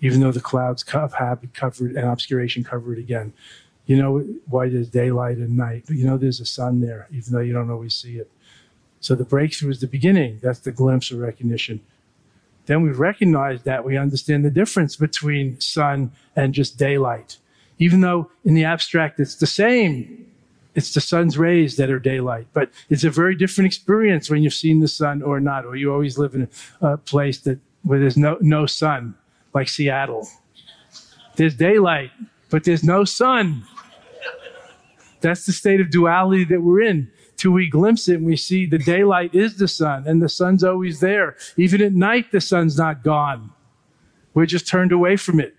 even 0.00 0.20
though 0.20 0.32
the 0.32 0.40
clouds 0.40 0.84
have 0.88 1.14
covered 1.52 1.96
and 1.96 2.08
obscuration 2.08 2.64
covered 2.64 2.98
again. 2.98 3.32
You 3.86 3.96
know 3.96 4.24
why 4.48 4.68
there's 4.68 4.88
daylight 4.88 5.38
and 5.38 5.56
night. 5.56 5.84
But 5.86 5.96
you 5.96 6.06
know 6.06 6.16
there's 6.16 6.40
a 6.40 6.46
sun 6.46 6.80
there, 6.80 7.08
even 7.10 7.32
though 7.32 7.40
you 7.40 7.52
don't 7.52 7.70
always 7.70 7.94
see 7.94 8.16
it. 8.16 8.30
So 9.00 9.14
the 9.14 9.24
breakthrough 9.24 9.70
is 9.70 9.80
the 9.80 9.88
beginning. 9.88 10.38
That's 10.42 10.60
the 10.60 10.70
glimpse 10.72 11.10
of 11.10 11.18
recognition. 11.18 11.80
then 12.66 12.82
we 12.82 12.90
recognize 12.90 13.64
that 13.64 13.84
we 13.84 13.96
understand 13.96 14.44
the 14.44 14.50
difference 14.50 14.94
between 14.94 15.60
sun 15.60 16.12
and 16.36 16.54
just 16.54 16.78
daylight. 16.78 17.38
Even 17.78 18.02
though 18.02 18.30
in 18.44 18.54
the 18.54 18.64
abstract 18.64 19.18
it's 19.18 19.34
the 19.34 19.46
same, 19.46 20.26
it's 20.74 20.94
the 20.94 21.00
sun's 21.00 21.36
rays 21.36 21.76
that 21.76 21.90
are 21.90 21.98
daylight, 21.98 22.46
but 22.52 22.70
it's 22.88 23.04
a 23.04 23.10
very 23.10 23.34
different 23.34 23.66
experience 23.66 24.30
when 24.30 24.42
you've 24.42 24.54
seen 24.54 24.80
the 24.80 24.88
sun 24.88 25.22
or 25.22 25.40
not, 25.40 25.66
or 25.66 25.74
you 25.76 25.92
always 25.92 26.16
live 26.16 26.34
in 26.34 26.48
a 26.80 26.96
place 26.96 27.38
that 27.40 27.58
where 27.82 27.98
there's 27.98 28.16
no, 28.16 28.38
no 28.40 28.64
sun, 28.66 29.16
like 29.52 29.68
Seattle. 29.68 30.28
There's 31.36 31.54
daylight, 31.54 32.10
but 32.52 32.64
there's 32.64 32.84
no 32.84 33.02
sun. 33.02 33.64
That's 35.22 35.46
the 35.46 35.52
state 35.52 35.80
of 35.80 35.90
duality 35.90 36.44
that 36.44 36.60
we're 36.60 36.82
in. 36.82 37.10
Till 37.38 37.52
we 37.52 37.68
glimpse 37.68 38.08
it 38.08 38.16
and 38.16 38.26
we 38.26 38.36
see 38.36 38.66
the 38.66 38.78
daylight 38.78 39.34
is 39.34 39.56
the 39.56 39.66
sun 39.66 40.06
and 40.06 40.20
the 40.20 40.28
sun's 40.28 40.62
always 40.62 41.00
there. 41.00 41.34
Even 41.56 41.80
at 41.80 41.94
night, 41.94 42.30
the 42.30 42.42
sun's 42.42 42.76
not 42.76 43.02
gone. 43.02 43.52
We're 44.34 44.44
just 44.44 44.68
turned 44.68 44.92
away 44.92 45.16
from 45.16 45.40
it. 45.40 45.56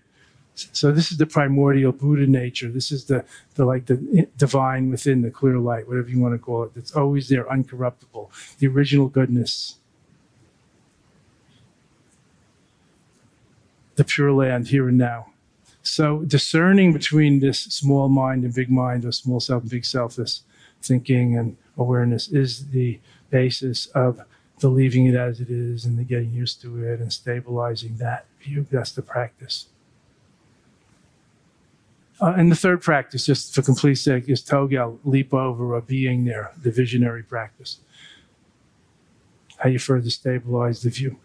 So 0.54 0.92
this 0.92 1.10
is 1.10 1.18
the 1.18 1.26
primordial 1.26 1.90
Buddha 1.90 2.28
nature. 2.28 2.68
This 2.68 2.92
is 2.92 3.06
the, 3.06 3.24
the 3.56 3.64
like 3.64 3.86
the 3.86 4.28
divine 4.38 4.88
within 4.88 5.22
the 5.22 5.32
clear 5.32 5.58
light, 5.58 5.88
whatever 5.88 6.08
you 6.08 6.20
want 6.20 6.34
to 6.34 6.38
call 6.38 6.62
it. 6.62 6.74
That's 6.76 6.94
always 6.94 7.28
there, 7.28 7.44
uncorruptible. 7.44 8.30
The 8.58 8.68
original 8.68 9.08
goodness. 9.08 9.78
The 13.96 14.04
pure 14.04 14.32
land 14.32 14.68
here 14.68 14.88
and 14.88 14.96
now. 14.96 15.33
So 15.84 16.20
discerning 16.20 16.94
between 16.94 17.40
this 17.40 17.60
small 17.60 18.08
mind 18.08 18.42
and 18.42 18.54
big 18.54 18.70
mind, 18.70 19.04
or 19.04 19.12
small 19.12 19.38
self 19.38 19.62
and 19.62 19.70
big 19.70 19.84
self, 19.84 20.16
this 20.16 20.42
thinking 20.82 21.36
and 21.36 21.56
awareness 21.76 22.28
is 22.28 22.68
the 22.68 22.98
basis 23.30 23.86
of 23.88 24.22
the 24.60 24.68
leaving 24.68 25.06
it 25.06 25.14
as 25.14 25.40
it 25.40 25.50
is 25.50 25.84
and 25.84 25.98
the 25.98 26.04
getting 26.04 26.32
used 26.32 26.62
to 26.62 26.82
it 26.82 27.00
and 27.00 27.12
stabilizing 27.12 27.98
that 27.98 28.24
view. 28.40 28.66
That's 28.70 28.92
the 28.92 29.02
practice. 29.02 29.66
Uh, 32.18 32.32
and 32.36 32.50
the 32.50 32.56
third 32.56 32.80
practice, 32.80 33.26
just 33.26 33.54
for 33.54 33.60
complete 33.60 33.96
sake, 33.96 34.28
is 34.28 34.40
Togel, 34.40 34.98
leap 35.04 35.34
over 35.34 35.74
a 35.74 35.82
being 35.82 36.24
there, 36.24 36.52
the 36.62 36.70
visionary 36.70 37.22
practice. 37.22 37.80
How 39.58 39.68
you 39.68 39.78
further 39.78 40.10
stabilize 40.10 40.82
the 40.82 40.90
view 40.90 41.18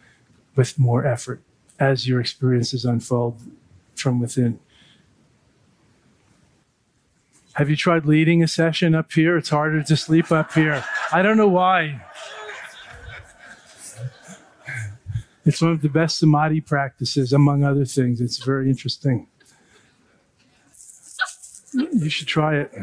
with 0.55 0.77
more 0.77 1.05
effort 1.05 1.41
as 1.79 2.09
your 2.09 2.19
experiences 2.19 2.83
unfold 2.83 3.39
from 3.99 4.19
within. 4.19 4.59
Have 7.53 7.69
you 7.69 7.75
tried 7.75 8.05
leading 8.05 8.41
a 8.41 8.47
session 8.47 8.95
up 8.95 9.11
here? 9.11 9.37
It's 9.37 9.49
harder 9.49 9.83
to 9.83 9.97
sleep 9.97 10.31
up 10.31 10.53
here. 10.53 10.83
I 11.11 11.21
don't 11.21 11.37
know 11.37 11.47
why. 11.47 12.01
It's 15.45 15.61
one 15.61 15.71
of 15.71 15.81
the 15.81 15.89
best 15.89 16.19
samadhi 16.19 16.61
practices, 16.61 17.33
among 17.33 17.63
other 17.63 17.85
things. 17.85 18.21
It's 18.21 18.37
very 18.37 18.69
interesting. 18.69 19.27
You 21.73 22.09
should 22.09 22.27
try 22.27 22.57
it. 22.57 22.73